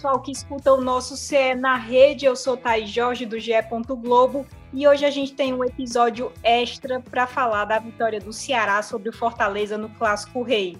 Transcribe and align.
pessoal 0.00 0.20
que 0.20 0.32
escuta 0.32 0.72
o 0.72 0.80
nosso 0.80 1.14
CE 1.14 1.54
na 1.54 1.76
rede. 1.76 2.24
Eu 2.24 2.34
sou 2.34 2.56
Thais 2.56 2.88
Jorge 2.88 3.26
do 3.26 3.38
GE. 3.38 3.52
Globo 4.00 4.46
e 4.72 4.88
hoje 4.88 5.04
a 5.04 5.10
gente 5.10 5.34
tem 5.34 5.52
um 5.52 5.62
episódio 5.62 6.32
extra 6.42 7.00
para 7.00 7.26
falar 7.26 7.66
da 7.66 7.78
vitória 7.78 8.18
do 8.18 8.32
Ceará 8.32 8.80
sobre 8.80 9.10
o 9.10 9.12
Fortaleza 9.12 9.76
no 9.76 9.90
Clássico 9.90 10.42
Rei. 10.42 10.78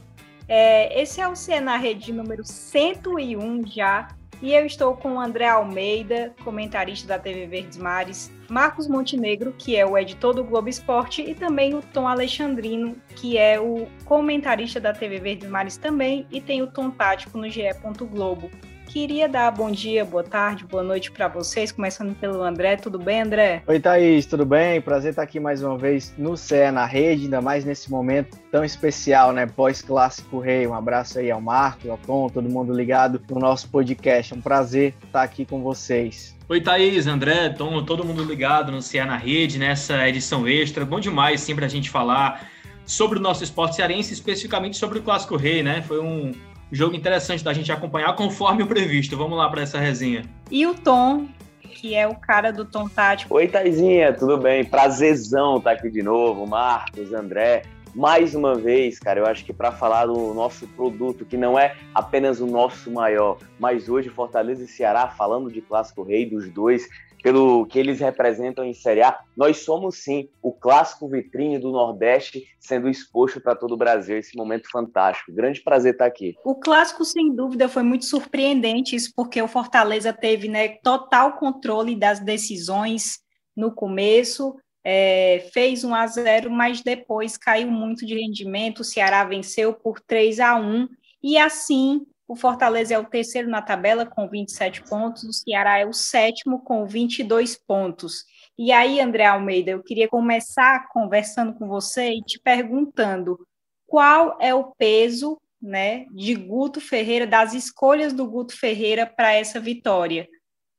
É, 0.49 0.99
esse 0.99 1.21
é 1.21 1.29
o 1.29 1.37
CE 1.37 1.61
na 1.61 1.77
rede 1.77 2.15
número 2.15 2.47
101 2.47 3.67
já. 3.67 4.09
E 4.41 4.55
eu 4.55 4.65
estou 4.65 4.97
com 4.97 5.17
o 5.17 5.21
André 5.21 5.47
Almeida, 5.47 6.35
comentarista 6.43 7.07
da 7.07 7.19
TV 7.19 7.47
Verdes 7.47 7.77
Mares, 7.77 8.33
Marcos 8.49 8.89
Montenegro, 8.89 9.53
que 9.53 9.77
é 9.77 9.85
o 9.85 9.99
editor 9.99 10.33
do 10.33 10.43
Globo 10.43 10.71
Esporte, 10.71 11.21
e 11.21 11.35
também 11.35 11.75
o 11.75 11.83
Tom 11.83 12.09
Alexandrino, 12.09 12.97
que 13.17 13.37
é 13.37 13.61
o 13.61 13.87
comentarista 14.07 14.81
da 14.81 14.95
TV 14.95 15.21
Verdes 15.21 15.51
Mares 15.51 15.77
também, 15.77 16.27
e 16.31 16.41
tem 16.41 16.63
o 16.63 16.67
Tom 16.67 16.91
Tático 16.91 17.37
no 17.37 17.51
GE. 17.51 17.69
Globo. 18.11 18.51
Queria 18.91 19.29
dar 19.29 19.53
bom 19.53 19.71
dia, 19.71 20.05
boa 20.05 20.25
tarde, 20.25 20.65
boa 20.65 20.83
noite 20.83 21.13
para 21.13 21.29
vocês, 21.29 21.71
começando 21.71 22.13
pelo 22.17 22.43
André. 22.43 22.75
Tudo 22.75 22.99
bem, 22.99 23.23
André? 23.23 23.63
Oi, 23.69 23.79
Thaís, 23.79 24.27
tudo 24.27 24.45
bem? 24.45 24.81
Prazer 24.81 25.11
estar 25.11 25.23
aqui 25.23 25.39
mais 25.39 25.63
uma 25.63 25.79
vez 25.79 26.13
no 26.19 26.37
CE 26.37 26.73
na 26.73 26.85
rede, 26.87 27.23
ainda 27.23 27.41
mais 27.41 27.65
nesse 27.65 27.89
momento 27.89 28.37
tão 28.51 28.65
especial, 28.65 29.31
né? 29.31 29.47
Pós-clássico 29.47 30.41
rei. 30.41 30.67
Um 30.67 30.75
abraço 30.75 31.21
aí 31.21 31.31
ao 31.31 31.41
Marco, 31.41 31.89
ao 31.89 31.99
Tom, 31.99 32.29
todo 32.29 32.51
mundo 32.51 32.75
ligado 32.75 33.23
no 33.31 33.39
nosso 33.39 33.69
podcast. 33.69 34.35
É 34.35 34.37
um 34.37 34.41
prazer 34.41 34.93
estar 35.05 35.23
aqui 35.23 35.45
com 35.45 35.63
vocês. 35.63 36.37
Oi, 36.49 36.61
Thaís, 36.61 37.07
André, 37.07 37.49
Tom, 37.51 37.85
todo 37.85 38.05
mundo 38.05 38.25
ligado 38.25 38.73
no 38.73 38.83
CE 38.83 39.05
na 39.05 39.17
rede, 39.17 39.57
nessa 39.57 40.09
edição 40.09 40.49
extra. 40.49 40.85
Bom 40.85 40.99
demais 40.99 41.41
sempre 41.43 41.65
a 41.65 41.69
gente 41.69 41.89
falar 41.89 42.45
sobre 42.85 43.21
o 43.21 43.23
nosso 43.23 43.45
esporte 43.45 43.77
cearense, 43.77 44.13
especificamente 44.13 44.77
sobre 44.77 44.99
o 44.99 45.03
Clássico 45.03 45.37
Rei, 45.37 45.63
né? 45.63 45.81
Foi 45.81 46.01
um 46.01 46.33
jogo 46.73 46.95
interessante 46.95 47.43
da 47.43 47.53
gente 47.53 47.71
acompanhar 47.73 48.15
conforme 48.15 48.63
o 48.63 48.67
previsto. 48.67 49.17
Vamos 49.17 49.37
lá 49.37 49.49
para 49.49 49.63
essa 49.63 49.79
resenha. 49.79 50.23
E 50.51 50.67
o 50.67 50.75
Tom, 50.75 51.29
que 51.61 51.95
é 51.95 52.07
o 52.07 52.15
cara 52.15 52.53
do 52.53 52.65
Tom 52.65 52.89
Tático. 52.89 53.35
Oi, 53.35 53.49
Taizinha, 53.49 54.13
tudo 54.13 54.37
bem? 54.39 54.65
Prazerzão 54.65 55.59
estar 55.59 55.73
aqui 55.73 55.91
de 55.91 56.03
novo, 56.03 56.47
Marcos, 56.47 57.13
André. 57.13 57.63
Mais 57.95 58.37
uma 58.37 58.55
vez, 58.55 59.01
cara, 59.01 59.19
eu 59.19 59.27
acho 59.27 59.45
que 59.45 59.53
para 59.53 59.73
falar 59.73 60.07
do 60.07 60.33
nosso 60.33 60.67
produto, 60.69 61.25
que 61.25 61.37
não 61.37 61.59
é 61.59 61.75
apenas 61.93 62.41
o 62.41 62.47
nosso 62.47 62.89
maior, 62.89 63.39
mas 63.59 63.89
hoje 63.89 64.09
Fortaleza 64.09 64.63
e 64.63 64.69
Ceará, 64.69 65.09
falando 65.09 65.51
de 65.51 65.61
Clássico 65.61 66.05
Rei 66.05 66.25
dos 66.25 66.49
dois, 66.49 66.89
pelo 67.23 67.67
que 67.67 67.79
eles 67.79 68.01
representam 68.01 68.65
em 68.65 68.73
Série 68.73 69.03
A, 69.03 69.19
nós 69.37 69.59
somos 69.59 69.97
sim 69.97 70.29
o 70.43 70.53
clássico 70.53 71.09
vitrine 71.09 71.59
do 71.59 71.71
Nordeste 71.71 72.45
sendo 72.59 72.89
exposto 72.89 73.41
para 73.41 73.55
todo 73.55 73.73
o 73.73 73.77
Brasil. 73.77 74.17
Esse 74.17 74.37
momento 74.37 74.71
fantástico. 74.71 75.33
Grande 75.33 75.63
prazer 75.63 75.93
estar 75.93 76.07
aqui. 76.07 76.35
O 76.45 76.55
clássico, 76.55 77.05
sem 77.05 77.35
dúvida, 77.35 77.69
foi 77.69 77.83
muito 77.83 78.05
surpreendente, 78.05 78.97
isso 78.97 79.13
porque 79.15 79.41
o 79.41 79.49
Fortaleza 79.49 80.13
teve 80.13 80.49
né, 80.49 80.69
total 80.83 81.35
controle 81.35 81.95
das 81.95 82.21
decisões 82.21 83.21
no 83.57 83.73
começo. 83.73 84.57
É, 84.83 85.47
fez 85.53 85.85
1 85.85 85.95
a 85.95 86.07
0 86.07 86.51
mas 86.51 86.81
depois 86.81 87.37
caiu 87.37 87.71
muito 87.71 88.07
de 88.07 88.15
rendimento. 88.15 88.81
O 88.81 88.85
Ceará 88.85 89.25
venceu 89.25 89.75
por 89.75 90.01
3 90.01 90.41
a 90.41 90.57
1 90.57 90.89
e 91.23 91.37
assim 91.37 92.07
o 92.31 92.37
Fortaleza 92.37 92.95
é 92.95 92.99
o 92.99 93.05
terceiro 93.05 93.51
na 93.51 93.61
tabela 93.61 94.07
com 94.07 94.29
27 94.29 94.85
pontos, 94.85 95.25
o 95.25 95.33
Ceará 95.33 95.81
é 95.81 95.85
o 95.85 95.93
sétimo 95.93 96.63
com 96.63 96.87
22 96.87 97.57
pontos. 97.57 98.25
E 98.57 98.71
aí, 98.71 99.01
André 99.01 99.27
Almeida, 99.27 99.73
eu 99.73 99.83
queria 99.83 100.07
começar 100.07 100.89
conversando 100.93 101.53
com 101.55 101.67
você 101.67 102.13
e 102.13 102.23
te 102.23 102.39
perguntando 102.39 103.37
qual 103.85 104.39
é 104.41 104.55
o 104.55 104.73
peso 104.79 105.41
né, 105.61 106.07
de 106.13 106.37
Guto 106.37 106.81
Ferreira, 106.81 107.27
das 107.27 107.53
escolhas 107.53 108.13
do 108.13 108.25
Guto 108.31 108.57
Ferreira 108.57 109.07
para 109.07 109.33
essa 109.33 109.59
vitória. 109.59 110.29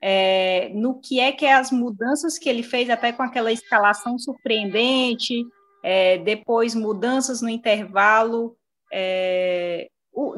É, 0.02 0.72
no 0.74 1.02
que 1.02 1.20
é 1.20 1.34
que 1.34 1.46
é 1.46 1.52
as 1.52 1.70
mudanças 1.70 2.38
que 2.38 2.48
ele 2.48 2.64
fez, 2.64 2.90
até 2.90 3.12
com 3.12 3.24
aquela 3.24 3.52
escalação 3.52 4.18
surpreendente, 4.18 5.44
é, 5.84 6.18
depois 6.20 6.74
mudanças 6.74 7.42
no 7.42 7.50
intervalo. 7.50 8.56
É, 8.90 9.90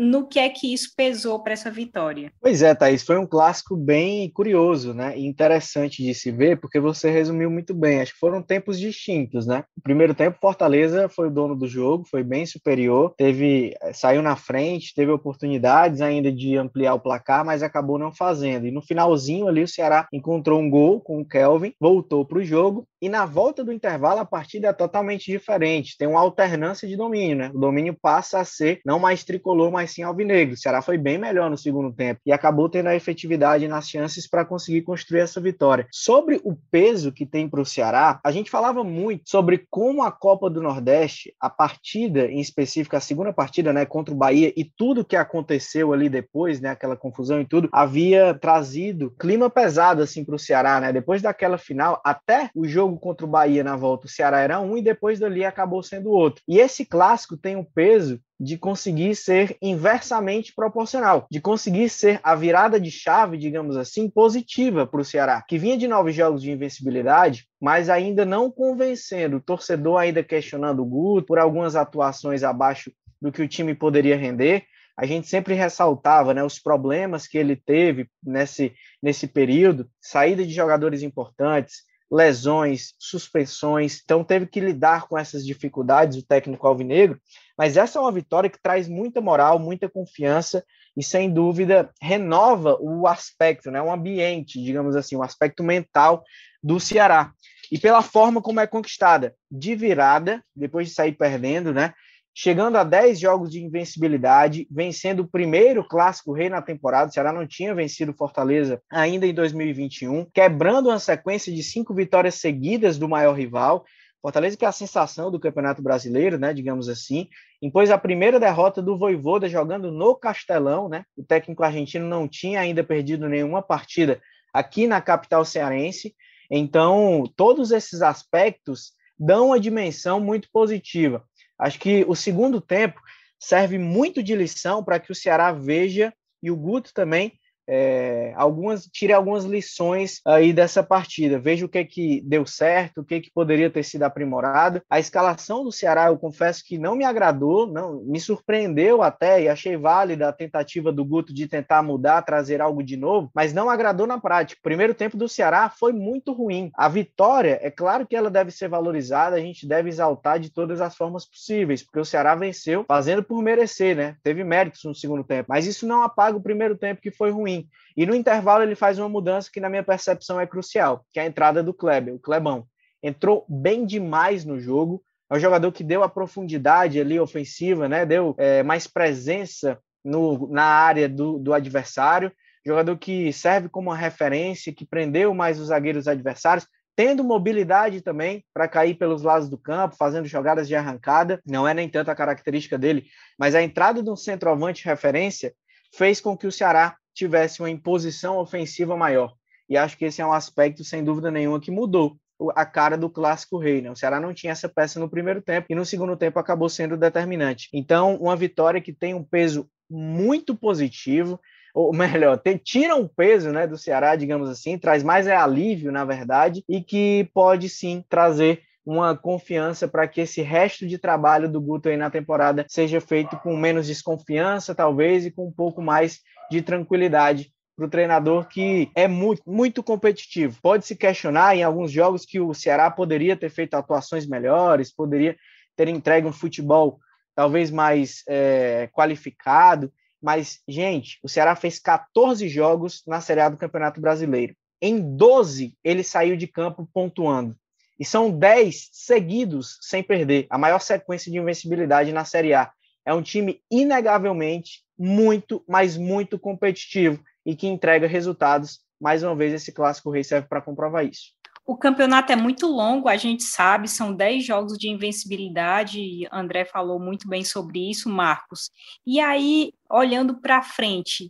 no 0.04 0.28
que 0.28 0.40
é 0.40 0.50
que 0.50 0.74
isso 0.74 0.90
pesou 0.96 1.42
para 1.42 1.54
essa 1.54 1.72
vitória. 1.72 2.32
Pois 2.42 2.62
é, 2.62 2.76
Thaís, 2.76 3.04
foi 3.04 3.18
um 3.18 3.26
clássico 3.26 3.76
bem 3.76 4.30
curioso, 4.30 4.94
né? 4.94 5.18
E 5.18 5.26
interessante 5.26 6.04
de 6.04 6.14
se 6.14 6.32
ver, 6.32 6.60
porque 6.60 6.80
você 6.80 7.10
resumiu 7.10 7.50
muito 7.50 7.74
bem. 7.74 8.02
Acho 8.02 8.14
que 8.14 8.20
foram 8.20 8.42
tempos 8.42 8.80
distintos, 8.80 9.48
né? 9.48 9.64
O 9.78 9.82
primeiro 9.82 10.14
tempo, 10.14 10.38
Fortaleza 10.40 11.10
foi 11.10 11.28
o 11.28 11.32
dono 11.32 11.56
do 11.56 11.68
jogo, 11.68 12.06
foi 12.10 12.24
bem 12.24 12.46
superior, 12.46 13.14
teve 13.18 13.76
eh, 13.82 13.94
saiu 13.94 14.22
na 14.22 14.36
frente, 14.36 14.94
teve 14.94 15.12
oportunidades 15.12 16.02
ainda 16.02 16.32
de 16.32 16.58
ampliar 16.58 16.94
o 16.94 17.00
placar, 17.00 17.46
mas 17.46 17.64
acabou 17.64 17.98
não 17.98 18.12
fazendo. 18.12 18.68
E 18.68 18.72
no 18.72 18.82
finalzinho 18.82 19.48
ali, 19.48 19.64
o 19.64 19.68
Ceará 19.68 20.08
encontrou 20.12 20.60
um 20.60 20.70
gol 20.70 21.00
com 21.02 21.22
o 21.22 21.26
Kelvin, 21.26 21.74
voltou 21.80 22.26
para 22.26 22.40
o 22.40 22.44
jogo 22.44 22.88
e 23.04 23.10
na 23.10 23.26
volta 23.26 23.66
do 23.66 23.74
intervalo, 23.74 24.22
a 24.22 24.26
partida 24.26 24.70
é 24.70 24.74
totalmente 24.74 25.30
diferente. 25.30 25.98
Tem 25.98 26.08
uma 26.08 26.22
alternância 26.22 26.88
de 26.88 26.96
domínio, 26.96 27.36
né? 27.36 27.52
O 27.54 27.60
domínio 27.60 27.94
passa 28.02 28.40
a 28.40 28.46
ser 28.46 28.80
não 28.86 28.98
mais 28.98 29.26
tricolor, 29.26 29.70
mas 29.70 29.93
sim 29.94 30.04
alvinegro. 30.04 30.54
O 30.54 30.58
Ceará 30.58 30.82
foi 30.82 30.98
bem 30.98 31.18
melhor 31.18 31.50
no 31.50 31.58
segundo 31.58 31.92
tempo 31.92 32.20
e 32.26 32.32
acabou 32.32 32.70
tendo 32.70 32.88
a 32.88 32.96
efetividade 32.96 33.68
nas 33.68 33.90
chances 33.90 34.28
para 34.28 34.46
conseguir 34.46 34.82
construir 34.82 35.20
essa 35.20 35.40
vitória. 35.40 35.88
Sobre 35.92 36.40
o 36.44 36.56
peso 36.72 37.12
que 37.12 37.26
tem 37.26 37.48
para 37.48 37.62
o 37.62 37.66
Ceará, 37.66 38.20
a 38.24 38.32
gente 38.32 38.50
falava 38.50 38.84
muito 38.84 39.30
sobre 39.30 39.66
como 39.70 40.04
a 40.04 40.12
Copa 40.12 40.50
do 40.50 40.62
Nordeste, 40.62 41.34
a 41.40 41.50
partida 41.50 42.26
em 42.26 42.40
específico, 42.40 42.96
a 42.96 43.00
segunda 43.00 43.34
partida, 43.34 43.72
né, 43.72 43.86
contra 43.86 44.14
o 44.14 44.18
Bahia 44.18 44.52
e 44.56 44.64
tudo 44.64 45.06
que 45.06 45.16
aconteceu 45.16 45.94
ali 45.94 46.10
depois, 46.10 46.60
né, 46.60 46.70
aquela 46.70 46.96
confusão 46.96 47.42
e 47.42 47.46
tudo, 47.46 47.70
havia 47.72 48.34
trazido 48.34 49.12
clima 49.20 49.50
pesado 49.50 50.02
assim 50.02 50.24
para 50.24 50.36
o 50.36 50.40
Ceará, 50.40 50.80
né? 50.80 50.92
Depois 50.92 51.22
daquela 51.22 51.58
final, 51.58 52.02
até 52.04 52.50
o 52.56 52.68
jogo 52.68 52.98
contra 52.98 53.26
o 53.26 53.30
Bahia 53.30 53.64
na 53.64 53.76
volta, 53.76 54.08
o 54.08 54.10
Ceará 54.10 54.40
era 54.40 54.60
um 54.60 54.78
e 54.78 54.82
depois 54.82 55.20
dali 55.20 55.46
acabou 55.46 55.84
sendo 55.84 56.12
outro. 56.12 56.42
E 56.48 56.60
esse 56.60 56.86
clássico 56.86 57.38
tem 57.38 57.56
o 57.56 57.66
peso 57.66 58.20
de 58.40 58.58
conseguir 58.58 59.16
ser 59.16 59.56
inversamente 59.62 60.54
proporcional, 60.56 61.28
de 61.30 61.40
conseguir 61.40 61.90
ser 61.90 62.20
a 62.24 62.36
virada 62.36 62.80
de 62.80 62.92
chave, 62.92 63.38
digamos 63.38 63.78
assim, 63.78 64.10
positiva 64.10 64.86
para 64.86 65.02
o 65.02 65.06
Ceará, 65.06 65.42
que 65.48 65.58
vinha 65.58 65.78
de 65.78 65.88
nove 65.88 66.12
jogos 66.12 66.42
de 66.42 66.52
invencibilidade, 66.52 67.48
mas 67.62 67.90
ainda 67.90 68.26
não 68.26 68.52
convencendo, 68.52 69.38
o 69.38 69.42
torcedor 69.42 70.00
ainda 70.00 70.24
questionando 70.24 70.82
o 70.82 70.86
Guto 70.86 71.28
por 71.28 71.40
algumas 71.40 71.76
atuações 71.76 72.44
abaixo 72.44 72.92
do 73.22 73.32
que 73.32 73.42
o 73.42 73.48
time 73.48 73.74
poderia 73.74 74.18
render. 74.18 74.64
A 74.98 75.06
gente 75.06 75.28
sempre 75.28 75.54
ressaltava 75.56 76.34
né, 76.34 76.44
os 76.44 76.60
problemas 76.60 77.26
que 77.26 77.38
ele 77.38 77.56
teve 77.56 78.08
nesse, 78.22 78.74
nesse 79.02 79.28
período, 79.28 79.90
saída 80.00 80.46
de 80.46 80.54
jogadores 80.54 81.02
importantes, 81.02 81.84
lesões, 82.12 82.94
suspensões, 83.00 84.02
então 84.04 84.24
teve 84.24 84.46
que 84.46 84.60
lidar 84.60 85.08
com 85.08 85.18
essas 85.18 85.44
dificuldades 85.44 86.18
o 86.18 86.28
técnico 86.28 86.68
alvinegro, 86.68 87.20
mas 87.58 87.78
essa 87.78 88.00
é 88.00 88.02
uma 88.02 88.12
vitória 88.12 88.50
que 88.50 88.62
traz 88.62 88.88
muita 88.88 89.22
moral, 89.22 89.60
muita 89.60 89.90
confiança 89.90 90.64
e 90.96 91.04
sem 91.04 91.32
dúvida 91.32 91.90
renova 92.02 92.78
o 92.80 93.08
aspecto, 93.08 93.72
né, 93.72 93.82
o 93.82 93.92
ambiente, 93.92 94.62
digamos 94.64 94.96
assim, 94.96 95.16
o 95.16 95.24
aspecto 95.24 95.64
mental 95.64 96.24
do 96.62 96.80
Ceará. 96.80 97.32
E 97.72 97.80
pela 97.80 98.02
forma 98.02 98.42
como 98.42 98.60
é 98.60 98.68
conquistada, 98.68 99.36
de 99.50 99.76
virada, 99.76 100.44
depois 100.56 100.88
de 100.88 100.94
sair 100.94 101.14
perdendo, 101.14 101.74
né? 101.74 101.94
chegando 102.36 102.78
a 102.78 102.84
10 102.84 103.20
jogos 103.20 103.52
de 103.52 103.64
invencibilidade, 103.64 104.68
vencendo 104.72 105.22
o 105.22 105.28
primeiro 105.28 105.88
clássico 105.88 106.34
rei 106.34 106.50
na 106.50 106.62
temporada. 106.62 107.10
O 107.10 107.14
Ceará 107.14 107.32
não 107.32 107.46
tinha 107.46 107.76
vencido 107.76 108.14
Fortaleza 108.14 108.82
ainda 108.92 109.28
em 109.28 109.34
2021, 109.34 110.26
quebrando 110.34 110.90
uma 110.90 111.00
sequência 111.00 111.54
de 111.54 111.62
cinco 111.62 111.94
vitórias 111.94 112.36
seguidas 112.36 112.98
do 112.98 113.08
maior 113.08 113.34
rival. 113.34 113.86
Fortaleza 114.24 114.56
que 114.56 114.64
é 114.64 114.68
a 114.70 114.72
sensação 114.72 115.30
do 115.30 115.38
Campeonato 115.38 115.82
Brasileiro, 115.82 116.40
né, 116.40 116.54
digamos 116.54 116.88
assim, 116.88 117.28
impôs 117.62 117.92
a 117.92 117.98
primeira 117.98 118.40
derrota 118.40 118.82
do 118.82 118.98
Voivoda 118.98 119.50
jogando 119.50 119.92
no 119.92 120.16
Castelão, 120.16 120.88
né? 120.88 121.04
O 121.18 121.26
técnico 121.26 121.62
argentino 121.62 122.08
não 122.08 122.26
tinha 122.26 122.62
ainda 122.62 122.86
perdido 122.86 123.28
nenhuma 123.28 123.62
partida 123.62 124.22
aqui 124.54 124.88
na 124.88 125.02
capital 125.02 125.44
cearense. 125.44 126.16
Então, 126.50 127.26
todos 127.36 127.72
esses 127.72 128.02
aspectos 128.02 128.94
dão 129.20 129.48
uma 129.48 129.60
dimensão 129.60 130.22
muito 130.22 130.50
positiva. 130.54 131.26
Acho 131.60 131.78
que 131.78 132.06
o 132.08 132.16
segundo 132.16 132.62
tempo 132.62 133.02
serve 133.38 133.78
muito 133.78 134.24
de 134.24 134.36
lição 134.36 134.82
para 134.82 135.02
que 135.02 135.12
o 135.12 135.16
Ceará 135.16 135.52
veja 135.52 136.14
e 136.42 136.50
o 136.50 136.56
Guto 136.56 136.94
também 136.94 137.34
é, 137.68 138.34
algumas 138.36 138.86
tire 138.88 139.14
algumas 139.14 139.46
lições 139.46 140.22
aí 140.26 140.54
dessa 140.54 140.84
partida. 140.84 141.40
Veja 141.40 141.66
o 141.66 141.70
que 141.70 141.84
que 141.86 142.22
deu 142.22 142.46
certo, 142.46 143.02
o 143.02 143.04
que 143.04 143.22
que 143.22 143.32
poderia 143.32 143.70
ter 143.70 143.84
sido 143.84 144.04
aprimorado. 144.04 144.82
A 144.90 145.00
escalação 145.00 145.64
do 145.64 145.72
Ceará, 145.72 146.08
eu 146.08 146.18
confesso 146.18 146.64
que 146.66 146.78
não 146.78 146.96
me 146.96 147.06
agradou, 147.06 147.68
não 147.68 148.02
me 148.04 148.20
surpreendeu 148.20 149.02
até 149.02 149.42
e 149.42 149.50
achei 149.50 149.78
válida 149.78 150.28
a 150.28 150.34
tentativa 150.34 150.92
do 150.92 151.06
Guto 151.06 151.34
de 151.34 151.48
tentar 151.48 151.82
mudar, 151.84 152.22
trazer 152.22 152.62
algo 152.62 152.84
de 152.84 152.98
novo, 152.98 153.32
mas 153.34 153.54
não 153.54 153.70
agradou 153.70 154.08
na 154.08 154.20
prática. 154.20 154.60
O 154.60 154.64
primeiro 154.64 154.94
tempo 154.94 155.18
do 155.18 155.30
Ceará 155.30 155.70
foi 155.70 155.94
muito 155.94 156.34
ruim. 156.34 156.72
A 156.76 156.88
vitória, 156.88 157.60
é 157.62 157.72
claro 157.72 158.06
que 158.06 158.16
ela 158.16 158.30
deve 158.30 158.52
ser 158.52 158.68
valorizada, 158.68 159.36
a 159.36 159.40
gente 159.40 159.68
deve 159.68 159.90
exaltar 159.90 160.40
de 160.40 160.52
todas 160.52 160.82
as 160.82 160.96
formas 160.96 161.26
possíveis, 161.26 161.84
porque 161.84 162.00
o 162.00 162.06
Ceará 162.06 162.36
venceu 162.36 162.84
fazendo 162.88 163.24
por 163.24 163.42
merecer, 163.42 163.96
né? 163.96 164.16
Teve 164.24 164.44
méritos 164.44 164.84
no 164.84 164.96
segundo 164.96 165.24
tempo, 165.24 165.48
mas 165.50 165.66
isso 165.66 165.88
não 165.88 166.02
apaga 166.02 166.38
o 166.38 166.42
primeiro 166.42 166.78
tempo 166.78 167.02
que 167.02 167.12
foi 167.12 167.32
ruim 167.32 167.53
caminho. 167.54 167.68
E 167.96 168.06
no 168.06 168.16
intervalo 168.16 168.64
ele 168.64 168.76
faz 168.76 168.98
uma 168.98 169.10
mudança 169.10 169.50
que, 169.52 169.60
na 169.60 169.70
minha 169.70 169.84
percepção, 169.84 170.40
é 170.40 170.48
crucial, 170.48 171.06
que 171.12 171.20
é 171.20 171.24
a 171.24 171.28
entrada 171.28 171.62
do 171.62 171.74
Kleber, 171.74 172.16
o 172.16 172.20
Klebão. 172.20 172.66
Entrou 173.02 173.46
bem 173.48 173.86
demais 173.86 174.46
no 174.46 174.60
jogo, 174.60 175.04
é 175.30 175.36
um 175.36 175.40
jogador 175.40 175.72
que 175.72 175.84
deu 175.84 176.04
a 176.04 176.10
profundidade 176.10 177.00
ali 177.00 177.20
ofensiva, 177.20 177.88
né? 177.88 178.06
deu 178.06 178.36
é, 178.38 178.64
mais 178.64 178.88
presença 178.88 179.80
no, 180.04 180.48
na 180.50 180.64
área 180.64 181.08
do, 181.08 181.38
do 181.38 181.54
adversário, 181.54 182.32
jogador 182.66 182.98
que 182.98 183.32
serve 183.34 183.70
como 183.70 183.90
uma 183.90 183.98
referência, 183.98 184.74
que 184.74 184.86
prendeu 184.86 185.34
mais 185.34 185.60
os 185.60 185.68
zagueiros 185.68 186.08
adversários, 186.08 186.68
tendo 186.96 187.24
mobilidade 187.24 188.02
também 188.02 188.46
para 188.54 188.68
cair 188.68 188.96
pelos 188.96 189.24
lados 189.24 189.50
do 189.50 189.58
campo, 189.58 189.96
fazendo 189.96 190.28
jogadas 190.28 190.68
de 190.68 190.76
arrancada. 190.76 191.42
Não 191.46 191.68
é 191.68 191.74
nem 191.74 191.90
tanto 191.90 192.12
a 192.12 192.16
característica 192.16 192.78
dele, 192.78 193.06
mas 193.38 193.56
a 193.56 193.62
entrada 193.62 194.02
de 194.02 194.10
um 194.10 194.16
centroavante 194.16 194.86
referência 194.86 195.54
fez 195.96 196.22
com 196.22 196.38
que 196.38 196.48
o 196.48 196.52
Ceará 196.52 196.96
tivesse 197.14 197.62
uma 197.62 197.70
imposição 197.70 198.38
ofensiva 198.38 198.98
maior. 198.98 199.34
E 199.70 199.78
acho 199.78 199.98
que 199.98 200.06
esse 200.06 200.22
é 200.22 200.26
um 200.26 200.34
aspecto, 200.34 200.84
sem 200.84 201.04
dúvida 201.04 201.32
nenhuma, 201.32 201.60
que 201.60 201.72
mudou 201.72 202.18
a 202.56 202.66
cara 202.66 202.98
do 202.98 203.10
clássico 203.10 203.58
rei. 203.58 203.82
Né? 203.82 203.92
O 203.92 203.96
Ceará 203.96 204.20
não 204.20 204.34
tinha 204.34 204.52
essa 204.52 204.68
peça 204.68 205.00
no 205.00 205.10
primeiro 205.10 205.42
tempo 205.42 205.68
e 205.70 205.76
no 205.76 205.86
segundo 205.86 206.18
tempo 206.18 206.40
acabou 206.40 206.70
sendo 206.70 206.98
determinante. 206.98 207.70
Então, 207.74 208.16
uma 208.16 208.36
vitória 208.36 208.82
que 208.82 208.92
tem 208.92 209.14
um 209.14 209.24
peso 209.24 209.70
muito 209.90 210.56
positivo, 210.56 211.40
ou 211.74 211.94
melhor, 211.94 212.42
tira 212.64 212.96
um 212.96 213.08
peso 213.08 213.52
né, 213.52 213.68
do 213.68 213.78
Ceará, 213.78 214.16
digamos 214.16 214.50
assim, 214.50 214.78
traz 214.78 215.04
mais 215.04 215.28
é 215.28 215.36
alívio, 215.36 215.92
na 215.92 216.04
verdade, 216.04 216.64
e 216.68 216.82
que 216.82 217.30
pode 217.34 217.70
sim 217.70 218.04
trazer 218.10 218.62
uma 218.86 219.16
confiança 219.16 219.88
para 219.88 220.08
que 220.08 220.22
esse 220.22 220.42
resto 220.42 220.86
de 220.86 220.98
trabalho 220.98 221.50
do 221.50 221.62
Guto 221.62 221.88
aí 221.88 221.96
na 221.96 222.10
temporada 222.10 222.66
seja 222.68 223.00
feito 223.00 223.38
com 223.38 223.56
menos 223.56 223.88
desconfiança, 223.88 224.76
talvez, 224.76 225.26
e 225.26 225.32
com 225.32 225.48
um 225.48 225.52
pouco 225.52 225.82
mais 225.82 226.20
de 226.50 226.62
tranquilidade 226.62 227.52
para 227.76 227.86
o 227.86 227.90
treinador 227.90 228.48
que 228.48 228.92
é 228.96 229.08
muito, 229.08 229.42
muito 229.46 229.82
competitivo. 229.82 230.60
Pode 230.62 230.86
se 230.86 230.96
questionar 230.96 231.56
em 231.56 231.64
alguns 231.64 231.92
jogos 231.92 232.26
que 232.26 232.40
o 232.40 232.54
Ceará 232.54 232.90
poderia 232.92 233.36
ter 233.36 233.50
feito 233.50 233.74
atuações 233.74 234.28
melhores, 234.28 234.94
poderia 234.94 235.36
ter 235.76 235.88
entregue 235.88 236.28
um 236.28 236.34
futebol 236.34 237.00
talvez 237.36 237.72
mais 237.72 238.24
é, 238.28 238.88
qualificado, 238.94 239.92
mas, 240.22 240.62
gente, 240.68 241.20
o 241.22 241.28
Ceará 241.28 241.56
fez 241.56 241.80
14 241.80 242.48
jogos 242.48 243.04
na 243.06 243.20
Série 243.20 243.42
A 243.42 243.50
do 243.50 243.58
Campeonato 243.58 244.00
Brasileiro. 244.00 244.56
Em 244.82 245.18
12, 245.18 245.76
ele 245.84 246.04
saiu 246.04 246.38
de 246.38 246.48
campo 246.48 246.88
pontuando. 246.94 247.56
E 248.00 248.06
são 248.06 248.32
10 248.32 248.90
seguidos 248.92 249.78
sem 249.82 250.02
perder, 250.02 250.48
a 250.50 250.58
maior 250.58 250.80
sequência 250.80 251.32
de 251.32 251.38
invencibilidade 251.38 252.14
na 252.14 252.24
Série 252.24 252.54
A. 252.54 252.72
É 253.06 253.14
um 253.14 253.22
time 253.22 253.62
inegavelmente 253.70 254.84
muito, 254.98 255.64
mas 255.68 255.98
muito 255.98 256.40
competitivo 256.40 257.24
e 257.46 257.56
que 257.56 257.68
entrega 257.68 258.08
resultados. 258.08 258.80
Mais 259.00 259.24
uma 259.24 259.36
vez, 259.36 259.54
esse 259.54 259.72
clássico 259.72 260.10
rei 260.10 260.24
serve 260.24 260.48
para 260.48 260.62
comprovar 260.62 261.06
isso. 261.06 261.34
O 261.66 261.78
campeonato 261.78 262.32
é 262.32 262.36
muito 262.36 262.68
longo, 262.68 263.08
a 263.08 263.16
gente 263.16 263.44
sabe, 263.44 263.88
são 263.88 264.14
10 264.14 264.46
jogos 264.46 264.78
de 264.78 264.90
invencibilidade, 264.90 266.28
André 266.30 266.66
falou 266.66 267.00
muito 267.00 267.26
bem 267.28 267.46
sobre 267.46 267.90
isso, 267.90 268.10
Marcos. 268.10 268.70
E 269.08 269.18
aí, 269.22 269.72
olhando 269.90 270.42
para 270.42 270.62
frente, 270.62 271.30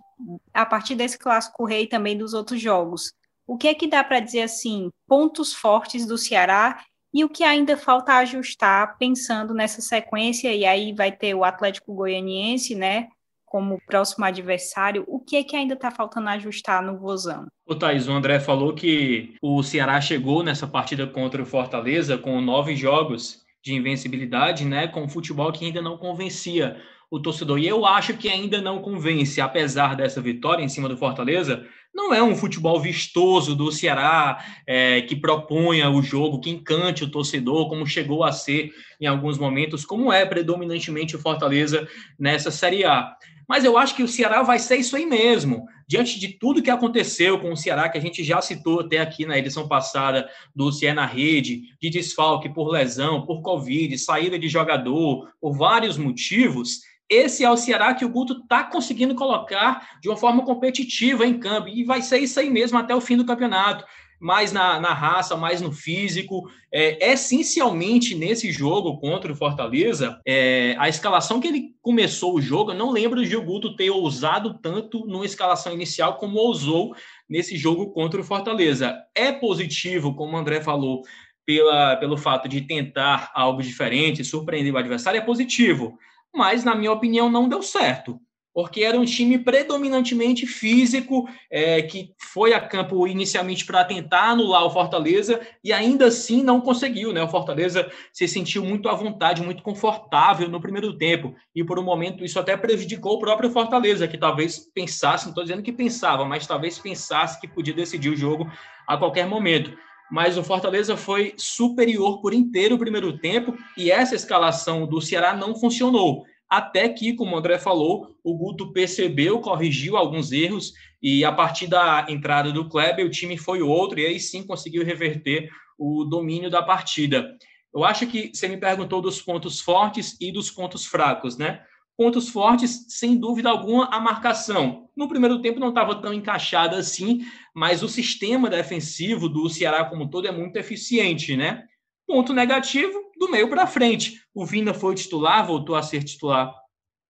a 0.52 0.66
partir 0.66 0.96
desse 0.96 1.20
clássico 1.20 1.66
rei 1.66 1.86
também 1.86 2.18
dos 2.18 2.34
outros 2.34 2.60
jogos, 2.60 3.14
o 3.46 3.58
que 3.58 3.68
é 3.68 3.76
que 3.76 3.88
dá 3.88 4.04
para 4.04 4.20
dizer 4.20 4.42
assim, 4.42 4.90
pontos 5.08 5.54
fortes 5.54 6.08
do 6.08 6.18
Ceará 6.18 6.84
e 7.14 7.24
o 7.24 7.30
que 7.30 7.44
ainda 7.44 7.78
falta 7.78 8.18
ajustar 8.18 8.98
pensando 8.98 9.54
nessa 9.54 9.82
sequência, 9.82 10.54
e 10.54 10.66
aí 10.66 10.94
vai 10.94 11.12
ter 11.12 11.36
o 11.36 11.44
Atlético 11.44 11.94
Goianiense, 11.94 12.74
né, 12.76 13.08
como 13.46 13.80
próximo 13.86 14.26
adversário, 14.26 15.04
o 15.08 15.20
que 15.20 15.36
é 15.36 15.44
que 15.44 15.56
ainda 15.56 15.76
está 15.76 15.92
faltando 15.92 16.28
ajustar 16.30 16.82
no 16.82 16.98
Vozão? 16.98 17.46
O 17.68 17.76
Thaís, 17.76 18.08
o 18.08 18.12
André 18.12 18.40
falou 18.40 18.74
que 18.74 19.36
o 19.40 19.62
Ceará 19.62 20.02
chegou 20.02 20.42
nessa 20.42 20.66
partida 20.66 21.06
contra 21.06 21.40
o 21.40 21.46
Fortaleza 21.46 22.18
com 22.18 22.42
nove 22.42 22.76
jogos 22.76 23.44
de 23.64 23.76
invencibilidade, 23.76 24.66
né, 24.66 24.88
com 24.88 25.08
futebol 25.08 25.52
que 25.52 25.66
ainda 25.66 25.84
não 25.84 25.98
convencia 25.98 26.82
o 27.12 27.20
torcedor. 27.20 27.60
E 27.60 27.68
eu 27.68 27.86
acho 27.86 28.18
que 28.18 28.28
ainda 28.28 28.60
não 28.60 28.82
convence, 28.82 29.40
apesar 29.40 29.96
dessa 29.96 30.20
vitória 30.20 30.64
em 30.64 30.68
cima 30.68 30.90
do 30.90 30.98
Fortaleza, 30.98 31.64
não 31.94 32.14
é 32.14 32.24
um 32.24 32.36
futebol 32.36 32.80
vistoso 32.80 33.56
do 33.56 33.72
Ceará 33.72 34.44
é, 34.66 35.02
que 35.02 35.16
proponha 35.16 35.90
o 35.90 36.02
jogo, 36.02 36.40
que 36.40 36.50
encante 36.50 37.04
o 37.04 37.10
torcedor, 37.10 37.70
como 37.70 37.86
chegou 37.86 38.24
a 38.24 38.32
ser 38.32 38.72
em 39.00 39.06
alguns 39.06 39.38
momentos, 39.38 39.86
como 39.86 40.12
é 40.12 40.26
predominantemente 40.26 41.16
o 41.16 41.20
Fortaleza 41.20 41.88
nessa 42.18 42.50
Série 42.50 42.84
A. 42.84 43.16
Mas 43.48 43.64
eu 43.64 43.78
acho 43.78 43.96
que 43.96 44.04
o 44.04 44.08
Ceará 44.08 44.42
vai 44.42 44.58
ser 44.58 44.78
isso 44.78 44.96
aí 44.96 45.06
mesmo. 45.06 45.66
Diante 45.88 46.20
de 46.20 46.30
tudo 46.30 46.64
que 46.64 46.72
aconteceu 46.72 47.40
com 47.40 47.52
o 47.52 47.58
Ceará, 47.58 47.90
que 47.90 47.98
a 47.98 48.02
gente 48.02 48.24
já 48.24 48.42
citou 48.42 48.80
até 48.80 49.00
aqui 49.00 49.26
na 49.26 49.38
edição 49.38 49.68
passada 49.68 50.28
do 50.56 50.72
Ceará 50.72 51.02
na 51.02 51.06
Rede, 51.06 51.64
de 51.80 51.90
desfalque 51.90 52.50
por 52.50 52.72
lesão, 52.72 53.26
por 53.26 53.42
Covid, 53.42 53.96
saída 54.00 54.40
de 54.40 54.48
jogador, 54.48 55.30
por 55.42 55.56
vários 55.56 55.98
motivos, 55.98 56.80
esse 57.10 57.44
é 57.44 57.52
o 57.52 57.58
Ceará 57.58 57.94
que 57.94 58.06
o 58.06 58.10
Guto 58.10 58.34
está 58.34 58.64
conseguindo 58.64 59.14
colocar 59.14 60.00
de 60.02 60.10
uma 60.10 60.18
forma 60.18 60.44
competitiva 60.44 61.26
em 61.26 61.38
campo. 61.38 61.68
E 61.68 61.83
vai 61.84 62.02
ser 62.02 62.20
isso 62.20 62.40
aí 62.40 62.50
mesmo 62.50 62.78
até 62.78 62.96
o 62.96 63.02
fim 63.02 63.18
do 63.18 63.26
campeonato 63.26 63.86
mais 64.24 64.54
na, 64.54 64.80
na 64.80 64.94
raça, 64.94 65.36
mais 65.36 65.60
no 65.60 65.74
físico. 65.74 66.50
É, 66.72 67.12
essencialmente 67.12 68.16
nesse 68.16 68.54
jogo 68.54 68.98
contra 68.98 69.32
o 69.32 69.36
Fortaleza, 69.36 70.18
é, 70.26 70.76
a 70.80 70.88
escalação 70.88 71.42
que 71.42 71.48
ele 71.48 71.76
começou 71.82 72.34
o 72.34 72.42
jogo, 72.42 72.72
eu 72.72 72.78
não 72.78 72.90
lembro 72.90 73.26
de 73.26 73.36
o 73.36 73.44
Guto 73.44 73.76
ter 73.76 73.90
ousado 73.90 74.58
tanto 74.62 75.06
numa 75.06 75.26
escalação 75.26 75.74
inicial 75.74 76.16
como 76.16 76.38
ousou 76.38 76.96
nesse 77.30 77.58
jogo 77.58 77.92
contra 77.92 78.22
o 78.22 78.24
Fortaleza. 78.24 78.96
É 79.14 79.30
positivo, 79.34 80.16
como 80.16 80.38
o 80.38 80.38
André 80.38 80.62
falou, 80.62 81.02
pela, 81.46 81.98
pelo 81.98 82.16
fato 82.16 82.48
de 82.48 82.62
tentar 82.62 83.30
algo 83.36 83.62
diferente, 83.62 84.24
surpreender 84.24 84.74
o 84.74 84.78
adversário, 84.78 85.18
é 85.18 85.22
positivo. 85.22 85.98
Mas, 86.34 86.64
na 86.64 86.74
minha 86.74 86.94
opinião, 86.94 87.30
não 87.30 87.50
deu 87.50 87.62
certo 87.62 88.18
porque 88.54 88.84
era 88.84 89.00
um 89.00 89.06
time 89.06 89.40
predominantemente 89.40 90.46
físico, 90.46 91.28
é, 91.50 91.82
que 91.82 92.14
foi 92.20 92.54
a 92.54 92.60
campo 92.60 93.08
inicialmente 93.08 93.66
para 93.66 93.84
tentar 93.84 94.30
anular 94.30 94.64
o 94.64 94.70
Fortaleza 94.70 95.42
e 95.64 95.74
ainda 95.74 96.08
assim 96.08 96.44
não 96.44 96.62
conseguiu. 96.62 97.12
Né? 97.12 97.24
O 97.24 97.28
Fortaleza 97.28 97.90
se 98.12 98.28
sentiu 98.28 98.64
muito 98.64 98.88
à 98.88 98.94
vontade, 98.94 99.42
muito 99.42 99.64
confortável 99.64 100.48
no 100.48 100.62
primeiro 100.62 100.96
tempo, 100.98 101.34
e 101.56 101.64
por 101.64 101.80
um 101.80 101.84
momento 101.84 102.24
isso 102.24 102.40
até 102.40 102.56
prejudicou 102.56 103.16
o 103.16 103.20
próprio 103.20 103.50
Fortaleza, 103.50 104.08
que 104.08 104.18
talvez 104.18 104.60
pensasse, 104.74 105.26
não 105.26 105.32
estou 105.32 105.44
dizendo 105.44 105.64
que 105.64 105.74
pensava, 105.74 106.24
mas 106.26 106.46
talvez 106.46 106.78
pensasse 106.78 107.42
que 107.42 107.48
podia 107.48 107.74
decidir 107.74 108.10
o 108.10 108.16
jogo 108.16 108.50
a 108.88 108.98
qualquer 108.98 109.26
momento 109.26 109.76
mas 110.12 110.38
o 110.38 110.44
Fortaleza 110.44 110.96
foi 110.96 111.34
superior 111.38 112.22
por 112.22 112.36
inteiro 112.36 112.76
o 112.76 112.78
primeiro 112.78 113.18
tempo 113.18 113.58
e 113.76 113.90
essa 113.90 114.14
escalação 114.14 114.86
do 114.86 115.02
Ceará 115.02 115.36
não 115.36 115.56
funcionou 115.56 116.26
até 116.58 116.88
que, 116.88 117.14
como 117.14 117.36
o 117.36 117.40
André 117.40 117.58
falou, 117.58 118.16
o 118.24 118.38
Guto 118.38 118.72
percebeu, 118.72 119.40
corrigiu 119.40 119.98
alguns 119.98 120.32
erros 120.32 120.74
e 121.02 121.26
a 121.26 121.32
partir 121.32 121.66
da 121.66 122.06
entrada 122.08 122.52
do 122.52 122.70
Kleber, 122.70 123.06
o 123.06 123.10
time 123.10 123.38
foi 123.38 123.64
outro 123.64 124.00
e 124.00 124.06
aí 124.06 124.20
sim 124.20 124.46
conseguiu 124.46 124.86
reverter 124.86 125.50
o 125.80 126.04
domínio 126.06 126.52
da 126.52 126.62
partida. 126.62 127.36
Eu 127.74 127.84
acho 127.84 128.06
que 128.06 128.30
você 128.32 128.48
me 128.48 128.58
perguntou 128.58 129.02
dos 129.02 129.20
pontos 129.20 129.60
fortes 129.60 130.16
e 130.22 130.32
dos 130.32 130.52
pontos 130.52 130.86
fracos, 130.86 131.38
né? 131.38 131.62
Pontos 131.98 132.30
fortes, 132.30 132.86
sem 132.88 133.18
dúvida 133.18 133.50
alguma, 133.50 133.86
a 133.86 134.00
marcação. 134.00 134.90
No 134.96 135.08
primeiro 135.08 135.42
tempo 135.42 135.60
não 135.60 135.70
estava 135.70 135.96
tão 135.96 136.14
encaixada 136.14 136.78
assim, 136.78 137.26
mas 137.54 137.82
o 137.82 137.90
sistema 137.90 138.48
defensivo 138.48 139.28
do 139.28 139.50
Ceará 139.50 139.86
como 139.86 140.08
todo 140.08 140.28
é 140.28 140.32
muito 140.32 140.56
eficiente, 140.58 141.36
né? 141.36 141.66
Ponto 142.14 142.32
negativo, 142.32 142.94
do 143.18 143.28
meio 143.28 143.50
para 143.50 143.66
frente. 143.66 144.22
O 144.36 144.46
Vina 144.46 144.72
foi 144.72 144.94
titular, 144.94 145.48
voltou 145.48 145.76
a 145.76 145.82
ser 145.82 146.04
titular 146.04 146.54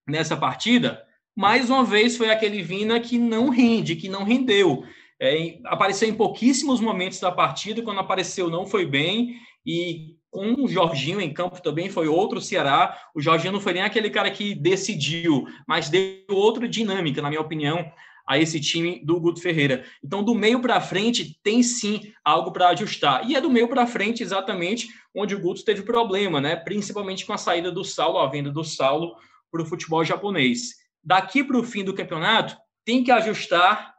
nessa 0.08 0.38
partida. 0.38 1.04
Mais 1.36 1.70
uma 1.70 1.84
vez 1.84 2.16
foi 2.16 2.30
aquele 2.30 2.62
Vina 2.62 2.98
que 3.02 3.18
não 3.18 3.50
rende, 3.50 3.98
que 3.98 4.08
não 4.08 4.24
rendeu. 4.24 4.86
É, 5.22 5.60
apareceu 5.66 6.08
em 6.08 6.14
pouquíssimos 6.14 6.80
momentos 6.80 7.20
da 7.20 7.34
partida, 7.34 7.82
quando 7.82 8.00
apareceu 8.00 8.50
não 8.50 8.66
foi 8.66 8.86
bem, 8.86 9.36
e 9.66 10.16
com 10.32 10.54
o 10.64 10.70
Jorginho 10.70 11.20
em 11.20 11.34
campo 11.34 11.62
também 11.62 11.90
foi 11.90 12.08
outro 12.08 12.40
Ceará. 12.40 12.98
O 13.14 13.20
Jorginho 13.20 13.52
não 13.52 13.60
foi 13.60 13.74
nem 13.74 13.84
aquele 13.84 14.10
cara 14.10 14.32
que 14.32 14.56
decidiu, 14.56 15.46
mas 15.68 15.90
deu 15.90 16.24
outra 16.30 16.66
dinâmica, 16.66 17.22
na 17.22 17.28
minha 17.28 17.42
opinião, 17.42 17.92
a 18.26 18.38
esse 18.38 18.60
time 18.60 19.04
do 19.04 19.20
Guto 19.20 19.42
Ferreira. 19.42 19.86
Então, 20.04 20.24
do 20.24 20.34
meio 20.34 20.62
para 20.62 20.80
frente, 20.80 21.40
tem 21.44 21.62
sim 21.62 22.14
algo 22.24 22.52
para 22.52 22.70
ajustar. 22.70 23.30
E 23.30 23.36
é 23.36 23.42
do 23.42 23.50
meio 23.50 23.68
para 23.68 23.88
frente 23.88 24.24
exatamente 24.24 24.88
onde 25.14 25.36
o 25.36 25.40
Guto 25.40 25.64
teve 25.64 25.84
problema, 25.84 26.40
né? 26.42 26.56
principalmente 26.56 27.26
com 27.26 27.34
a 27.34 27.38
saída 27.38 27.72
do 27.72 27.84
Saulo, 27.84 28.20
a 28.20 28.28
venda 28.28 28.52
do 28.52 28.64
Saulo 28.64 29.16
para 29.52 29.62
o 29.62 29.66
futebol 29.66 30.04
japonês. 30.04 30.76
Daqui 31.04 31.44
para 31.44 31.58
o 31.58 31.64
fim 31.64 31.84
do 31.84 31.94
campeonato, 31.94 32.58
tem 32.86 33.04
que 33.04 33.12
ajustar 33.12 33.94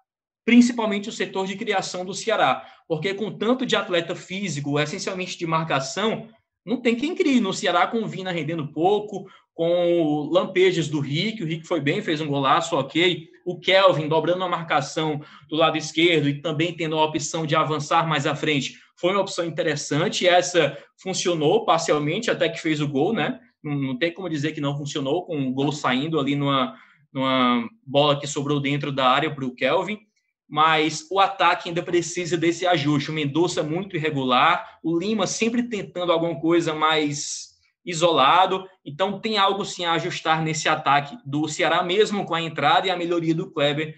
principalmente 0.45 1.09
o 1.09 1.13
setor 1.13 1.47
de 1.47 1.57
criação 1.57 2.05
do 2.05 2.13
Ceará, 2.13 2.67
porque 2.87 3.15
com 3.15 3.37
tanto 3.37 3.65
de 3.65 3.77
atleta 3.77 4.15
físico, 4.15 4.79
essencialmente 4.79 5.39
de 5.39 5.47
marcação, 5.47 6.29
não 6.65 6.79
tem 6.81 6.97
quem 6.97 7.15
crie. 7.15 7.41
No 7.41 7.53
Ceará, 7.53 7.87
com 7.87 7.99
o 7.99 8.09
Vina 8.09 8.31
rendendo 8.31 8.67
pouco, 8.69 9.27
com 9.53 10.29
lampejos 10.33 10.89
do 10.89 11.01
Rick, 11.01 11.43
o 11.43 11.47
Rick 11.47 11.67
foi 11.67 11.81
bem, 11.81 12.03
fez 12.03 12.21
um 12.21 12.27
golaço, 12.27 12.77
ok. 12.77 13.29
O 13.45 13.59
Kelvin 13.61 14.09
dobrando 14.09 14.43
a 14.43 14.49
marcação 14.49 15.21
do 15.49 15.57
lado 15.57 15.77
esquerdo 15.77 16.29
e 16.29 16.41
também 16.41 16.75
tendo 16.75 16.99
a 16.99 17.05
opção 17.05 17.47
de 17.47 17.55
avançar 17.55 18.09
mais 18.09 18.27
à 18.27 18.35
frente, 18.35 18.79
foi 18.97 19.13
uma 19.13 19.21
opção 19.21 19.45
interessante. 19.45 20.27
Essa 20.27 20.77
funcionou 20.97 21.65
parcialmente 21.65 22.31
até 22.31 22.49
que 22.49 22.61
fez 22.61 22.81
o 22.81 22.89
gol, 22.89 23.13
né? 23.13 23.39
Não, 23.63 23.75
não 23.75 23.99
tem 23.99 24.13
como 24.13 24.29
dizer 24.29 24.53
que 24.53 24.61
não 24.61 24.77
funcionou, 24.77 25.25
com 25.25 25.47
o 25.47 25.53
gol 25.53 25.73
saindo 25.73 26.19
ali 26.19 26.35
numa, 26.35 26.75
numa 27.13 27.69
bola 27.87 28.19
que 28.19 28.27
sobrou 28.27 28.61
dentro 28.61 28.91
da 28.91 29.09
área 29.09 29.33
para 29.33 29.45
o 29.45 29.55
Kelvin 29.55 29.99
mas 30.49 31.07
o 31.11 31.19
ataque 31.19 31.69
ainda 31.69 31.83
precisa 31.83 32.37
desse 32.37 32.67
ajuste. 32.67 33.11
O 33.11 33.15
Mendonça 33.15 33.63
muito 33.63 33.97
irregular, 33.97 34.79
o 34.83 34.99
Lima 34.99 35.27
sempre 35.27 35.63
tentando 35.63 36.13
alguma 36.13 36.39
coisa 36.39 36.75
mais 36.75 37.55
isolado. 37.85 38.67
Então 38.85 39.21
tem 39.21 39.37
algo 39.37 39.65
sim 39.65 39.85
a 39.85 39.93
ajustar 39.93 40.43
nesse 40.43 40.69
ataque 40.69 41.17
do 41.25 41.49
Ceará, 41.49 41.83
mesmo 41.83 42.25
com 42.25 42.35
a 42.35 42.41
entrada 42.41 42.87
e 42.87 42.91
a 42.91 42.97
melhoria 42.97 43.35
do 43.35 43.51
Kleber 43.51 43.95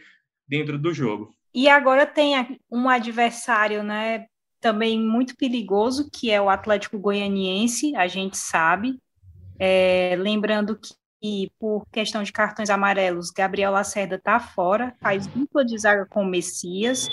dentro 0.48 0.78
do 0.78 0.92
jogo. 0.92 1.34
E 1.54 1.68
agora 1.68 2.04
tem 2.04 2.60
um 2.70 2.88
adversário, 2.88 3.82
né, 3.82 4.26
também 4.60 5.00
muito 5.00 5.36
perigoso, 5.36 6.10
que 6.12 6.30
é 6.30 6.40
o 6.40 6.50
Atlético 6.50 6.98
Goianiense, 6.98 7.94
a 7.96 8.06
gente 8.06 8.36
sabe. 8.36 8.98
É, 9.58 10.14
lembrando 10.18 10.78
que 10.78 10.94
e 11.23 11.50
por 11.58 11.87
questão 11.90 12.23
de 12.23 12.32
cartões 12.32 12.70
amarelos, 12.70 13.30
Gabriel 13.30 13.73
Lacerda 13.73 14.16
está 14.16 14.38
fora, 14.38 14.94
faz 15.00 15.26
dupla 15.26 15.64
de 15.64 15.76
zaga 15.78 16.06
com 16.06 16.23
o 16.23 16.26
Messias. 16.26 17.08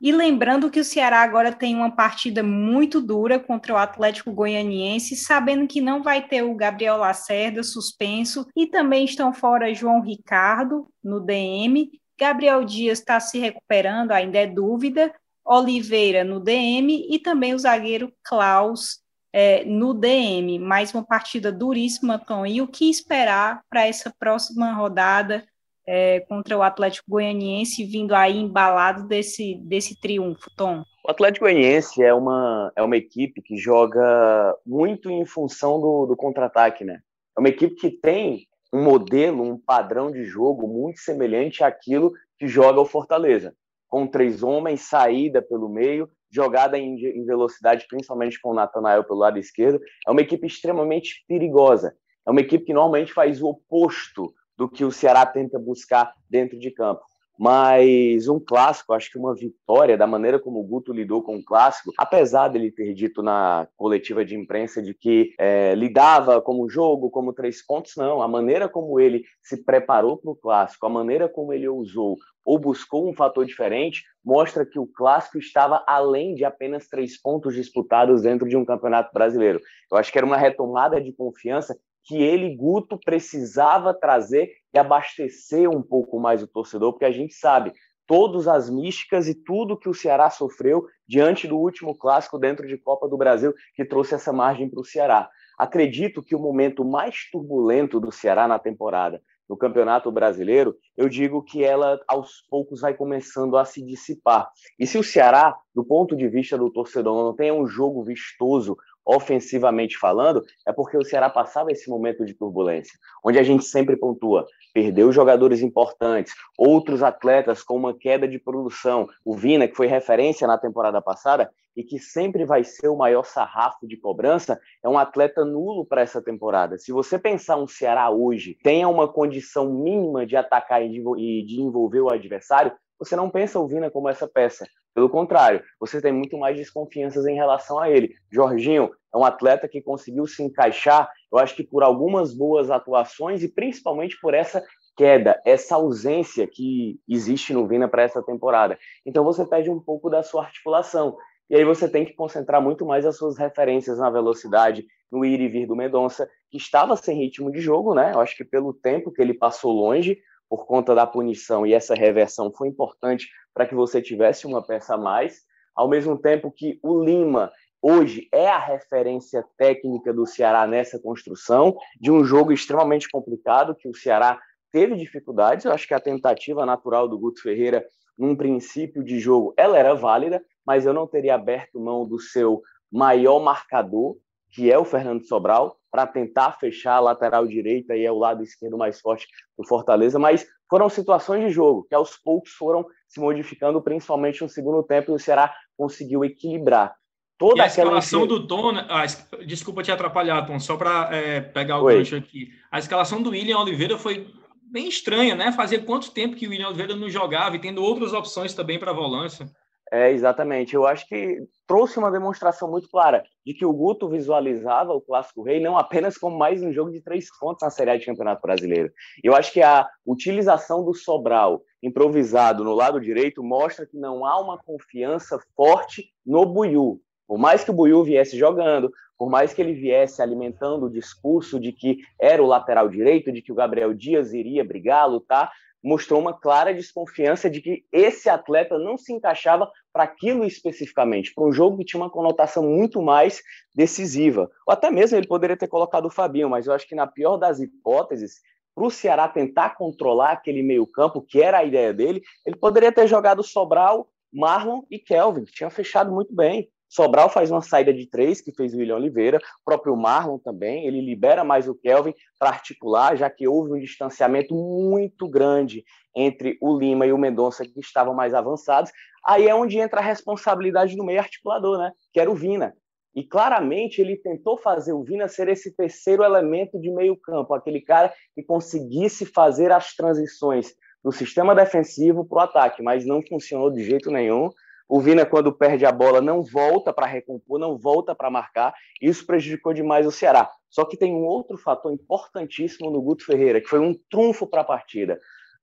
E 0.00 0.12
lembrando 0.12 0.70
que 0.70 0.78
o 0.78 0.84
Ceará 0.84 1.22
agora 1.22 1.52
tem 1.52 1.74
uma 1.74 1.90
partida 1.90 2.40
muito 2.42 3.00
dura 3.00 3.40
contra 3.40 3.74
o 3.74 3.76
Atlético 3.76 4.32
Goianiense, 4.32 5.16
sabendo 5.16 5.66
que 5.66 5.80
não 5.80 6.02
vai 6.02 6.26
ter 6.26 6.42
o 6.42 6.54
Gabriel 6.54 6.96
Lacerda 6.96 7.64
suspenso 7.64 8.46
e 8.56 8.66
também 8.66 9.04
estão 9.04 9.32
fora 9.32 9.74
João 9.74 10.00
Ricardo 10.00 10.86
no 11.02 11.18
DM. 11.18 11.90
Gabriel 12.18 12.64
Dias 12.64 13.00
está 13.00 13.18
se 13.18 13.38
recuperando, 13.38 14.12
ainda 14.12 14.38
é 14.38 14.46
dúvida. 14.46 15.12
Oliveira 15.44 16.22
no 16.22 16.40
DM 16.40 17.08
e 17.10 17.18
também 17.18 17.54
o 17.54 17.58
zagueiro 17.58 18.12
Klaus 18.22 19.00
é, 19.32 19.64
no 19.64 19.94
DM. 19.94 20.58
Mais 20.58 20.92
uma 20.94 21.04
partida 21.04 21.52
duríssima, 21.52 22.18
Tom. 22.18 22.46
E 22.46 22.60
o 22.60 22.68
que 22.68 22.88
esperar 22.88 23.62
para 23.68 23.86
essa 23.86 24.12
próxima 24.18 24.72
rodada 24.72 25.44
é, 25.86 26.20
contra 26.20 26.56
o 26.56 26.62
Atlético 26.62 27.10
Goianiense, 27.10 27.84
vindo 27.84 28.14
aí 28.14 28.38
embalado 28.38 29.08
desse, 29.08 29.54
desse 29.54 29.98
triunfo, 29.98 30.50
Tom? 30.56 30.82
O 31.04 31.10
Atlético 31.10 31.46
Goianiense 31.46 32.02
é 32.02 32.12
uma, 32.12 32.70
é 32.76 32.82
uma 32.82 32.96
equipe 32.96 33.40
que 33.40 33.56
joga 33.56 34.54
muito 34.66 35.10
em 35.10 35.24
função 35.24 35.80
do, 35.80 36.06
do 36.06 36.16
contra-ataque, 36.16 36.84
né? 36.84 37.00
É 37.36 37.40
uma 37.40 37.48
equipe 37.48 37.74
que 37.76 37.90
tem 37.90 38.46
um 38.70 38.82
modelo, 38.82 39.42
um 39.42 39.58
padrão 39.58 40.10
de 40.10 40.24
jogo 40.24 40.68
muito 40.68 41.00
semelhante 41.00 41.64
àquilo 41.64 42.12
que 42.38 42.46
joga 42.46 42.80
o 42.80 42.84
Fortaleza. 42.84 43.54
Com 43.88 44.06
três 44.06 44.42
homens, 44.42 44.82
saída 44.82 45.40
pelo 45.40 45.68
meio 45.68 46.10
jogada 46.30 46.78
em, 46.78 46.94
em 46.94 47.24
velocidade, 47.24 47.86
principalmente 47.88 48.40
com 48.40 48.50
o 48.50 48.54
Natanael 48.54 49.04
pelo 49.04 49.18
lado 49.18 49.38
esquerdo, 49.38 49.80
é 50.06 50.10
uma 50.10 50.20
equipe 50.20 50.46
extremamente 50.46 51.24
perigosa. 51.26 51.96
É 52.26 52.30
uma 52.30 52.40
equipe 52.40 52.66
que 52.66 52.74
normalmente 52.74 53.12
faz 53.12 53.40
o 53.40 53.48
oposto 53.48 54.34
do 54.56 54.68
que 54.68 54.84
o 54.84 54.90
Ceará 54.90 55.24
tenta 55.24 55.58
buscar 55.58 56.12
dentro 56.28 56.58
de 56.58 56.70
campo. 56.70 57.07
Mas 57.38 58.26
um 58.26 58.40
clássico, 58.40 58.92
acho 58.92 59.12
que 59.12 59.18
uma 59.18 59.34
vitória, 59.34 59.96
da 59.96 60.06
maneira 60.06 60.40
como 60.40 60.58
o 60.58 60.64
Guto 60.64 60.92
lidou 60.92 61.22
com 61.22 61.36
o 61.36 61.44
clássico, 61.44 61.92
apesar 61.96 62.48
dele 62.48 62.72
ter 62.72 62.92
dito 62.94 63.22
na 63.22 63.68
coletiva 63.76 64.24
de 64.24 64.34
imprensa 64.34 64.82
de 64.82 64.92
que 64.92 65.34
é, 65.38 65.74
lidava 65.76 66.42
como 66.42 66.68
jogo, 66.68 67.10
como 67.10 67.32
três 67.32 67.64
pontos, 67.64 67.92
não. 67.96 68.20
A 68.20 68.26
maneira 68.26 68.68
como 68.68 68.98
ele 68.98 69.22
se 69.40 69.64
preparou 69.64 70.16
para 70.16 70.30
o 70.32 70.36
clássico, 70.36 70.84
a 70.84 70.90
maneira 70.90 71.28
como 71.28 71.52
ele 71.52 71.68
usou 71.68 72.16
ou 72.48 72.58
buscou 72.58 73.06
um 73.06 73.12
fator 73.12 73.44
diferente, 73.44 74.02
mostra 74.24 74.64
que 74.64 74.78
o 74.78 74.86
clássico 74.86 75.38
estava 75.38 75.84
além 75.86 76.34
de 76.34 76.46
apenas 76.46 76.88
três 76.88 77.20
pontos 77.20 77.54
disputados 77.54 78.22
dentro 78.22 78.48
de 78.48 78.56
um 78.56 78.64
campeonato 78.64 79.12
brasileiro. 79.12 79.60
Eu 79.92 79.98
acho 79.98 80.10
que 80.10 80.16
era 80.16 80.26
uma 80.26 80.38
retomada 80.38 80.98
de 80.98 81.12
confiança 81.12 81.78
que 82.04 82.22
ele, 82.22 82.56
Guto, 82.56 82.98
precisava 83.04 83.92
trazer 83.92 84.50
e 84.72 84.78
abastecer 84.78 85.68
um 85.68 85.82
pouco 85.82 86.18
mais 86.18 86.42
o 86.42 86.46
torcedor, 86.46 86.92
porque 86.92 87.04
a 87.04 87.12
gente 87.12 87.34
sabe 87.34 87.72
todas 88.06 88.48
as 88.48 88.70
místicas 88.70 89.28
e 89.28 89.34
tudo 89.34 89.78
que 89.78 89.88
o 89.88 89.94
Ceará 89.94 90.30
sofreu 90.30 90.86
diante 91.06 91.46
do 91.46 91.58
último 91.58 91.94
clássico 91.96 92.38
dentro 92.38 92.66
de 92.66 92.78
Copa 92.78 93.06
do 93.06 93.18
Brasil, 93.18 93.52
que 93.74 93.84
trouxe 93.84 94.14
essa 94.14 94.32
margem 94.32 94.68
para 94.68 94.80
o 94.80 94.84
Ceará. 94.84 95.28
Acredito 95.58 96.22
que 96.22 96.34
o 96.34 96.38
momento 96.38 96.84
mais 96.84 97.28
turbulento 97.30 98.00
do 98.00 98.10
Ceará 98.10 98.48
na 98.48 98.58
temporada 98.58 99.20
no 99.48 99.56
Campeonato 99.56 100.12
Brasileiro, 100.12 100.76
eu 100.96 101.08
digo 101.08 101.42
que 101.42 101.64
ela 101.64 101.98
aos 102.06 102.42
poucos 102.50 102.82
vai 102.82 102.94
começando 102.94 103.56
a 103.56 103.64
se 103.64 103.82
dissipar. 103.82 104.50
E 104.78 104.86
se 104.86 104.98
o 104.98 105.02
Ceará, 105.02 105.56
do 105.78 105.84
ponto 105.84 106.16
de 106.16 106.26
vista 106.26 106.58
do 106.58 106.68
torcedor, 106.68 107.22
não 107.22 107.32
tem 107.32 107.52
um 107.52 107.64
jogo 107.64 108.02
vistoso 108.02 108.76
ofensivamente 109.06 109.96
falando, 109.96 110.42
é 110.66 110.72
porque 110.72 110.96
o 110.96 111.04
Ceará 111.04 111.30
passava 111.30 111.70
esse 111.70 111.88
momento 111.88 112.26
de 112.26 112.34
turbulência, 112.34 112.98
onde 113.24 113.38
a 113.38 113.44
gente 113.44 113.64
sempre 113.64 113.96
pontua, 113.96 114.44
perdeu 114.74 115.12
jogadores 115.12 115.62
importantes, 115.62 116.34
outros 116.58 117.00
atletas 117.00 117.62
com 117.62 117.76
uma 117.76 117.96
queda 117.96 118.26
de 118.26 118.40
produção, 118.40 119.08
o 119.24 119.36
Vina, 119.36 119.68
que 119.68 119.76
foi 119.76 119.86
referência 119.86 120.48
na 120.48 120.58
temporada 120.58 121.00
passada 121.00 121.48
e 121.76 121.84
que 121.84 122.00
sempre 122.00 122.44
vai 122.44 122.64
ser 122.64 122.88
o 122.88 122.96
maior 122.96 123.24
sarrafo 123.24 123.86
de 123.86 123.96
cobrança, 123.96 124.60
é 124.82 124.88
um 124.88 124.98
atleta 124.98 125.44
nulo 125.44 125.86
para 125.86 126.02
essa 126.02 126.20
temporada. 126.20 126.76
Se 126.76 126.90
você 126.90 127.16
pensar 127.20 127.56
um 127.56 127.68
Ceará 127.68 128.10
hoje 128.10 128.58
tenha 128.64 128.88
uma 128.88 129.06
condição 129.06 129.72
mínima 129.72 130.26
de 130.26 130.34
atacar 130.34 130.82
e 130.82 131.44
de 131.44 131.60
envolver 131.60 132.00
o 132.00 132.12
adversário, 132.12 132.72
você 132.98 133.14
não 133.14 133.30
pensa 133.30 133.58
o 133.58 133.66
Vina 133.66 133.90
como 133.90 134.08
essa 134.08 134.26
peça. 134.26 134.66
Pelo 134.94 135.08
contrário, 135.08 135.62
você 135.78 136.00
tem 136.00 136.12
muito 136.12 136.36
mais 136.36 136.56
desconfianças 136.56 137.26
em 137.26 137.34
relação 137.34 137.78
a 137.78 137.90
ele. 137.90 138.14
Jorginho 138.30 138.90
é 139.14 139.16
um 139.16 139.24
atleta 139.24 139.68
que 139.68 139.80
conseguiu 139.80 140.26
se 140.26 140.42
encaixar, 140.42 141.08
eu 141.32 141.38
acho 141.38 141.54
que 141.54 141.62
por 141.62 141.82
algumas 141.82 142.34
boas 142.34 142.70
atuações 142.70 143.42
e 143.42 143.48
principalmente 143.48 144.18
por 144.20 144.34
essa 144.34 144.62
queda, 144.96 145.40
essa 145.46 145.76
ausência 145.76 146.46
que 146.46 146.98
existe 147.08 147.52
no 147.52 147.66
Vina 147.66 147.88
para 147.88 148.02
essa 148.02 148.22
temporada. 148.22 148.76
Então 149.06 149.22
você 149.22 149.46
perde 149.46 149.70
um 149.70 149.78
pouco 149.78 150.10
da 150.10 150.22
sua 150.22 150.42
articulação. 150.42 151.16
E 151.48 151.56
aí 151.56 151.64
você 151.64 151.88
tem 151.88 152.04
que 152.04 152.12
concentrar 152.12 152.60
muito 152.60 152.84
mais 152.84 153.06
as 153.06 153.16
suas 153.16 153.38
referências 153.38 153.98
na 153.98 154.10
velocidade, 154.10 154.84
no 155.10 155.24
ir 155.24 155.40
e 155.40 155.48
vir 155.48 155.66
do 155.66 155.76
Medonça, 155.76 156.28
que 156.50 156.58
estava 156.58 156.96
sem 156.96 157.16
ritmo 157.16 157.50
de 157.50 157.60
jogo, 157.60 157.94
né? 157.94 158.12
Eu 158.14 158.20
acho 158.20 158.36
que 158.36 158.44
pelo 158.44 158.74
tempo 158.74 159.10
que 159.10 159.22
ele 159.22 159.32
passou 159.32 159.72
longe, 159.72 160.18
por 160.48 160.66
conta 160.66 160.94
da 160.94 161.06
punição 161.06 161.66
e 161.66 161.74
essa 161.74 161.94
reversão 161.94 162.52
foi 162.52 162.68
importante 162.68 163.28
para 163.52 163.66
que 163.66 163.74
você 163.74 164.00
tivesse 164.00 164.46
uma 164.46 164.64
peça 164.64 164.94
a 164.94 164.98
mais, 164.98 165.42
ao 165.74 165.88
mesmo 165.88 166.18
tempo 166.18 166.50
que 166.50 166.78
o 166.82 167.02
Lima 167.02 167.52
hoje 167.80 168.28
é 168.32 168.48
a 168.48 168.58
referência 168.58 169.44
técnica 169.56 170.12
do 170.12 170.26
Ceará 170.26 170.66
nessa 170.66 170.98
construção 170.98 171.76
de 172.00 172.10
um 172.10 172.24
jogo 172.24 172.52
extremamente 172.52 173.08
complicado 173.08 173.74
que 173.74 173.88
o 173.88 173.94
Ceará 173.94 174.40
teve 174.72 174.96
dificuldades. 174.96 175.64
Eu 175.64 175.72
acho 175.72 175.86
que 175.86 175.94
a 175.94 176.00
tentativa 176.00 176.66
natural 176.66 177.08
do 177.08 177.18
Guto 177.18 177.42
Ferreira 177.42 177.84
num 178.18 178.34
princípio 178.34 179.04
de 179.04 179.20
jogo 179.20 179.54
ela 179.56 179.78
era 179.78 179.94
válida, 179.94 180.42
mas 180.66 180.84
eu 180.84 180.92
não 180.92 181.06
teria 181.06 181.36
aberto 181.36 181.80
mão 181.80 182.06
do 182.06 182.18
seu 182.18 182.60
maior 182.90 183.38
marcador, 183.38 184.16
que 184.50 184.70
é 184.70 184.78
o 184.78 184.84
Fernando 184.84 185.24
Sobral, 185.24 185.78
para 185.90 186.06
tentar 186.06 186.52
fechar 186.52 186.96
a 186.96 187.00
lateral 187.00 187.46
direita 187.46 187.96
e 187.96 188.04
é 188.04 188.12
o 188.12 188.18
lado 188.18 188.42
esquerdo 188.42 188.76
mais 188.76 189.00
forte 189.00 189.26
do 189.56 189.66
Fortaleza, 189.66 190.18
mas 190.18 190.46
foram 190.68 190.88
situações 190.88 191.46
de 191.46 191.50
jogo 191.50 191.84
que 191.88 191.94
aos 191.94 192.16
poucos 192.16 192.50
foram 192.52 192.86
se 193.06 193.18
modificando, 193.18 193.80
principalmente 193.80 194.42
no 194.42 194.48
segundo 194.48 194.82
tempo, 194.82 195.10
e 195.10 195.14
o 195.14 195.18
Ceará 195.18 195.54
conseguiu 195.76 196.24
equilibrar. 196.24 196.94
Toda 197.38 197.58
e 197.58 197.60
a 197.60 197.66
escalação 197.66 198.26
do 198.26 198.46
Tom, 198.46 198.72
ah, 198.76 199.04
desculpa 199.46 199.82
te 199.82 199.92
atrapalhar, 199.92 200.44
Tom, 200.44 200.58
só 200.58 200.76
para 200.76 201.08
é, 201.14 201.40
pegar 201.40 201.78
o 201.78 201.84
Oi. 201.84 201.98
gancho 201.98 202.16
aqui. 202.16 202.50
A 202.70 202.80
escalação 202.80 203.22
do 203.22 203.30
William 203.30 203.58
Oliveira 203.58 203.96
foi 203.96 204.26
bem 204.60 204.88
estranha, 204.88 205.36
né? 205.36 205.52
Fazia 205.52 205.80
quanto 205.80 206.10
tempo 206.10 206.36
que 206.36 206.46
o 206.46 206.50
William 206.50 206.68
Oliveira 206.68 206.96
não 206.96 207.08
jogava 207.08 207.56
e 207.56 207.60
tendo 207.60 207.82
outras 207.82 208.12
opções 208.12 208.54
também 208.54 208.78
para 208.78 208.92
volância. 208.92 209.48
É, 209.90 210.10
exatamente. 210.10 210.74
Eu 210.74 210.86
acho 210.86 211.06
que 211.08 211.38
trouxe 211.66 211.98
uma 211.98 212.10
demonstração 212.10 212.70
muito 212.70 212.88
clara 212.88 213.22
de 213.44 213.54
que 213.54 213.64
o 213.64 213.72
Guto 213.72 214.08
visualizava 214.08 214.92
o 214.92 215.00
Clássico 215.00 215.42
Rei 215.42 215.60
não 215.60 215.78
apenas 215.78 216.18
como 216.18 216.36
mais 216.36 216.62
um 216.62 216.72
jogo 216.72 216.90
de 216.90 217.00
três 217.00 217.26
pontos 217.38 217.62
na 217.62 217.70
Série 217.70 217.90
A 217.90 217.96
de 217.96 218.04
Campeonato 218.04 218.42
Brasileiro. 218.42 218.92
Eu 219.22 219.34
acho 219.34 219.52
que 219.52 219.62
a 219.62 219.88
utilização 220.06 220.84
do 220.84 220.94
Sobral 220.94 221.62
improvisado 221.82 222.64
no 222.64 222.74
lado 222.74 223.00
direito 223.00 223.42
mostra 223.42 223.86
que 223.86 223.96
não 223.96 224.24
há 224.26 224.38
uma 224.40 224.58
confiança 224.58 225.38
forte 225.56 226.12
no 226.26 226.44
Buiu. 226.44 227.00
Por 227.26 227.38
mais 227.38 227.64
que 227.64 227.70
o 227.70 227.74
Buiu 227.74 228.02
viesse 228.02 228.36
jogando, 228.36 228.90
por 229.18 229.28
mais 229.28 229.52
que 229.52 229.60
ele 229.60 229.74
viesse 229.74 230.22
alimentando 230.22 230.86
o 230.86 230.90
discurso 230.90 231.58
de 231.58 231.72
que 231.72 231.98
era 232.20 232.42
o 232.42 232.46
lateral 232.46 232.88
direito, 232.88 233.32
de 233.32 233.42
que 233.42 233.52
o 233.52 233.54
Gabriel 233.54 233.92
Dias 233.92 234.32
iria 234.32 234.64
brigar, 234.64 235.08
lutar, 235.08 235.50
mostrou 235.82 236.20
uma 236.20 236.32
clara 236.32 236.74
desconfiança 236.74 237.48
de 237.48 237.60
que 237.60 237.84
esse 237.92 238.28
atleta 238.28 238.78
não 238.78 238.96
se 238.96 239.12
encaixava 239.12 239.70
para 239.92 240.04
aquilo 240.04 240.44
especificamente, 240.44 241.32
para 241.34 241.44
um 241.44 241.52
jogo 241.52 241.78
que 241.78 241.84
tinha 241.84 242.02
uma 242.02 242.10
conotação 242.10 242.62
muito 242.64 243.00
mais 243.00 243.42
decisiva. 243.74 244.50
Ou 244.66 244.72
até 244.72 244.90
mesmo 244.90 245.16
ele 245.16 245.26
poderia 245.26 245.56
ter 245.56 245.68
colocado 245.68 246.06
o 246.06 246.10
Fabinho, 246.10 246.50
mas 246.50 246.66
eu 246.66 246.72
acho 246.72 246.86
que 246.86 246.94
na 246.94 247.06
pior 247.06 247.36
das 247.36 247.60
hipóteses, 247.60 248.40
para 248.74 248.86
o 248.86 248.90
Ceará 248.90 249.28
tentar 249.28 249.70
controlar 249.70 250.32
aquele 250.32 250.62
meio-campo, 250.62 251.20
que 251.20 251.42
era 251.42 251.58
a 251.58 251.64
ideia 251.64 251.92
dele, 251.92 252.22
ele 252.46 252.56
poderia 252.56 252.92
ter 252.92 253.08
jogado 253.08 253.42
Sobral, 253.42 254.08
Marlon 254.32 254.82
e 254.90 254.98
Kelvin, 254.98 255.44
que 255.44 255.52
tinha 255.52 255.70
fechado 255.70 256.12
muito 256.12 256.34
bem. 256.34 256.70
Sobral 256.88 257.28
faz 257.28 257.50
uma 257.50 257.60
saída 257.60 257.92
de 257.92 258.06
três, 258.06 258.40
que 258.40 258.52
fez 258.52 258.72
o 258.72 258.78
William 258.78 258.96
Oliveira, 258.96 259.38
o 259.38 259.64
próprio 259.64 259.94
Marlon 259.94 260.38
também, 260.38 260.86
ele 260.86 261.00
libera 261.00 261.44
mais 261.44 261.68
o 261.68 261.74
Kelvin 261.74 262.14
para 262.38 262.48
articular, 262.48 263.14
já 263.16 263.28
que 263.28 263.46
houve 263.46 263.72
um 263.72 263.78
distanciamento 263.78 264.54
muito 264.54 265.28
grande 265.28 265.84
entre 266.16 266.56
o 266.60 266.76
Lima 266.76 267.06
e 267.06 267.12
o 267.12 267.18
Mendonça, 267.18 267.64
que 267.64 267.78
estavam 267.78 268.14
mais 268.14 268.32
avançados. 268.32 268.90
Aí 269.26 269.46
é 269.46 269.54
onde 269.54 269.78
entra 269.78 270.00
a 270.00 270.04
responsabilidade 270.04 270.96
do 270.96 271.04
meio 271.04 271.20
articulador, 271.20 271.78
né? 271.78 271.92
que 272.12 272.18
era 272.18 272.30
o 272.30 272.34
Vina. 272.34 272.74
E 273.14 273.24
claramente 273.24 274.00
ele 274.00 274.16
tentou 274.16 274.56
fazer 274.56 274.92
o 274.92 275.02
Vina 275.02 275.28
ser 275.28 275.48
esse 275.48 275.74
terceiro 275.74 276.22
elemento 276.22 276.80
de 276.80 276.90
meio 276.90 277.16
campo, 277.16 277.52
aquele 277.52 277.80
cara 277.80 278.12
que 278.34 278.42
conseguisse 278.42 279.26
fazer 279.26 279.72
as 279.72 279.94
transições 279.94 280.72
do 281.02 281.12
sistema 281.12 281.54
defensivo 281.54 282.24
para 282.24 282.38
o 282.38 282.40
ataque, 282.42 282.82
mas 282.82 283.04
não 283.04 283.22
funcionou 283.22 283.70
de 283.70 283.82
jeito 283.84 284.10
nenhum. 284.10 284.50
O 284.88 285.00
Vina, 285.00 285.26
quando 285.26 285.52
perde 285.52 285.84
a 285.84 285.92
bola, 285.92 286.20
não 286.20 286.42
volta 286.42 286.92
para 286.92 287.06
recompor, 287.06 287.58
não 287.58 287.76
volta 287.76 288.14
para 288.14 288.30
marcar. 288.30 288.72
Isso 289.02 289.26
prejudicou 289.26 289.74
demais 289.74 290.06
o 290.06 290.10
Ceará. 290.10 290.50
Só 290.70 290.84
que 290.84 290.96
tem 290.96 291.12
um 291.12 291.24
outro 291.24 291.58
fator 291.58 291.92
importantíssimo 291.92 292.90
no 292.90 293.02
Guto 293.02 293.24
Ferreira, 293.24 293.60
que 293.60 293.68
foi 293.68 293.80
um 293.80 293.94
trunfo 294.10 294.46
para 294.46 294.62
a 294.62 294.64
partida. 294.64 295.20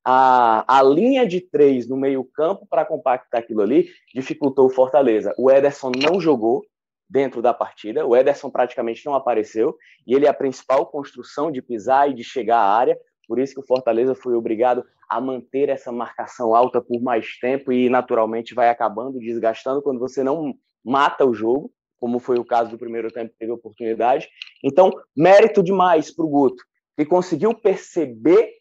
A, 0.07 0.83
linha 0.83 1.25
de 1.25 1.41
três 1.41 1.89
no 1.89 1.97
meio-campo 1.97 2.67
para 2.69 2.85
compactar 2.85 3.41
aquilo 3.41 3.63
ali 3.63 3.89
dificultou 4.13 4.67
o 4.67 4.69
Fortaleza. 4.69 5.33
O 5.35 5.49
Ederson 5.49 5.91
não 5.97 6.21
jogou 6.21 6.63
dentro 7.09 7.41
da 7.41 7.55
partida, 7.55 8.05
o 8.05 8.15
Ederson 8.15 8.51
praticamente 8.51 9.03
não 9.03 9.15
apareceu, 9.15 9.75
e 10.05 10.13
ele 10.13 10.27
é 10.27 10.29
a 10.29 10.33
principal 10.33 10.85
construção 10.85 11.51
de 11.51 11.61
pisar 11.61 12.09
e 12.09 12.13
de 12.13 12.23
chegar 12.23 12.57
à 12.59 12.75
área. 12.75 12.97
Por 13.27 13.39
isso 13.39 13.53
que 13.53 13.59
o 13.59 13.65
Fortaleza 13.65 14.15
foi 14.15 14.35
obrigado 14.35 14.83
a 15.09 15.19
manter 15.21 15.69
essa 15.69 15.91
marcação 15.91 16.55
alta 16.55 16.81
por 16.81 17.01
mais 17.01 17.37
tempo 17.39 17.71
e 17.71 17.89
naturalmente 17.89 18.53
vai 18.53 18.69
acabando 18.69 19.19
desgastando 19.19 19.81
quando 19.81 19.99
você 19.99 20.23
não 20.23 20.53
mata 20.83 21.25
o 21.25 21.33
jogo, 21.33 21.71
como 21.99 22.19
foi 22.19 22.37
o 22.37 22.45
caso 22.45 22.71
do 22.71 22.77
primeiro 22.77 23.11
tempo 23.11 23.31
que 23.31 23.39
teve 23.39 23.51
oportunidade. 23.51 24.27
Então, 24.63 24.91
mérito 25.15 25.63
demais 25.63 26.13
para 26.13 26.25
o 26.25 26.29
Guto, 26.29 26.63
que 26.95 27.05
conseguiu 27.05 27.53
perceber 27.53 28.51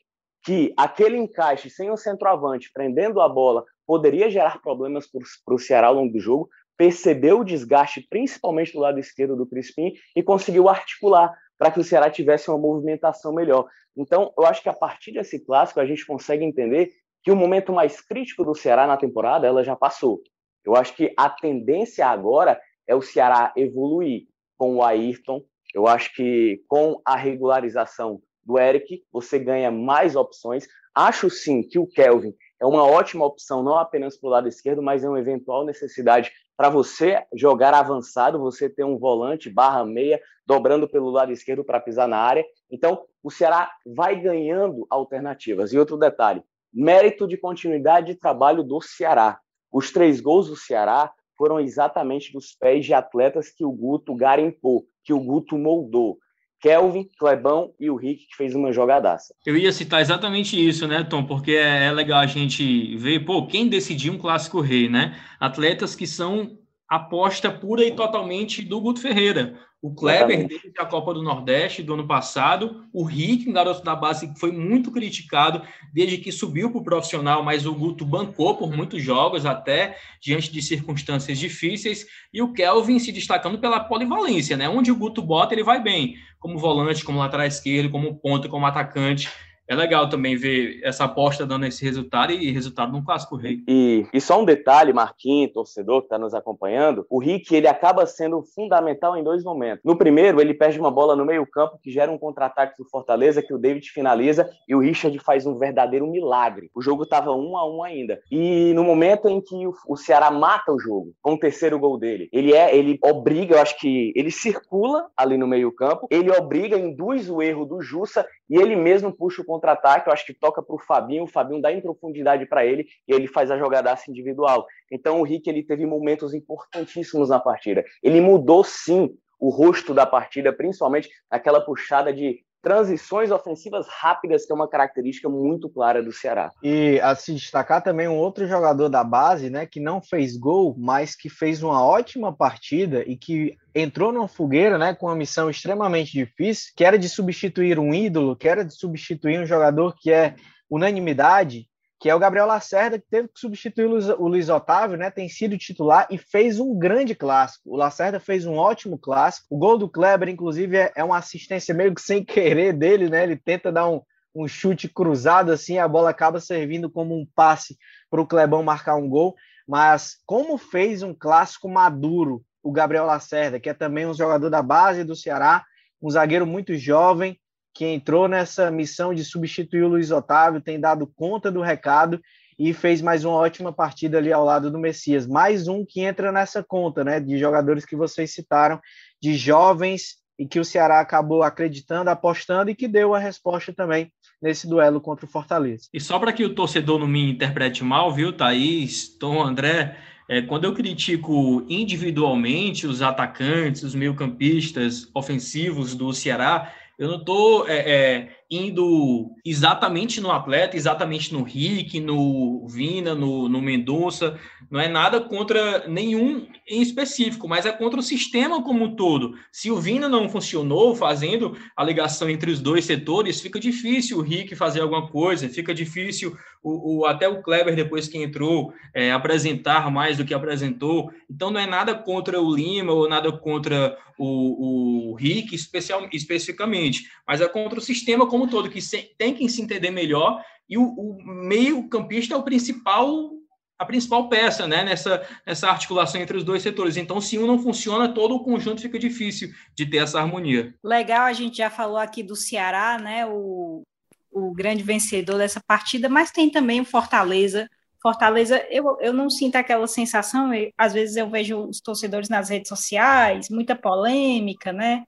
que 0.44 0.73
aquele 0.76 1.16
encaixe 1.16 1.71
sem 1.71 1.90
o 1.90 1.97
centroavante 1.97 2.71
prendendo 2.73 3.21
a 3.21 3.28
bola 3.28 3.64
poderia 3.87 4.30
gerar 4.30 4.61
problemas 4.61 5.06
para 5.06 5.54
o 5.54 5.59
Ceará 5.59 5.88
ao 5.88 5.94
longo 5.94 6.12
do 6.12 6.21
jogo, 6.21 6.49
percebeu 6.76 7.40
o 7.40 7.44
desgaste, 7.44 8.06
principalmente 8.09 8.73
do 8.73 8.80
lado 8.80 8.99
esquerdo 8.99 9.37
do 9.37 9.47
Crispim, 9.47 9.92
e 10.14 10.23
conseguiu 10.23 10.68
articular 10.68 11.35
para 11.58 11.70
que 11.70 11.80
o 11.80 11.84
Ceará 11.84 12.11
tivesse 12.11 12.50
uma 12.50 12.58
movimentação 12.58 13.32
melhor. 13.32 13.66
Então, 13.96 14.32
eu 14.37 14.44
acho 14.44 14.62
que 14.62 14.68
a 14.68 14.73
partir 14.73 15.12
desse 15.12 15.44
clássico 15.44 15.80
a 15.80 15.87
gente 15.87 16.06
consegue 16.06 16.44
entender 16.44 16.90
que 17.23 17.30
o 17.30 17.37
momento 17.37 17.73
mais 17.73 18.00
crítico 18.00 18.44
do 18.44 18.54
Ceará 18.54 18.87
na 18.87 18.96
temporada 18.96 19.46
ela 19.46 19.64
já 19.64 19.75
passou. 19.75 20.20
Eu 20.64 20.75
acho 20.75 20.94
que 20.94 21.12
a 21.16 21.28
tendência 21.28 22.06
agora 22.06 22.61
é 22.87 22.94
o 22.94 23.02
Ceará 23.02 23.52
evoluir 23.56 24.26
com 24.58 24.76
o 24.76 24.82
Ayrton. 24.82 25.42
Eu 25.75 25.87
acho 25.87 26.14
que 26.14 26.62
com 26.68 27.00
a 27.04 27.16
regularização 27.16 28.20
do 28.42 28.58
Eric, 28.58 29.02
você 29.12 29.38
ganha 29.38 29.70
mais 29.70 30.16
opções. 30.16 30.66
Acho 30.94 31.30
sim 31.30 31.62
que 31.62 31.78
o 31.78 31.86
Kelvin 31.86 32.34
é 32.60 32.67
uma 32.67 32.84
ótima 32.84 33.25
opção, 33.25 33.62
não 33.62 33.76
apenas 33.76 34.19
para 34.19 34.28
o 34.28 34.30
lado 34.30 34.49
esquerdo, 34.49 34.82
mas 34.82 35.02
é 35.02 35.08
uma 35.08 35.19
eventual 35.19 35.64
necessidade 35.64 36.30
para 36.56 36.69
você 36.69 37.25
jogar 37.34 37.75
avançado, 37.75 38.38
você 38.38 38.69
ter 38.69 38.84
um 38.84 38.99
volante 38.99 39.50
barra 39.50 39.84
meia 39.84 40.21
dobrando 40.47 40.88
pelo 40.88 41.10
lado 41.10 41.32
esquerdo 41.32 41.64
para 41.64 41.80
pisar 41.80 42.06
na 42.06 42.19
área. 42.19 42.45
Então, 42.71 43.04
o 43.23 43.30
Ceará 43.30 43.71
vai 43.86 44.21
ganhando 44.21 44.86
alternativas. 44.90 45.73
E 45.73 45.78
outro 45.78 45.97
detalhe: 45.97 46.43
mérito 46.73 47.26
de 47.26 47.36
continuidade 47.36 48.08
de 48.08 48.14
trabalho 48.14 48.62
do 48.62 48.80
Ceará. 48.80 49.38
Os 49.73 49.90
três 49.90 50.21
gols 50.21 50.49
do 50.49 50.56
Ceará 50.56 51.12
foram 51.36 51.58
exatamente 51.58 52.32
dos 52.32 52.54
pés 52.54 52.86
de 52.86 52.95
atletas 52.95 53.50
que 53.50 53.64
o 53.64 53.73
Guto 53.73 54.14
garimpou, 54.14 54.86
que 55.02 55.12
o 55.12 55.21
Guto 55.21 55.58
moldou. 55.58 56.19
Kelvin, 56.65 57.07
Clebão 57.19 57.75
e 57.79 57.91
o 57.91 57.95
Rick, 57.95 58.27
que 58.27 58.37
fez 58.37 58.55
uma 58.55 58.73
jogadaça. 58.73 59.35
Eu 59.45 59.55
ia 59.55 59.71
citar 59.71 60.00
exatamente 60.00 60.57
isso, 60.57 60.89
né, 60.89 61.05
Tom? 61.05 61.23
Porque 61.23 61.50
é, 61.50 61.85
é 61.85 61.93
legal 61.93 62.21
a 62.21 62.27
gente 62.27 62.97
ver, 62.97 63.21
pô, 63.21 63.47
quem 63.47 63.69
decidiu 63.69 64.15
um 64.15 64.19
clássico 64.19 64.63
rei, 64.63 64.89
né? 64.89 65.15
Atletas 65.39 65.95
que 65.95 66.07
são 66.07 66.57
aposta 66.88 67.50
pura 67.50 67.84
e 67.84 67.92
totalmente 67.92 68.62
do 68.62 68.80
Guto 68.80 69.00
Ferreira. 69.00 69.58
O 69.82 69.94
Kleber, 69.94 70.49
desde 70.49 70.73
a 70.78 70.86
Copa 70.86 71.12
do 71.12 71.23
Nordeste 71.23 71.82
do 71.82 71.92
ano 71.92 72.06
passado, 72.06 72.86
o 72.90 73.04
Rick, 73.04 73.47
um 73.47 73.52
garoto 73.52 73.84
da 73.84 73.94
base 73.94 74.32
que 74.32 74.40
foi 74.40 74.50
muito 74.50 74.90
criticado 74.90 75.60
desde 75.92 76.16
que 76.16 76.32
subiu 76.32 76.70
para 76.70 76.80
o 76.80 76.84
profissional, 76.84 77.42
mas 77.42 77.66
o 77.66 77.75
Guto 77.75 78.02
bancou 78.02 78.56
por 78.56 78.75
muitos 78.75 79.02
jogos, 79.02 79.44
até 79.44 79.99
diante 80.23 80.50
de 80.50 80.62
circunstâncias 80.62 81.38
difíceis, 81.38 82.06
e 82.32 82.40
o 82.40 82.54
Kelvin 82.54 82.99
se 82.99 83.12
destacando 83.12 83.58
pela 83.58 83.78
polivalência, 83.78 84.56
né? 84.56 84.70
Onde 84.70 84.90
o 84.90 84.97
Guto 84.97 85.20
bota, 85.20 85.52
ele 85.52 85.62
vai 85.62 85.82
bem, 85.82 86.14
como 86.40 86.58
volante, 86.58 87.04
como 87.04 87.18
lateral 87.18 87.47
esquerdo, 87.47 87.90
como 87.90 88.18
ponta, 88.18 88.49
como 88.49 88.64
atacante 88.64 89.28
é 89.67 89.75
legal 89.75 90.09
também 90.09 90.37
ver 90.37 90.81
essa 90.83 91.05
aposta 91.05 91.47
dando 91.47 91.67
esse 91.67 91.85
resultado 91.85 92.33
e 92.33 92.50
resultado 92.50 92.93
no 92.93 93.05
Clássico 93.05 93.37
Rei. 93.37 93.63
E, 93.67 94.07
e 94.13 94.21
só 94.21 94.41
um 94.41 94.45
detalhe, 94.45 94.93
Marquinhos, 94.93 95.53
torcedor 95.53 96.00
que 96.00 96.07
está 96.07 96.19
nos 96.19 96.35
acompanhando, 96.35 97.07
o 97.09 97.19
Rick 97.19 97.55
ele 97.55 97.67
acaba 97.67 98.07
sendo 98.07 98.43
fundamental 98.43 99.17
em 99.17 99.25
dois 99.25 99.43
momentos. 99.43 99.81
No 99.85 99.97
primeiro, 99.97 100.41
ele 100.41 100.55
perde 100.55 100.79
uma 100.79 100.91
bola 100.91 101.17
no 101.17 101.25
meio 101.25 101.47
campo 101.47 101.79
que 101.83 101.91
gera 101.91 102.11
um 102.11 102.19
contra-ataque 102.19 102.77
do 102.79 102.89
Fortaleza 102.89 103.43
que 103.43 103.55
o 103.55 103.59
David 103.59 103.91
finaliza 103.91 104.50
e 104.69 104.75
o 104.75 104.81
Richard 104.81 105.19
faz 105.21 105.47
um 105.47 105.59
verdadeiro 105.59 106.07
milagre. 106.07 106.71
O 106.75 106.83
jogo 106.83 107.05
estava 107.05 107.33
um 107.33 107.57
a 107.57 107.69
um 107.69 107.83
ainda. 107.83 108.21
E 108.31 108.73
no 108.75 108.85
momento 108.85 109.29
em 109.29 109.41
que 109.41 109.67
o, 109.87 109.97
Ceará 109.97 110.31
mata 110.31 110.73
o 110.73 110.79
jogo, 110.79 111.15
com 111.23 111.35
o 111.35 111.39
terceiro 111.39 111.79
gol 111.79 111.99
dele, 111.99 112.29
ele 112.33 112.53
é, 112.53 112.77
ele 112.77 112.99
obriga, 113.03 113.57
eu 113.57 113.63
acho 113.63 113.79
que 113.79 114.13
ele 114.15 114.31
circula 114.31 115.07
ali 115.17 115.39
no 115.39 115.47
meio 115.47 115.73
campo, 115.73 116.07
ele 116.11 116.31
obriga, 116.31 116.79
induz 116.79 117.31
o 117.31 117.41
erro 117.41 117.65
do 117.65 117.81
Jussa 117.81 118.27
e 118.50 118.57
ele 118.57 118.77
mesmo 118.77 119.13
puxa 119.13 119.41
o 119.41 119.45
contra-ataque, 119.54 120.08
eu 120.08 120.12
acho 120.12 120.26
que 120.26 120.34
toca 120.34 120.62
para 120.62 120.75
o 120.75 120.78
Fabinho, 120.78 121.25
o 121.25 121.28
Fabinho 121.28 121.62
dá 121.62 121.73
em 121.73 121.80
profundidade 121.80 122.45
para 122.47 122.67
ele 122.67 122.86
e 123.06 123.14
ele 123.14 123.28
faz 123.28 123.50
a 123.50 123.58
jogadaça 123.58 124.10
individual. 124.10 124.67
Então 124.90 125.21
o 125.21 125.23
Rick 125.23 125.49
ele 125.49 125.62
teve 125.62 125.86
momentos 125.86 126.34
importantíssimos 126.34 127.28
na 127.28 127.38
partida. 127.38 127.84
Ele 128.02 128.21
mudou 128.21 128.64
sim 128.64 129.17
o 129.38 129.49
rosto 129.50 129.95
da 129.95 130.06
partida, 130.06 130.52
principalmente 130.52 131.08
naquela 131.30 131.60
puxada 131.60 132.12
de 132.12 132.40
transições 132.65 133.31
ofensivas 133.31 133.87
rápidas, 133.87 134.47
que 134.47 134.50
é 134.50 134.55
uma 134.55 134.67
característica 134.67 135.29
muito 135.29 135.69
clara 135.69 136.03
do 136.03 136.11
Ceará. 136.11 136.50
E 136.63 136.99
a 137.00 137.15
se 137.15 137.35
destacar 137.35 137.83
também 137.83 138.09
um 138.09 138.17
outro 138.17 138.49
jogador 138.49 138.89
da 138.89 139.05
base, 139.05 139.50
né, 139.50 139.67
que 139.67 139.79
não 139.79 140.00
fez 140.00 140.35
gol, 140.35 140.75
mas 140.79 141.15
que 141.15 141.29
fez 141.29 141.63
uma 141.63 141.85
ótima 141.85 142.35
partida 142.35 143.05
e 143.07 143.17
que 143.19 143.59
entrou 143.75 144.11
numa 144.11 144.27
fogueira, 144.27 144.79
né, 144.79 144.95
com 144.95 145.07
uma 145.07 145.15
missão 145.15 145.50
extremamente 145.50 146.13
difícil, 146.13 146.73
que 146.75 146.85
era 146.85 146.99
de 146.99 147.09
substituir 147.09 147.79
um 147.79 147.93
ídolo, 147.93 148.35
que 148.35 148.49
era 148.49 148.65
de 148.65 148.75
substituir 148.75 149.39
um 149.39 149.47
jogador 149.47 149.95
que 150.00 150.11
é 150.11 150.35
unanimidade, 150.71 151.69
que 152.04 152.10
é 152.10 152.14
o 152.14 152.19
Gabriel 152.19 152.45
Lacerda, 152.45 152.99
que 152.99 153.06
teve 153.08 153.28
que 153.28 153.40
substituir 153.40 153.86
o 153.86 154.28
Luiz 154.28 154.50
Otávio, 154.50 154.99
né? 154.99 155.10
Tem 155.10 155.26
sido 155.26 155.56
titular 155.56 156.06
e 156.10 156.19
fez 156.19 156.60
um 156.60 156.78
grande 156.78 157.14
clássico. 157.14 157.71
O 157.71 157.76
Lacerda 157.78 158.21
fez 158.21 158.45
um 158.45 158.56
ótimo 158.56 158.99
clássico. 158.99 159.47
O 159.49 159.56
gol 159.56 159.78
do 159.78 159.88
Kleber, 159.88 160.28
inclusive, 160.28 160.76
é, 160.76 160.93
é 160.95 161.02
uma 161.02 161.17
assistência 161.17 161.75
meio 161.75 161.95
que 161.95 162.02
sem 162.02 162.23
querer 162.23 162.75
dele, 162.75 163.08
né? 163.08 163.23
Ele 163.23 163.36
tenta 163.36 163.73
dar 163.73 163.88
um, 163.88 164.02
um 164.34 164.47
chute 164.47 164.86
cruzado 164.86 165.50
assim, 165.50 165.78
a 165.78 165.88
bola 165.88 166.10
acaba 166.10 166.40
servindo 166.40 166.90
como 166.90 167.19
um 167.19 167.26
passe 167.34 167.78
para 168.10 168.21
o 168.21 168.26
Clebão 168.26 168.62
marcar 168.62 168.97
um 168.97 169.08
gol. 169.08 169.34
Mas 169.67 170.19
como 170.26 170.58
fez 170.58 171.02
um 171.02 171.14
clássico 171.14 171.71
maduro 171.71 172.45
o 172.62 172.71
Gabriel 172.71 173.06
Lacerda, 173.06 173.58
que 173.58 173.71
é 173.71 173.73
também 173.73 174.06
um 174.06 174.12
jogador 174.12 174.50
da 174.50 174.60
base 174.60 175.04
do 175.04 175.17
Ceará, 175.17 175.64
um 176.02 176.10
zagueiro 176.10 176.47
muito 176.47 176.76
jovem, 176.76 177.40
que 177.75 177.84
entrou 177.84 178.28
nessa 178.28 178.71
missão 178.71 179.13
de 179.13 179.25
substituir 179.25 179.82
o 179.82 179.89
Luiz 179.89 180.10
Otávio, 180.13 180.60
tem 180.60 180.78
dado 180.78 181.06
conta 181.17 181.50
do 181.50 181.60
recado 181.60 182.21
e 182.56 182.73
fez 182.73 183.02
mais 183.02 183.25
uma 183.25 183.34
ótima 183.34 183.73
partida 183.73 184.19
ali 184.19 184.32
ao 184.32 184.45
lado 184.45 184.71
do 184.71 184.78
Messias. 184.78 185.26
Mais 185.26 185.67
um 185.67 185.84
que 185.84 186.00
entra 186.00 186.30
nessa 186.30 186.63
conta, 186.63 187.02
né, 187.02 187.19
de 187.19 187.37
jogadores 187.37 187.84
que 187.84 187.97
vocês 187.97 188.32
citaram, 188.32 188.80
de 189.21 189.34
jovens 189.34 190.23
e 190.39 190.47
que 190.47 190.60
o 190.60 190.65
Ceará 190.65 191.00
acabou 191.00 191.43
acreditando, 191.43 192.10
apostando 192.10 192.71
e 192.71 192.75
que 192.75 192.87
deu 192.87 193.13
a 193.13 193.19
resposta 193.19 193.73
também 193.73 194.13
nesse 194.41 194.69
duelo 194.69 195.00
contra 195.00 195.26
o 195.26 195.28
Fortaleza. 195.28 195.89
E 195.93 196.00
só 196.00 196.19
para 196.19 196.32
que 196.32 196.45
o 196.45 196.54
torcedor 196.54 196.99
não 196.99 197.08
me 197.08 197.30
interprete 197.30 197.82
mal, 197.82 198.13
viu, 198.13 198.32
Thaís, 198.32 199.08
Tom, 199.19 199.43
André, 199.43 199.97
é, 200.28 200.43
quando 200.43 200.65
eu 200.65 200.75
critico 200.75 201.65
individualmente 201.69 202.87
os 202.87 203.02
atacantes, 203.02 203.82
os 203.82 203.95
meio-campistas 203.95 205.08
ofensivos 205.15 205.95
do 205.95 206.13
Ceará, 206.13 206.73
eu 206.99 207.09
não 207.09 207.19
estou 207.19 207.69
é, 207.69 207.78
é, 207.78 208.37
indo 208.50 209.30
exatamente 209.45 210.21
no 210.21 210.30
atleta, 210.30 210.76
exatamente 210.76 211.33
no 211.33 211.43
Rick, 211.43 212.00
no 212.00 212.67
Vina, 212.69 213.15
no, 213.15 213.49
no 213.49 213.61
Mendonça. 213.61 214.39
Não 214.71 214.80
é 214.80 214.89
nada 214.89 215.21
contra 215.21 215.87
nenhum 215.89 216.47
em 216.69 216.80
específico, 216.80 217.49
mas 217.49 217.67
é 217.67 217.73
contra 217.73 218.00
o 218.00 218.02
sistema 218.02 218.63
como 218.63 218.85
um 218.85 218.97
todo. 218.97 219.35
Se 219.52 219.71
o 219.71 219.76
Vina 219.76 220.09
não 220.09 220.28
funcionou 220.28 220.95
fazendo 220.95 221.57
a 221.76 221.85
ligação 221.85 222.28
entre 222.28 222.50
os 222.50 222.61
dois 222.61 222.85
setores, 222.85 223.41
fica 223.41 223.61
difícil 223.61 224.19
o 224.19 224.23
Rick 224.23 224.54
fazer 224.57 224.80
alguma 224.80 225.09
coisa, 225.09 225.49
fica 225.49 225.75
difícil 225.75 226.37
o, 226.63 227.00
o 227.00 227.07
até 227.07 227.28
o 227.28 227.43
Kleber, 227.43 227.76
depois 227.76 228.09
que 228.09 228.19
entrou, 228.19 228.73
é, 228.95 229.13
apresentar 229.13 229.91
mais 229.91 230.17
do 230.17 230.25
que 230.25 230.33
apresentou. 230.33 231.13
Então 231.30 231.50
não 231.50 231.61
é 231.61 231.67
nada 231.67 231.95
contra 231.95 232.41
o 232.41 232.54
Lima 232.54 232.93
ou 232.93 233.09
nada 233.09 233.30
contra 233.30 233.99
o, 234.19 235.11
o 235.11 235.15
Rick 235.15 235.54
especial, 235.54 236.09
especificamente, 236.13 237.11
mas 237.26 237.41
é 237.41 237.49
contra 237.49 237.78
o 237.78 237.83
sistema 237.83 238.26
como 238.34 238.44
um 238.44 238.49
todo, 238.49 238.68
que 238.68 238.80
se, 238.80 239.14
tem 239.16 239.32
que 239.32 239.49
se 239.49 239.62
entender 239.62 239.92
melhor, 239.92 240.44
e 240.68 240.76
o, 240.76 240.82
o 240.82 241.23
meio-campista 241.25 242.34
é 242.34 242.36
o 242.36 242.42
principal 242.42 243.30
a 243.76 243.84
principal 243.84 244.28
peça 244.28 244.68
né, 244.68 244.84
nessa, 244.84 245.26
nessa 245.44 245.68
articulação 245.68 246.20
entre 246.20 246.36
os 246.36 246.44
dois 246.44 246.62
setores. 246.62 246.97
Então, 246.97 247.20
se 247.20 247.36
um 247.36 247.47
não 247.47 247.58
funciona, 247.58 248.08
todo 248.08 248.36
o 248.36 248.44
conjunto 248.44 248.80
fica 248.80 248.99
difícil 249.00 249.50
de 249.75 249.84
ter 249.84 249.97
essa 249.97 250.20
harmonia. 250.20 250.73
Legal, 250.82 251.23
a 251.23 251.32
gente 251.32 251.56
já 251.56 251.68
falou 251.68 251.97
aqui 251.97 252.23
do 252.23 252.36
Ceará, 252.36 252.99
né, 252.99 253.26
o, 253.26 253.82
o 254.30 254.52
grande 254.52 254.84
vencedor 254.84 255.38
dessa 255.38 255.60
partida, 255.66 256.08
mas 256.08 256.30
tem 256.30 256.49
também 256.50 256.80
o 256.80 256.84
Fortaleza. 256.84 257.68
Fortaleza, 258.00 258.64
eu, 258.70 258.97
eu 259.00 259.12
não 259.12 259.28
sinto 259.28 259.56
aquela 259.56 259.88
sensação, 259.88 260.54
eu, 260.54 260.70
às 260.78 260.92
vezes 260.92 261.16
eu 261.16 261.28
vejo 261.28 261.58
os 261.64 261.80
torcedores 261.80 262.28
nas 262.28 262.50
redes 262.50 262.68
sociais, 262.68 263.50
muita 263.50 263.75
polêmica, 263.75 264.73
né? 264.73 265.04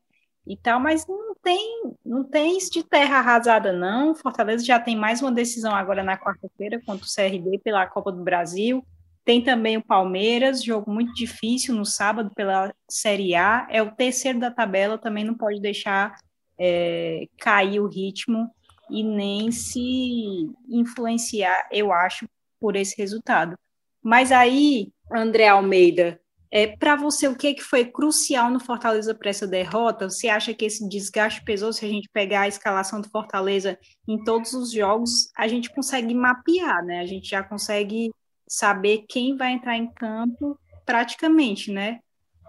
e 0.46 0.56
tal, 0.56 0.78
mas 0.78 1.06
não 1.06 1.25
tem, 1.46 1.92
não 2.04 2.24
tem 2.24 2.58
isso 2.58 2.72
de 2.72 2.82
terra 2.82 3.18
arrasada, 3.18 3.72
não. 3.72 4.16
Fortaleza 4.16 4.64
já 4.64 4.80
tem 4.80 4.96
mais 4.96 5.22
uma 5.22 5.30
decisão 5.30 5.72
agora 5.72 6.02
na 6.02 6.18
quarta-feira 6.18 6.82
contra 6.84 7.06
o 7.06 7.08
CRB 7.08 7.60
pela 7.62 7.86
Copa 7.86 8.10
do 8.10 8.24
Brasil. 8.24 8.84
Tem 9.24 9.40
também 9.40 9.76
o 9.76 9.84
Palmeiras, 9.84 10.64
jogo 10.64 10.90
muito 10.90 11.14
difícil 11.14 11.72
no 11.72 11.84
sábado 11.84 12.32
pela 12.34 12.74
Série 12.90 13.36
A. 13.36 13.64
É 13.70 13.80
o 13.80 13.92
terceiro 13.92 14.40
da 14.40 14.50
tabela, 14.50 14.98
também 14.98 15.22
não 15.22 15.34
pode 15.34 15.60
deixar 15.60 16.18
é, 16.58 17.28
cair 17.38 17.78
o 17.78 17.86
ritmo 17.86 18.50
e 18.90 19.04
nem 19.04 19.52
se 19.52 20.50
influenciar, 20.68 21.68
eu 21.70 21.92
acho, 21.92 22.28
por 22.58 22.74
esse 22.74 22.96
resultado. 22.98 23.56
Mas 24.02 24.32
aí, 24.32 24.88
André 25.12 25.46
Almeida, 25.46 26.20
é, 26.50 26.66
para 26.76 26.96
você, 26.96 27.26
o 27.26 27.36
que, 27.36 27.54
que 27.54 27.62
foi 27.62 27.84
crucial 27.84 28.50
no 28.50 28.60
Fortaleza 28.60 29.14
para 29.14 29.30
essa 29.30 29.46
derrota? 29.46 30.08
Você 30.08 30.28
acha 30.28 30.54
que 30.54 30.64
esse 30.64 30.88
desgaste 30.88 31.42
pesou? 31.44 31.72
Se 31.72 31.84
a 31.84 31.88
gente 31.88 32.08
pegar 32.12 32.42
a 32.42 32.48
escalação 32.48 33.00
do 33.00 33.08
Fortaleza 33.08 33.78
em 34.06 34.22
todos 34.22 34.52
os 34.52 34.70
jogos, 34.72 35.30
a 35.36 35.48
gente 35.48 35.72
consegue 35.74 36.14
mapear, 36.14 36.84
né? 36.84 37.00
A 37.00 37.06
gente 37.06 37.28
já 37.28 37.42
consegue 37.42 38.10
saber 38.48 39.04
quem 39.08 39.36
vai 39.36 39.52
entrar 39.52 39.76
em 39.76 39.92
campo 39.92 40.58
praticamente, 40.84 41.72
né? 41.72 41.98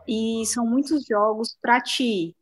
E 0.08 0.44
são 0.46 0.66
muitos 0.66 1.06
jogos 1.06 1.58
para 1.62 1.82
ti. 1.82 2.36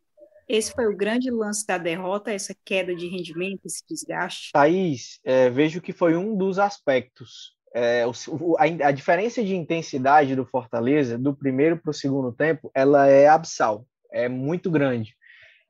Esse 0.48 0.72
foi 0.72 0.86
o 0.86 0.96
grande 0.96 1.30
lance 1.30 1.66
da 1.66 1.76
derrota, 1.76 2.30
essa 2.30 2.54
queda 2.64 2.94
de 2.94 3.08
rendimento, 3.08 3.62
esse 3.64 3.82
desgaste? 3.88 4.52
Thaís, 4.52 5.18
é, 5.24 5.50
vejo 5.50 5.80
que 5.80 5.92
foi 5.92 6.16
um 6.16 6.36
dos 6.36 6.58
aspectos 6.58 7.55
é, 7.76 8.06
o, 8.06 8.56
a, 8.58 8.88
a, 8.88 8.90
diferença 8.90 9.44
de 9.44 9.54
intensidade 9.54 10.34
do 10.34 10.46
Fortaleza, 10.46 11.18
do 11.18 11.36
primeiro 11.36 11.76
para 11.76 11.90
o 11.90 11.94
segundo 11.94 12.32
tempo, 12.32 12.70
ela 12.74 13.06
é 13.06 13.28
absal, 13.28 13.84
é 14.10 14.30
muito 14.30 14.70
grande. 14.70 15.14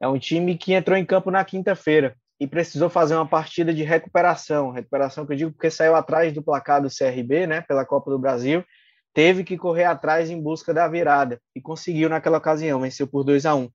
É 0.01 0.07
um 0.07 0.17
time 0.17 0.57
que 0.57 0.73
entrou 0.73 0.97
em 0.97 1.05
campo 1.05 1.33
na 1.33 1.45
quinta-feira 1.45 2.17
e 2.39 2.47
precisou 2.47 2.89
fazer 2.89 3.17
uma 3.17 3.27
partida 3.27 3.75
de 3.75 3.83
recuperação. 3.83 4.71
Recuperação 4.71 5.27
que 5.27 5.33
eu 5.33 5.37
digo 5.37 5.51
porque 5.51 5.69
saiu 5.69 5.97
atrás 5.97 6.33
do 6.33 6.45
placar 6.45 6.81
do 6.81 6.89
CRB, 6.89 7.49
né, 7.49 7.61
pela 7.63 7.85
Copa 7.85 8.09
do 8.09 8.21
Brasil, 8.21 8.65
teve 9.13 9.43
que 9.43 9.59
correr 9.59 9.85
atrás 9.85 10.31
em 10.31 10.41
busca 10.41 10.73
da 10.73 10.87
virada 10.87 11.41
e 11.57 11.61
conseguiu 11.61 12.09
naquela 12.09 12.39
ocasião, 12.39 12.83
venceu 12.83 13.09
por 13.09 13.25
2 13.25 13.47
a 13.47 13.57
1 13.57 13.69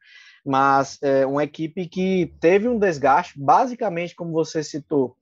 Mas 0.46 0.98
é 1.02 1.26
uma 1.26 1.44
equipe 1.44 1.86
que 1.86 2.34
teve 2.40 2.70
um 2.70 2.80
desgaste, 2.80 3.38
basicamente, 3.38 4.16
como 4.16 4.32
você 4.32 4.64
citou, 4.64 5.18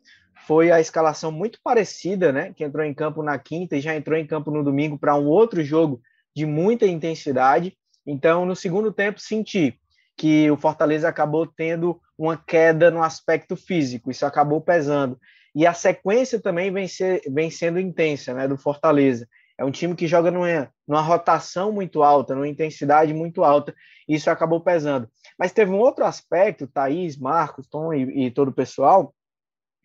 foi 0.45 0.71
a 0.71 0.79
escalação 0.79 1.31
muito 1.31 1.59
parecida, 1.63 2.31
né? 2.31 2.53
Que 2.53 2.63
entrou 2.63 2.85
em 2.85 2.93
campo 2.93 3.21
na 3.23 3.37
quinta 3.37 3.75
e 3.75 3.81
já 3.81 3.95
entrou 3.95 4.17
em 4.17 4.25
campo 4.25 4.51
no 4.51 4.63
domingo 4.63 4.97
para 4.97 5.15
um 5.15 5.27
outro 5.27 5.63
jogo 5.63 6.01
de 6.35 6.45
muita 6.45 6.85
intensidade. 6.85 7.77
Então, 8.05 8.45
no 8.45 8.55
segundo 8.55 8.91
tempo, 8.91 9.19
senti 9.19 9.79
que 10.17 10.49
o 10.51 10.57
Fortaleza 10.57 11.07
acabou 11.07 11.47
tendo 11.47 11.99
uma 12.17 12.35
queda 12.35 12.91
no 12.91 13.01
aspecto 13.01 13.55
físico, 13.55 14.11
isso 14.11 14.25
acabou 14.25 14.59
pesando. 14.59 15.17
E 15.55 15.65
a 15.65 15.73
sequência 15.73 16.39
também 16.39 16.71
vem, 16.71 16.87
ser, 16.87 17.21
vem 17.31 17.49
sendo 17.49 17.79
intensa, 17.79 18.33
né? 18.33 18.47
Do 18.47 18.57
Fortaleza. 18.57 19.27
É 19.57 19.65
um 19.65 19.71
time 19.71 19.93
que 19.93 20.07
joga 20.07 20.31
numa, 20.31 20.71
numa 20.87 21.01
rotação 21.01 21.71
muito 21.71 22.01
alta, 22.01 22.33
numa 22.33 22.47
intensidade 22.47 23.13
muito 23.13 23.43
alta, 23.43 23.75
e 24.07 24.15
isso 24.15 24.29
acabou 24.29 24.61
pesando. 24.61 25.09
Mas 25.37 25.51
teve 25.51 25.71
um 25.71 25.79
outro 25.79 26.05
aspecto, 26.05 26.67
Thaís, 26.67 27.17
Marcos, 27.17 27.67
Tom 27.67 27.93
e, 27.93 28.27
e 28.27 28.31
todo 28.31 28.49
o 28.49 28.53
pessoal, 28.53 29.13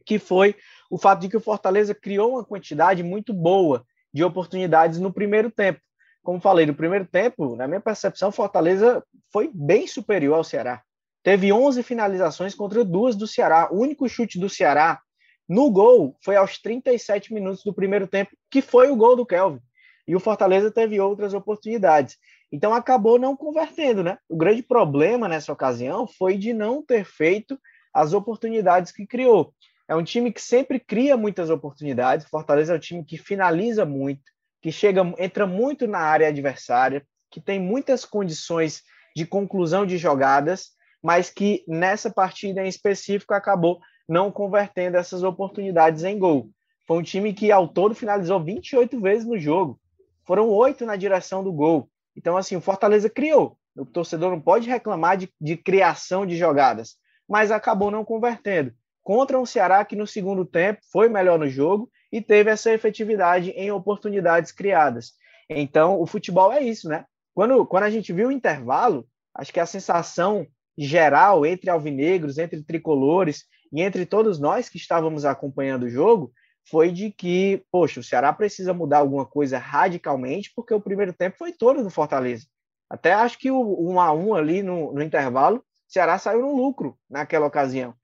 que 0.04 0.18
foi 0.18 0.54
o 0.90 0.98
fato 0.98 1.20
de 1.20 1.28
que 1.28 1.36
o 1.36 1.40
Fortaleza 1.40 1.94
criou 1.94 2.32
uma 2.32 2.44
quantidade 2.44 3.02
muito 3.02 3.32
boa 3.32 3.84
de 4.12 4.22
oportunidades 4.22 4.98
no 4.98 5.12
primeiro 5.12 5.50
tempo. 5.50 5.80
Como 6.22 6.40
falei, 6.40 6.64
no 6.64 6.74
primeiro 6.74 7.04
tempo, 7.04 7.54
na 7.56 7.66
minha 7.66 7.80
percepção, 7.80 8.32
Fortaleza 8.32 9.04
foi 9.32 9.50
bem 9.52 9.86
superior 9.86 10.36
ao 10.36 10.44
Ceará. 10.44 10.82
Teve 11.22 11.52
11 11.52 11.82
finalizações 11.82 12.54
contra 12.54 12.84
duas 12.84 13.16
do 13.16 13.26
Ceará. 13.26 13.68
O 13.70 13.80
único 13.80 14.08
chute 14.08 14.38
do 14.38 14.48
Ceará 14.48 15.00
no 15.48 15.70
gol 15.70 16.16
foi 16.22 16.36
aos 16.36 16.58
37 16.58 17.32
minutos 17.32 17.62
do 17.62 17.74
primeiro 17.74 18.06
tempo, 18.06 18.30
que 18.50 18.62
foi 18.62 18.90
o 18.90 18.96
gol 18.96 19.16
do 19.16 19.26
Kelvin. 19.26 19.60
E 20.06 20.14
o 20.14 20.20
Fortaleza 20.20 20.70
teve 20.70 21.00
outras 21.00 21.34
oportunidades. 21.34 22.16
Então 22.52 22.72
acabou 22.72 23.18
não 23.18 23.36
convertendo, 23.36 24.02
né? 24.02 24.18
O 24.28 24.36
grande 24.36 24.62
problema 24.62 25.28
nessa 25.28 25.52
ocasião 25.52 26.06
foi 26.06 26.36
de 26.38 26.52
não 26.52 26.82
ter 26.82 27.04
feito 27.04 27.58
as 27.92 28.12
oportunidades 28.12 28.92
que 28.92 29.06
criou. 29.06 29.52
É 29.86 29.94
um 29.94 30.02
time 30.02 30.32
que 30.32 30.40
sempre 30.40 30.80
cria 30.80 31.16
muitas 31.16 31.50
oportunidades. 31.50 32.26
Fortaleza 32.26 32.72
é 32.72 32.76
um 32.76 32.80
time 32.80 33.04
que 33.04 33.18
finaliza 33.18 33.84
muito, 33.84 34.22
que 34.62 34.72
chega, 34.72 35.02
entra 35.18 35.46
muito 35.46 35.86
na 35.86 35.98
área 35.98 36.28
adversária, 36.28 37.06
que 37.30 37.40
tem 37.40 37.60
muitas 37.60 38.04
condições 38.04 38.82
de 39.14 39.26
conclusão 39.26 39.84
de 39.84 39.98
jogadas, 39.98 40.70
mas 41.02 41.28
que 41.28 41.62
nessa 41.68 42.10
partida 42.10 42.64
em 42.64 42.68
específico 42.68 43.34
acabou 43.34 43.78
não 44.08 44.32
convertendo 44.32 44.96
essas 44.96 45.22
oportunidades 45.22 46.02
em 46.02 46.18
gol. 46.18 46.50
Foi 46.86 46.98
um 46.98 47.02
time 47.02 47.34
que 47.34 47.52
ao 47.52 47.68
todo 47.68 47.94
finalizou 47.94 48.42
28 48.42 49.00
vezes 49.00 49.26
no 49.26 49.38
jogo. 49.38 49.78
Foram 50.26 50.48
oito 50.48 50.86
na 50.86 50.96
direção 50.96 51.44
do 51.44 51.52
gol. 51.52 51.90
Então, 52.16 52.36
assim, 52.36 52.56
o 52.56 52.60
Fortaleza 52.60 53.10
criou. 53.10 53.58
O 53.76 53.84
torcedor 53.84 54.30
não 54.30 54.40
pode 54.40 54.68
reclamar 54.68 55.16
de, 55.16 55.30
de 55.40 55.56
criação 55.56 56.24
de 56.24 56.36
jogadas, 56.36 56.96
mas 57.28 57.50
acabou 57.50 57.90
não 57.90 58.04
convertendo 58.04 58.72
contra 59.04 59.38
um 59.38 59.44
Ceará 59.44 59.84
que 59.84 59.94
no 59.94 60.06
segundo 60.06 60.46
tempo 60.46 60.80
foi 60.90 61.08
melhor 61.08 61.38
no 61.38 61.46
jogo 61.46 61.90
e 62.10 62.22
teve 62.22 62.50
essa 62.50 62.72
efetividade 62.72 63.50
em 63.50 63.70
oportunidades 63.70 64.50
criadas. 64.50 65.12
Então, 65.48 66.00
o 66.00 66.06
futebol 66.06 66.50
é 66.50 66.62
isso, 66.62 66.88
né? 66.88 67.04
Quando, 67.34 67.66
quando 67.66 67.82
a 67.84 67.90
gente 67.90 68.12
viu 68.12 68.28
o 68.28 68.32
intervalo, 68.32 69.06
acho 69.34 69.52
que 69.52 69.60
a 69.60 69.66
sensação 69.66 70.46
geral 70.76 71.44
entre 71.44 71.68
alvinegros, 71.68 72.38
entre 72.38 72.62
tricolores 72.62 73.44
e 73.72 73.82
entre 73.82 74.06
todos 74.06 74.40
nós 74.40 74.68
que 74.68 74.78
estávamos 74.78 75.24
acompanhando 75.24 75.84
o 75.84 75.90
jogo 75.90 76.32
foi 76.70 76.90
de 76.90 77.10
que, 77.10 77.62
poxa, 77.70 78.00
o 78.00 78.02
Ceará 78.02 78.32
precisa 78.32 78.72
mudar 78.72 78.98
alguma 78.98 79.26
coisa 79.26 79.58
radicalmente, 79.58 80.50
porque 80.56 80.72
o 80.72 80.80
primeiro 80.80 81.12
tempo 81.12 81.36
foi 81.36 81.52
todo 81.52 81.82
do 81.82 81.90
Fortaleza. 81.90 82.46
Até 82.88 83.12
acho 83.12 83.38
que 83.38 83.50
o 83.50 83.90
1 83.90 84.00
a 84.00 84.12
1 84.12 84.34
ali 84.34 84.62
no, 84.62 84.92
no 84.94 85.02
intervalo, 85.02 85.58
o 85.58 85.62
Ceará 85.92 86.18
saiu 86.18 86.40
no 86.40 86.56
lucro 86.56 86.96
naquela 87.10 87.46
ocasião. 87.46 87.94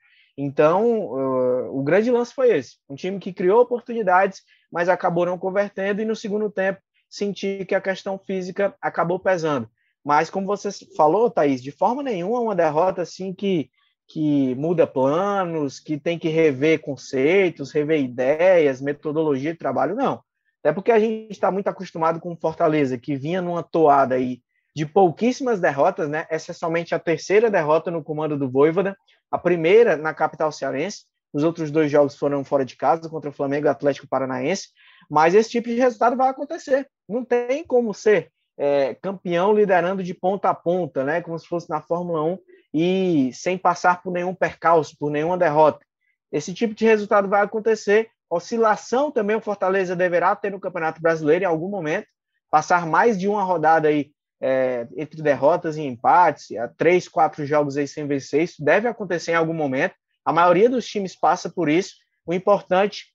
Então, 0.43 1.11
uh, 1.11 1.79
o 1.79 1.83
grande 1.83 2.11
lance 2.11 2.33
foi 2.33 2.57
esse: 2.57 2.79
um 2.89 2.95
time 2.95 3.19
que 3.19 3.31
criou 3.31 3.61
oportunidades, 3.61 4.41
mas 4.73 4.89
acabou 4.89 5.27
não 5.27 5.37
convertendo, 5.37 6.01
e 6.01 6.07
no 6.07 6.17
segundo 6.17 6.51
tempo 6.51 6.81
senti 7.11 7.67
que 7.67 7.75
a 7.75 7.81
questão 7.81 8.19
física 8.19 8.75
acabou 8.81 9.19
pesando. 9.19 9.69
Mas, 10.03 10.31
como 10.31 10.47
você 10.47 10.71
falou, 10.97 11.31
Thaís, 11.31 11.63
de 11.63 11.71
forma 11.71 12.03
nenhuma 12.03 12.41
uma 12.41 12.55
derrota 12.55 13.03
assim 13.03 13.35
que, 13.35 13.69
que 14.09 14.55
muda 14.55 14.87
planos, 14.87 15.79
que 15.79 15.99
tem 15.99 16.19
que 16.19 16.29
rever 16.29 16.81
conceitos, 16.81 17.71
rever 17.71 18.01
ideias, 18.01 18.81
metodologia 18.81 19.53
de 19.53 19.59
trabalho, 19.59 19.95
não. 19.95 20.23
Até 20.61 20.73
porque 20.73 20.91
a 20.91 20.99
gente 20.99 21.33
está 21.33 21.51
muito 21.51 21.69
acostumado 21.69 22.19
com 22.19 22.35
Fortaleza, 22.35 22.97
que 22.97 23.15
vinha 23.15 23.43
numa 23.43 23.63
toada 23.63 24.15
aí 24.15 24.41
de 24.75 24.87
pouquíssimas 24.87 25.61
derrotas, 25.61 26.09
né? 26.09 26.27
Essa 26.31 26.53
é 26.53 26.55
somente 26.55 26.95
a 26.95 26.99
terceira 26.99 27.51
derrota 27.51 27.91
no 27.91 28.03
comando 28.03 28.39
do 28.39 28.51
Voivoda, 28.51 28.97
a 29.31 29.39
primeira 29.39 29.97
na 29.97 30.13
capital 30.13 30.51
cearense. 30.51 31.05
Os 31.33 31.45
outros 31.45 31.71
dois 31.71 31.91
jogos 31.91 32.17
foram 32.17 32.45
fora 32.45 32.65
de 32.65 32.77
casa, 32.77 33.09
contra 33.09 33.31
o 33.31 33.33
Flamengo 33.33 33.67
e 33.67 33.69
Atlético 33.69 34.09
Paranaense. 34.09 34.69
Mas 35.09 35.35
esse 35.35 35.51
tipo 35.51 35.69
de 35.69 35.77
resultado 35.77 36.17
vai 36.17 36.29
acontecer. 36.29 36.89
Não 37.09 37.25
tem 37.25 37.65
como 37.65 37.95
ser 37.95 38.33
é, 38.59 38.95
campeão 38.95 39.55
liderando 39.55 40.03
de 40.03 40.13
ponta 40.13 40.51
a 40.51 40.55
ponta, 40.55 41.05
né? 41.05 41.23
Como 41.23 41.39
se 41.39 41.47
fosse 41.47 41.71
na 41.71 41.81
Fórmula 41.81 42.23
1 42.23 42.39
e 42.75 43.31
sem 43.33 43.57
passar 43.57 44.03
por 44.03 44.13
nenhum 44.13 44.35
percalço, 44.35 44.97
por 44.99 45.11
nenhuma 45.11 45.39
derrota. 45.39 45.85
Esse 46.31 46.53
tipo 46.53 46.75
de 46.75 46.85
resultado 46.85 47.29
vai 47.29 47.43
acontecer. 47.43 48.11
Oscilação 48.29 49.11
também 49.11 49.35
o 49.35 49.41
Fortaleza 49.41 49.97
deverá 49.97 50.37
ter 50.37 50.51
no 50.51 50.61
Campeonato 50.61 51.01
Brasileiro 51.01 51.45
em 51.45 51.49
algum 51.49 51.69
momento, 51.69 52.07
passar 52.49 52.87
mais 52.87 53.19
de 53.19 53.27
uma 53.27 53.43
rodada 53.43 53.89
aí 53.89 54.13
é, 54.41 54.89
entre 54.97 55.23
derrotas 55.23 55.77
e 55.77 55.83
empates, 55.83 56.49
três, 56.77 57.07
quatro 57.09 57.45
jogos 57.45 57.77
aí 57.77 57.87
sem 57.87 58.07
vencer, 58.07 58.43
isso 58.43 58.65
deve 58.65 58.89
acontecer 58.89 59.33
em 59.33 59.37
algum 59.37 59.55
momento. 59.55 59.95
A 60.25 60.33
maioria 60.33 60.69
dos 60.69 60.87
times 60.87 61.15
passa 61.15 61.51
por 61.51 61.69
isso. 61.69 61.95
O 62.25 62.33
importante 62.33 63.07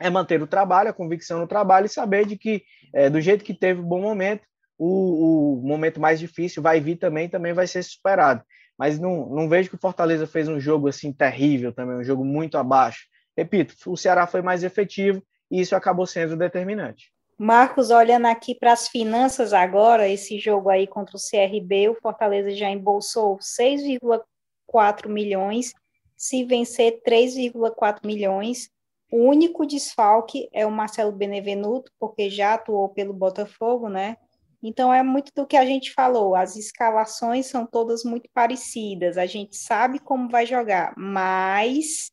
é 0.00 0.10
manter 0.10 0.42
o 0.42 0.46
trabalho, 0.46 0.90
a 0.90 0.94
convicção 0.94 1.38
no 1.38 1.46
trabalho 1.46 1.86
e 1.86 1.90
saber 1.90 2.26
de 2.26 2.36
que, 2.36 2.62
é, 2.92 3.08
do 3.08 3.20
jeito 3.20 3.44
que 3.44 3.54
teve 3.54 3.80
um 3.80 3.88
bom 3.88 4.00
momento, 4.00 4.42
o, 4.78 5.60
o, 5.60 5.62
momento 5.62 6.00
mais 6.00 6.18
difícil 6.18 6.62
vai 6.62 6.80
vir 6.80 6.96
também, 6.96 7.28
também 7.28 7.52
vai 7.52 7.66
ser 7.66 7.82
superado. 7.82 8.42
Mas 8.76 8.98
não, 8.98 9.28
não 9.30 9.48
vejo 9.48 9.68
que 9.68 9.76
o 9.76 9.80
Fortaleza 9.80 10.26
fez 10.26 10.48
um 10.48 10.58
jogo 10.58 10.88
assim 10.88 11.12
terrível 11.12 11.72
também, 11.72 11.96
um 11.96 12.04
jogo 12.04 12.24
muito 12.24 12.58
abaixo. 12.58 13.04
Repito, 13.36 13.74
o 13.86 13.96
Ceará 13.96 14.26
foi 14.26 14.42
mais 14.42 14.64
efetivo 14.64 15.22
e 15.50 15.60
isso 15.60 15.76
acabou 15.76 16.06
sendo 16.06 16.36
determinante. 16.36 17.13
Marcos, 17.38 17.90
olhando 17.90 18.26
aqui 18.26 18.54
para 18.54 18.72
as 18.72 18.88
finanças 18.88 19.52
agora, 19.52 20.08
esse 20.08 20.38
jogo 20.38 20.70
aí 20.70 20.86
contra 20.86 21.16
o 21.16 21.20
CRB, 21.20 21.88
o 21.88 22.00
Fortaleza 22.00 22.50
já 22.50 22.70
embolsou 22.70 23.38
6,4 23.38 25.08
milhões, 25.08 25.72
se 26.16 26.44
vencer 26.44 27.02
3,4 27.02 28.06
milhões. 28.06 28.70
O 29.10 29.18
único 29.28 29.66
desfalque 29.66 30.48
é 30.52 30.64
o 30.64 30.70
Marcelo 30.70 31.12
Benevenuto, 31.12 31.90
porque 31.98 32.30
já 32.30 32.54
atuou 32.54 32.88
pelo 32.88 33.12
Botafogo, 33.12 33.88
né? 33.88 34.16
Então 34.62 34.92
é 34.94 35.02
muito 35.02 35.30
do 35.34 35.46
que 35.46 35.58
a 35.58 35.66
gente 35.66 35.92
falou, 35.92 36.34
as 36.34 36.56
escalações 36.56 37.46
são 37.46 37.66
todas 37.66 38.02
muito 38.02 38.30
parecidas, 38.32 39.18
a 39.18 39.26
gente 39.26 39.56
sabe 39.56 39.98
como 39.98 40.30
vai 40.30 40.46
jogar, 40.46 40.94
mas 40.96 42.10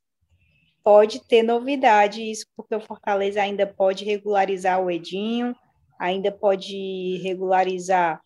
pode 0.84 1.22
ter 1.28 1.44
novidade 1.44 2.22
isso, 2.22 2.46
porque 2.56 2.76
o 2.76 2.82
Fortaleza 2.82 3.42
ainda 3.42 3.66
pode 3.66 4.04
regularizar 4.06 4.82
o 4.82 4.90
Edinho, 4.90 5.56
ainda 6.00 6.32
pode 6.32 7.18
regularizar 7.24 8.22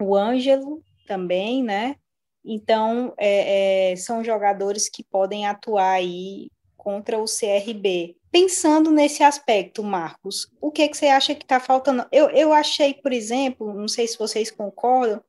o 0.00 0.16
Ângelo 0.16 0.82
também, 1.06 1.62
né? 1.62 1.96
Então, 2.44 3.12
é, 3.18 3.92
é, 3.92 3.96
são 3.96 4.24
jogadores 4.24 4.88
que 4.88 5.04
podem 5.04 5.46
atuar 5.46 5.92
aí 5.92 6.50
contra 6.76 7.18
o 7.18 7.24
CRB. 7.24 8.16
Pensando 8.30 8.90
nesse 8.90 9.22
aspecto, 9.22 9.82
Marcos, 9.82 10.48
o 10.60 10.70
que, 10.70 10.88
que 10.88 10.96
você 10.96 11.06
acha 11.06 11.34
que 11.34 11.44
está 11.44 11.58
faltando? 11.58 12.06
Eu, 12.12 12.30
eu 12.30 12.52
achei, 12.52 12.94
por 12.94 13.12
exemplo, 13.12 13.74
não 13.74 13.88
sei 13.88 14.06
se 14.06 14.18
vocês 14.18 14.50
concordam, 14.50 15.22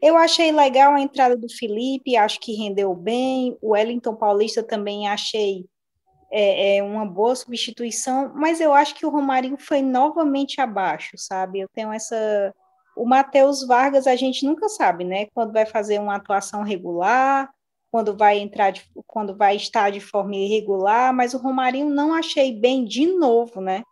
eu 0.00 0.16
achei 0.16 0.52
legal 0.52 0.94
a 0.94 1.00
entrada 1.00 1.36
do 1.36 1.48
Felipe, 1.48 2.16
acho 2.16 2.38
que 2.40 2.54
rendeu 2.54 2.94
bem. 2.94 3.56
O 3.60 3.70
Wellington 3.70 4.14
Paulista 4.14 4.62
também 4.62 5.08
achei 5.08 5.66
é, 6.30 6.76
é, 6.76 6.82
uma 6.82 7.06
boa 7.06 7.34
substituição, 7.34 8.32
mas 8.34 8.60
eu 8.60 8.72
acho 8.72 8.94
que 8.94 9.06
o 9.06 9.10
Romarinho 9.10 9.56
foi 9.58 9.80
novamente 9.82 10.60
abaixo, 10.60 11.16
sabe? 11.16 11.60
Eu 11.60 11.68
tenho 11.72 11.92
essa. 11.92 12.54
O 12.96 13.06
Matheus 13.06 13.66
Vargas, 13.66 14.06
a 14.06 14.16
gente 14.16 14.44
nunca 14.44 14.68
sabe, 14.68 15.04
né? 15.04 15.26
Quando 15.32 15.52
vai 15.52 15.64
fazer 15.64 16.00
uma 16.00 16.16
atuação 16.16 16.62
regular, 16.62 17.48
quando 17.90 18.16
vai 18.16 18.38
entrar, 18.38 18.70
de, 18.70 18.82
quando 19.06 19.36
vai 19.36 19.56
estar 19.56 19.90
de 19.90 20.00
forma 20.00 20.34
irregular, 20.34 21.14
mas 21.14 21.32
o 21.32 21.38
Romarinho 21.38 21.88
não 21.88 22.12
achei 22.12 22.52
bem 22.52 22.84
de 22.84 23.06
novo, 23.06 23.60
né? 23.60 23.82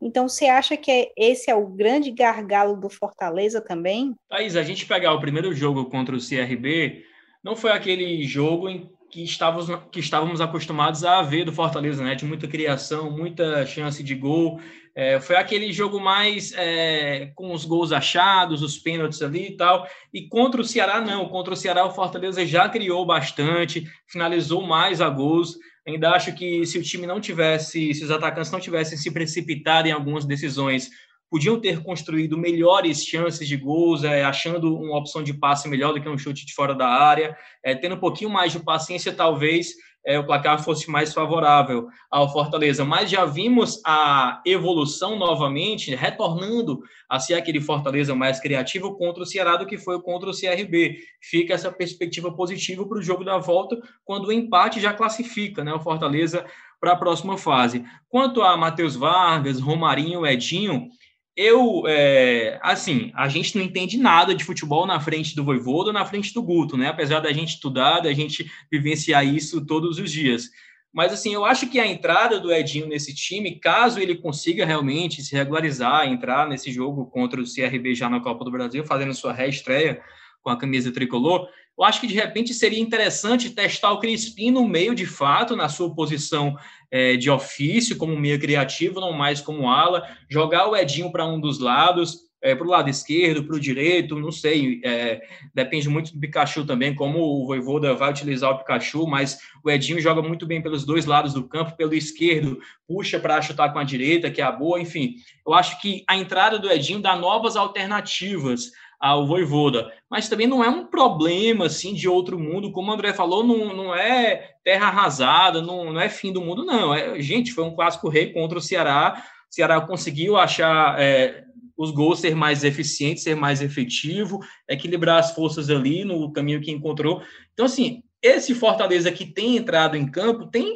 Então, 0.00 0.28
você 0.28 0.46
acha 0.46 0.76
que 0.76 0.90
é, 0.90 1.12
esse 1.16 1.50
é 1.50 1.54
o 1.54 1.66
grande 1.66 2.10
gargalo 2.10 2.76
do 2.76 2.90
Fortaleza 2.90 3.60
também? 3.60 4.14
Thaís, 4.28 4.56
a 4.56 4.62
gente 4.62 4.86
pegar 4.86 5.14
o 5.14 5.20
primeiro 5.20 5.54
jogo 5.54 5.86
contra 5.86 6.14
o 6.14 6.18
CRB, 6.18 7.04
não 7.42 7.56
foi 7.56 7.72
aquele 7.72 8.22
jogo 8.24 8.68
em 8.68 8.90
que 9.10 9.22
estávamos, 9.22 9.68
que 9.90 10.00
estávamos 10.00 10.40
acostumados 10.40 11.04
a 11.04 11.22
ver 11.22 11.44
do 11.44 11.52
Fortaleza, 11.52 12.02
né? 12.02 12.14
De 12.14 12.24
muita 12.24 12.46
criação, 12.46 13.10
muita 13.10 13.64
chance 13.66 14.02
de 14.02 14.14
gol. 14.14 14.60
É, 14.94 15.20
foi 15.20 15.36
aquele 15.36 15.72
jogo 15.72 16.00
mais 16.00 16.52
é, 16.56 17.30
com 17.34 17.52
os 17.52 17.64
gols 17.66 17.92
achados, 17.92 18.62
os 18.62 18.78
pênaltis 18.78 19.20
ali 19.20 19.48
e 19.48 19.56
tal. 19.56 19.86
E 20.12 20.26
contra 20.28 20.60
o 20.60 20.64
Ceará, 20.64 21.00
não. 21.00 21.28
Contra 21.28 21.52
o 21.52 21.56
Ceará, 21.56 21.84
o 21.84 21.90
Fortaleza 21.90 22.46
já 22.46 22.68
criou 22.68 23.04
bastante, 23.04 23.86
finalizou 24.06 24.62
mais 24.62 25.00
a 25.00 25.08
gols. 25.08 25.56
Ainda 25.86 26.10
acho 26.10 26.34
que 26.34 26.66
se 26.66 26.78
o 26.78 26.82
time 26.82 27.06
não 27.06 27.20
tivesse, 27.20 27.94
se 27.94 28.04
os 28.04 28.10
atacantes 28.10 28.50
não 28.50 28.58
tivessem 28.58 28.98
se 28.98 29.10
precipitado 29.12 29.86
em 29.86 29.92
algumas 29.92 30.24
decisões, 30.24 30.90
podiam 31.30 31.60
ter 31.60 31.82
construído 31.82 32.38
melhores 32.38 33.04
chances 33.04 33.46
de 33.46 33.56
gols, 33.56 34.04
é, 34.04 34.24
achando 34.24 34.76
uma 34.76 34.98
opção 34.98 35.22
de 35.22 35.34
passe 35.34 35.68
melhor 35.68 35.92
do 35.92 36.00
que 36.00 36.08
um 36.08 36.18
chute 36.18 36.46
de 36.46 36.54
fora 36.54 36.74
da 36.74 36.88
área, 36.88 37.36
é, 37.64 37.74
tendo 37.74 37.96
um 37.96 38.00
pouquinho 38.00 38.30
mais 38.30 38.52
de 38.52 38.60
paciência, 38.60 39.12
talvez 39.12 39.74
é, 40.06 40.18
o 40.20 40.24
placar 40.24 40.62
fosse 40.62 40.88
mais 40.88 41.12
favorável 41.12 41.88
ao 42.08 42.32
Fortaleza. 42.32 42.84
Mas 42.84 43.10
já 43.10 43.24
vimos 43.24 43.82
a 43.84 44.40
evolução 44.46 45.18
novamente, 45.18 45.94
retornando 45.96 46.80
a 47.08 47.18
ser 47.18 47.34
aquele 47.34 47.60
Fortaleza 47.60 48.14
mais 48.14 48.38
criativo 48.38 48.96
contra 48.96 49.24
o 49.24 49.26
Ceará 49.26 49.56
do 49.56 49.66
que 49.66 49.76
foi 49.76 50.00
contra 50.00 50.30
o 50.30 50.32
CRB. 50.32 50.96
Fica 51.20 51.54
essa 51.54 51.72
perspectiva 51.72 52.32
positiva 52.32 52.86
para 52.86 52.98
o 52.98 53.02
jogo 53.02 53.24
da 53.24 53.36
volta, 53.38 53.76
quando 54.04 54.26
o 54.28 54.32
empate 54.32 54.80
já 54.80 54.94
classifica 54.94 55.64
né, 55.64 55.74
o 55.74 55.80
Fortaleza 55.80 56.46
para 56.80 56.92
a 56.92 56.96
próxima 56.96 57.36
fase. 57.36 57.84
Quanto 58.08 58.42
a 58.42 58.56
Matheus 58.56 58.94
Vargas, 58.94 59.58
Romarinho, 59.58 60.24
Edinho, 60.24 60.88
eu, 61.36 61.84
é, 61.86 62.58
assim, 62.62 63.12
a 63.14 63.28
gente 63.28 63.56
não 63.56 63.64
entende 63.64 63.98
nada 63.98 64.34
de 64.34 64.42
futebol 64.42 64.86
na 64.86 64.98
frente 64.98 65.36
do 65.36 65.44
Voivoda, 65.44 65.92
na 65.92 66.04
frente 66.06 66.32
do 66.32 66.42
Guto, 66.42 66.76
né? 66.76 66.88
Apesar 66.88 67.20
da 67.20 67.32
gente 67.32 67.50
estudar, 67.50 68.00
da 68.00 68.12
gente 68.12 68.50
vivenciar 68.72 69.26
isso 69.26 69.64
todos 69.66 69.98
os 69.98 70.10
dias. 70.10 70.50
Mas, 70.92 71.12
assim, 71.12 71.34
eu 71.34 71.44
acho 71.44 71.68
que 71.68 71.78
a 71.78 71.86
entrada 71.86 72.40
do 72.40 72.50
Edinho 72.50 72.86
nesse 72.88 73.14
time, 73.14 73.60
caso 73.60 74.00
ele 74.00 74.14
consiga 74.14 74.64
realmente 74.64 75.22
se 75.22 75.36
regularizar, 75.36 76.08
entrar 76.08 76.48
nesse 76.48 76.72
jogo 76.72 77.04
contra 77.04 77.38
o 77.38 77.44
CRB 77.44 77.94
já 77.94 78.08
na 78.08 78.18
Copa 78.18 78.42
do 78.42 78.50
Brasil, 78.50 78.82
fazendo 78.82 79.12
sua 79.12 79.34
reestreia 79.34 80.00
com 80.42 80.48
a 80.48 80.56
camisa 80.56 80.90
tricolor, 80.90 81.48
eu 81.78 81.84
acho 81.84 82.00
que 82.00 82.06
de 82.06 82.14
repente 82.14 82.54
seria 82.54 82.80
interessante 82.80 83.50
testar 83.50 83.92
o 83.92 84.00
Crispim 84.00 84.50
no 84.50 84.66
meio 84.66 84.94
de 84.94 85.06
fato, 85.06 85.54
na 85.54 85.68
sua 85.68 85.94
posição 85.94 86.56
é, 86.90 87.16
de 87.16 87.30
ofício, 87.30 87.96
como 87.96 88.16
meio 88.16 88.40
criativo, 88.40 89.00
não 89.00 89.12
mais 89.12 89.40
como 89.40 89.68
ala, 89.68 90.06
jogar 90.28 90.68
o 90.68 90.76
Edinho 90.76 91.12
para 91.12 91.26
um 91.26 91.38
dos 91.38 91.58
lados, 91.58 92.26
é, 92.42 92.54
para 92.54 92.66
o 92.66 92.70
lado 92.70 92.88
esquerdo, 92.88 93.44
para 93.44 93.56
o 93.56 93.60
direito, 93.60 94.18
não 94.18 94.30
sei, 94.30 94.80
é, 94.84 95.20
depende 95.54 95.88
muito 95.88 96.12
do 96.12 96.20
Pikachu 96.20 96.64
também, 96.64 96.94
como 96.94 97.18
o 97.18 97.46
Voivoda 97.46 97.94
vai 97.94 98.10
utilizar 98.10 98.52
o 98.52 98.58
Pikachu, 98.58 99.06
mas 99.06 99.38
o 99.64 99.70
Edinho 99.70 100.00
joga 100.00 100.22
muito 100.22 100.46
bem 100.46 100.62
pelos 100.62 100.84
dois 100.84 101.06
lados 101.06 101.34
do 101.34 101.48
campo, 101.48 101.76
pelo 101.76 101.94
esquerdo, 101.94 102.60
puxa 102.86 103.18
para 103.18 103.42
chutar 103.42 103.72
com 103.72 103.78
a 103.78 103.84
direita, 103.84 104.30
que 104.30 104.40
é 104.40 104.44
a 104.44 104.52
boa, 104.52 104.80
enfim. 104.80 105.16
Eu 105.46 105.54
acho 105.54 105.80
que 105.80 106.04
a 106.08 106.16
entrada 106.16 106.58
do 106.58 106.70
Edinho 106.70 107.00
dá 107.00 107.16
novas 107.16 107.56
alternativas 107.56 108.70
ao 109.00 109.26
Voivoda. 109.26 109.92
Mas 110.10 110.28
também 110.28 110.46
não 110.46 110.62
é 110.62 110.68
um 110.68 110.86
problema 110.86 111.66
assim 111.66 111.94
de 111.94 112.08
outro 112.08 112.38
mundo, 112.38 112.72
como 112.72 112.90
o 112.90 112.94
André 112.94 113.12
falou, 113.12 113.44
não, 113.44 113.74
não 113.74 113.94
é 113.94 114.54
terra 114.64 114.88
arrasada, 114.88 115.60
não, 115.60 115.92
não 115.92 116.00
é 116.00 116.08
fim 116.08 116.32
do 116.32 116.40
mundo, 116.40 116.64
não. 116.64 116.94
É, 116.94 117.20
gente, 117.20 117.52
foi 117.52 117.64
um 117.64 117.74
clássico 117.74 118.08
rei 118.08 118.32
contra 118.32 118.58
o 118.58 118.62
Ceará. 118.62 119.22
O 119.50 119.54
Ceará 119.54 119.80
conseguiu 119.80 120.36
achar 120.36 121.00
é, 121.00 121.44
os 121.76 121.90
gols 121.90 122.20
ser 122.20 122.34
mais 122.34 122.64
eficientes, 122.64 123.22
ser 123.22 123.36
mais 123.36 123.60
efetivo, 123.60 124.40
equilibrar 124.68 125.18
as 125.18 125.32
forças 125.32 125.70
ali 125.70 126.04
no 126.04 126.32
caminho 126.32 126.60
que 126.60 126.70
encontrou. 126.70 127.22
Então, 127.52 127.66
assim, 127.66 128.02
esse 128.22 128.54
Fortaleza 128.54 129.12
que 129.12 129.26
tem 129.26 129.56
entrado 129.56 129.96
em 129.96 130.10
campo 130.10 130.46
tem 130.46 130.74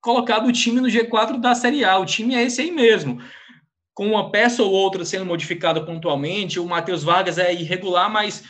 colocado 0.00 0.46
o 0.46 0.52
time 0.52 0.80
no 0.80 0.88
G4 0.88 1.40
da 1.40 1.54
Série 1.54 1.84
A. 1.84 1.98
O 1.98 2.04
time 2.04 2.34
é 2.34 2.42
esse 2.42 2.60
aí 2.60 2.70
mesmo 2.70 3.20
com 3.94 4.08
uma 4.08 4.30
peça 4.30 4.62
ou 4.62 4.72
outra 4.72 5.04
sendo 5.04 5.24
modificada 5.24 5.84
pontualmente. 5.84 6.58
O 6.58 6.66
Matheus 6.66 7.04
Vargas 7.04 7.38
é 7.38 7.54
irregular, 7.54 8.10
mas 8.10 8.44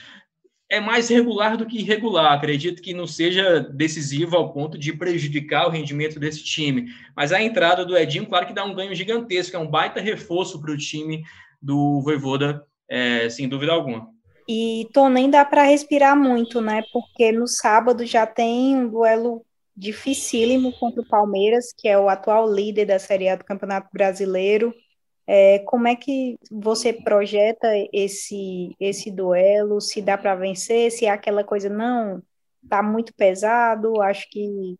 é 0.71 0.81
mais 0.81 1.09
regular 1.09 1.57
do 1.57 1.67
que 1.67 1.79
irregular. 1.79 2.33
Acredito 2.33 2.83
que 2.83 2.95
não 2.95 3.07
seja 3.07 3.61
decisivo 3.61 4.37
ao 4.37 4.53
ponto 4.53 4.79
de 4.79 4.93
prejudicar 4.93 5.67
o 5.67 5.71
rendimento 5.71 6.19
desse 6.19 6.43
time. 6.43 6.87
Mas 7.15 7.33
a 7.33 7.43
entrada 7.43 7.85
do 7.85 7.97
Edinho, 7.97 8.27
claro 8.27 8.47
que 8.47 8.55
dá 8.55 8.65
um 8.65 8.75
ganho 8.75 8.95
gigantesco, 8.95 9.55
é 9.55 9.59
um 9.59 9.71
baita 9.71 10.01
reforço 10.01 10.61
para 10.61 10.73
o 10.73 10.79
time 10.79 11.23
do 11.61 12.01
Voivoda, 12.03 12.65
é, 12.89 13.29
sem 13.29 13.49
dúvida 13.49 13.73
alguma. 13.73 14.09
E 14.49 14.89
Tom, 14.93 15.09
nem 15.09 15.31
dá 15.31 15.45
para 15.45 15.63
respirar 15.63 16.17
muito, 16.17 16.61
né? 16.61 16.83
Porque 16.93 17.33
no 17.33 17.47
sábado 17.47 18.05
já 18.05 18.27
tem 18.27 18.77
um 18.77 18.89
duelo 18.89 19.43
dificílimo 19.77 20.73
contra 20.79 21.01
o 21.01 21.09
Palmeiras, 21.09 21.73
que 21.77 21.89
é 21.89 21.99
o 21.99 22.09
atual 22.09 22.51
líder 22.51 22.87
da 22.87 22.99
Série 22.99 23.29
A 23.29 23.37
do 23.37 23.45
Campeonato 23.45 23.89
Brasileiro. 23.93 24.75
É, 25.27 25.61
como 25.61 25.89
é 25.89 25.97
que 25.97 26.39
você 26.51 26.93
projeta 26.93 27.69
esse 27.93 28.75
esse 28.79 29.11
duelo? 29.11 29.81
Se 29.81 30.03
dá 30.03 30.19
para 30.19 30.35
vencer? 30.35 30.91
Se 30.91 31.07
é 31.07 31.11
aquela 31.11 31.43
coisa 31.43 31.69
não 31.69 32.23
tá 32.69 32.83
muito 32.83 33.15
pesado? 33.15 34.01
Acho 34.01 34.29
que 34.31 34.77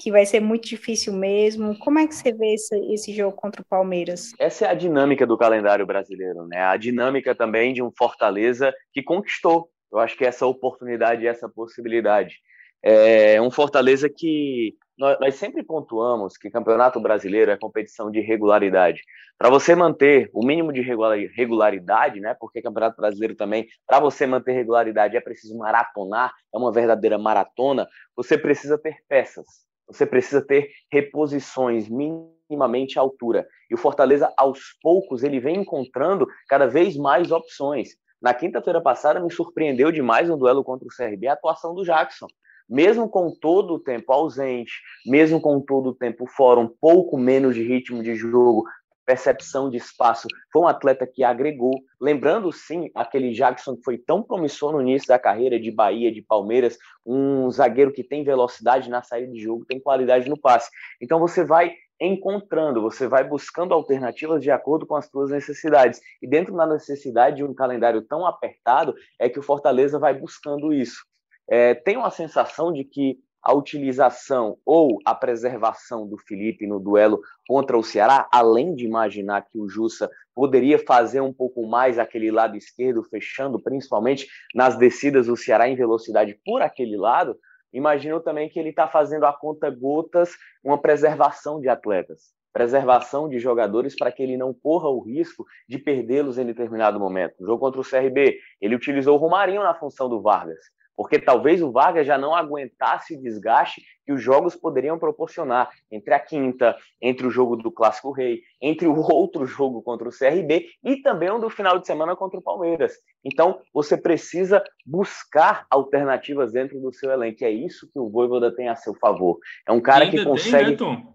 que 0.00 0.10
vai 0.10 0.24
ser 0.24 0.40
muito 0.40 0.66
difícil 0.66 1.12
mesmo. 1.12 1.78
Como 1.78 1.98
é 1.98 2.06
que 2.06 2.14
você 2.14 2.32
vê 2.32 2.54
esse, 2.54 2.74
esse 2.94 3.12
jogo 3.12 3.36
contra 3.36 3.60
o 3.60 3.64
Palmeiras? 3.66 4.32
Essa 4.38 4.64
é 4.64 4.70
a 4.70 4.74
dinâmica 4.74 5.26
do 5.26 5.36
calendário 5.36 5.84
brasileiro, 5.84 6.46
né? 6.46 6.62
A 6.62 6.76
dinâmica 6.78 7.34
também 7.34 7.74
de 7.74 7.82
um 7.82 7.92
Fortaleza 7.96 8.72
que 8.94 9.02
conquistou 9.02 9.70
Eu 9.92 9.98
acho 9.98 10.16
que 10.16 10.24
essa 10.24 10.46
oportunidade, 10.46 11.26
essa 11.26 11.50
possibilidade. 11.50 12.36
É 12.82 13.42
um 13.42 13.50
Fortaleza 13.50 14.08
que 14.08 14.74
nós, 15.00 15.18
nós 15.18 15.34
sempre 15.36 15.62
pontuamos 15.62 16.36
que 16.36 16.50
Campeonato 16.50 17.00
Brasileiro 17.00 17.50
é 17.50 17.56
competição 17.56 18.10
de 18.10 18.20
regularidade. 18.20 19.00
Para 19.38 19.48
você 19.48 19.74
manter 19.74 20.30
o 20.34 20.44
mínimo 20.44 20.74
de 20.74 20.82
regularidade, 20.82 22.20
né? 22.20 22.36
Porque 22.38 22.60
Campeonato 22.60 22.98
Brasileiro 22.98 23.34
também, 23.34 23.66
para 23.86 23.98
você 23.98 24.26
manter 24.26 24.52
regularidade 24.52 25.16
é 25.16 25.20
preciso 25.20 25.56
maratonar, 25.56 26.34
é 26.54 26.58
uma 26.58 26.70
verdadeira 26.70 27.16
maratona. 27.16 27.88
Você 28.14 28.36
precisa 28.36 28.76
ter 28.76 28.98
peças, 29.08 29.46
você 29.88 30.04
precisa 30.04 30.46
ter 30.46 30.70
reposições 30.92 31.88
minimamente 31.88 32.98
à 32.98 33.02
altura. 33.02 33.48
E 33.70 33.74
o 33.74 33.78
Fortaleza, 33.78 34.30
aos 34.36 34.76
poucos, 34.82 35.22
ele 35.22 35.40
vem 35.40 35.60
encontrando 35.60 36.26
cada 36.46 36.66
vez 36.66 36.94
mais 36.98 37.32
opções. 37.32 37.96
Na 38.20 38.34
quinta-feira 38.34 38.82
passada, 38.82 39.18
me 39.18 39.32
surpreendeu 39.32 39.90
demais 39.90 40.28
no 40.28 40.36
duelo 40.36 40.62
contra 40.62 40.86
o 40.86 40.94
CRB 40.94 41.26
a 41.26 41.32
atuação 41.32 41.74
do 41.74 41.84
Jackson 41.84 42.26
mesmo 42.70 43.08
com 43.08 43.34
todo 43.34 43.74
o 43.74 43.80
tempo 43.80 44.12
ausente, 44.12 44.72
mesmo 45.04 45.40
com 45.40 45.60
todo 45.60 45.90
o 45.90 45.94
tempo 45.94 46.24
fora, 46.26 46.60
um 46.60 46.68
pouco 46.68 47.18
menos 47.18 47.56
de 47.56 47.62
ritmo 47.62 48.00
de 48.00 48.14
jogo, 48.14 48.64
percepção 49.04 49.68
de 49.68 49.76
espaço, 49.76 50.28
foi 50.52 50.62
um 50.62 50.68
atleta 50.68 51.04
que 51.04 51.24
agregou. 51.24 51.72
Lembrando, 52.00 52.52
sim, 52.52 52.88
aquele 52.94 53.32
Jackson 53.32 53.74
que 53.74 53.82
foi 53.82 53.98
tão 53.98 54.22
promissor 54.22 54.72
no 54.72 54.80
início 54.80 55.08
da 55.08 55.18
carreira 55.18 55.58
de 55.58 55.68
Bahia, 55.72 56.12
de 56.12 56.22
Palmeiras, 56.22 56.78
um 57.04 57.50
zagueiro 57.50 57.92
que 57.92 58.04
tem 58.04 58.22
velocidade 58.22 58.88
na 58.88 59.02
saída 59.02 59.32
de 59.32 59.40
jogo, 59.40 59.64
tem 59.66 59.80
qualidade 59.80 60.28
no 60.28 60.38
passe. 60.38 60.70
Então 61.02 61.18
você 61.18 61.44
vai 61.44 61.74
encontrando, 62.00 62.80
você 62.80 63.08
vai 63.08 63.24
buscando 63.24 63.74
alternativas 63.74 64.40
de 64.40 64.50
acordo 64.50 64.86
com 64.86 64.94
as 64.94 65.06
suas 65.06 65.30
necessidades. 65.30 66.00
E 66.22 66.28
dentro 66.28 66.56
da 66.56 66.64
necessidade 66.64 67.38
de 67.38 67.44
um 67.44 67.52
calendário 67.52 68.02
tão 68.02 68.24
apertado, 68.24 68.94
é 69.18 69.28
que 69.28 69.40
o 69.40 69.42
Fortaleza 69.42 69.98
vai 69.98 70.14
buscando 70.14 70.72
isso 70.72 71.09
é, 71.50 71.74
tenho 71.74 72.04
a 72.04 72.10
sensação 72.10 72.72
de 72.72 72.84
que 72.84 73.18
a 73.42 73.52
utilização 73.54 74.56
ou 74.64 74.98
a 75.04 75.14
preservação 75.14 76.06
do 76.06 76.16
Felipe 76.18 76.66
no 76.66 76.78
duelo 76.78 77.20
contra 77.48 77.76
o 77.76 77.82
Ceará, 77.82 78.28
além 78.32 78.74
de 78.74 78.84
imaginar 78.84 79.42
que 79.42 79.58
o 79.58 79.68
Jussa 79.68 80.08
poderia 80.34 80.78
fazer 80.78 81.20
um 81.20 81.32
pouco 81.32 81.66
mais 81.66 81.98
aquele 81.98 82.30
lado 82.30 82.56
esquerdo, 82.56 83.02
fechando 83.02 83.60
principalmente 83.60 84.28
nas 84.54 84.76
descidas 84.76 85.26
do 85.26 85.36
Ceará 85.36 85.68
em 85.68 85.74
velocidade 85.74 86.38
por 86.44 86.62
aquele 86.62 86.96
lado, 86.96 87.36
imagino 87.72 88.20
também 88.20 88.48
que 88.48 88.58
ele 88.58 88.70
está 88.70 88.86
fazendo 88.86 89.24
a 89.24 89.32
conta 89.32 89.70
gotas 89.70 90.36
uma 90.62 90.80
preservação 90.80 91.60
de 91.60 91.68
atletas, 91.68 92.34
preservação 92.52 93.28
de 93.28 93.38
jogadores 93.38 93.96
para 93.96 94.12
que 94.12 94.22
ele 94.22 94.36
não 94.36 94.52
corra 94.52 94.88
o 94.88 95.00
risco 95.00 95.46
de 95.66 95.78
perdê-los 95.78 96.36
em 96.38 96.44
determinado 96.44 97.00
momento. 97.00 97.36
No 97.40 97.46
jogo 97.46 97.60
contra 97.60 97.80
o 97.80 97.84
CRB, 97.84 98.38
ele 98.60 98.76
utilizou 98.76 99.16
o 99.16 99.18
Romarinho 99.18 99.62
na 99.62 99.74
função 99.74 100.08
do 100.08 100.20
Vargas 100.20 100.60
porque 101.00 101.18
talvez 101.18 101.62
o 101.62 101.72
Vargas 101.72 102.06
já 102.06 102.18
não 102.18 102.34
aguentasse 102.34 103.16
o 103.16 103.22
desgaste 103.22 103.80
que 104.04 104.12
os 104.12 104.22
jogos 104.22 104.54
poderiam 104.54 104.98
proporcionar 104.98 105.70
entre 105.90 106.12
a 106.12 106.20
quinta, 106.20 106.76
entre 107.00 107.26
o 107.26 107.30
jogo 107.30 107.56
do 107.56 107.72
Clássico 107.72 108.12
Rei, 108.12 108.42
entre 108.60 108.86
o 108.86 108.92
outro 109.10 109.46
jogo 109.46 109.80
contra 109.80 110.06
o 110.06 110.12
CRB 110.12 110.66
e 110.84 110.96
também 111.00 111.32
um 111.32 111.40
do 111.40 111.48
final 111.48 111.78
de 111.78 111.86
semana 111.86 112.14
contra 112.14 112.38
o 112.38 112.42
Palmeiras. 112.42 112.92
Então, 113.24 113.62
você 113.72 113.96
precisa 113.96 114.62
buscar 114.84 115.64
alternativas 115.70 116.52
dentro 116.52 116.78
do 116.78 116.92
seu 116.92 117.10
elenco. 117.10 117.42
É 117.46 117.50
isso 117.50 117.88
que 117.90 117.98
o 117.98 118.10
Voivoda 118.10 118.54
tem 118.54 118.68
a 118.68 118.76
seu 118.76 118.92
favor. 118.92 119.38
É 119.66 119.72
um 119.72 119.80
cara 119.80 120.06
que 120.10 120.22
consegue. 120.22 120.76
Tem, 120.76 120.86
né, 120.86 121.06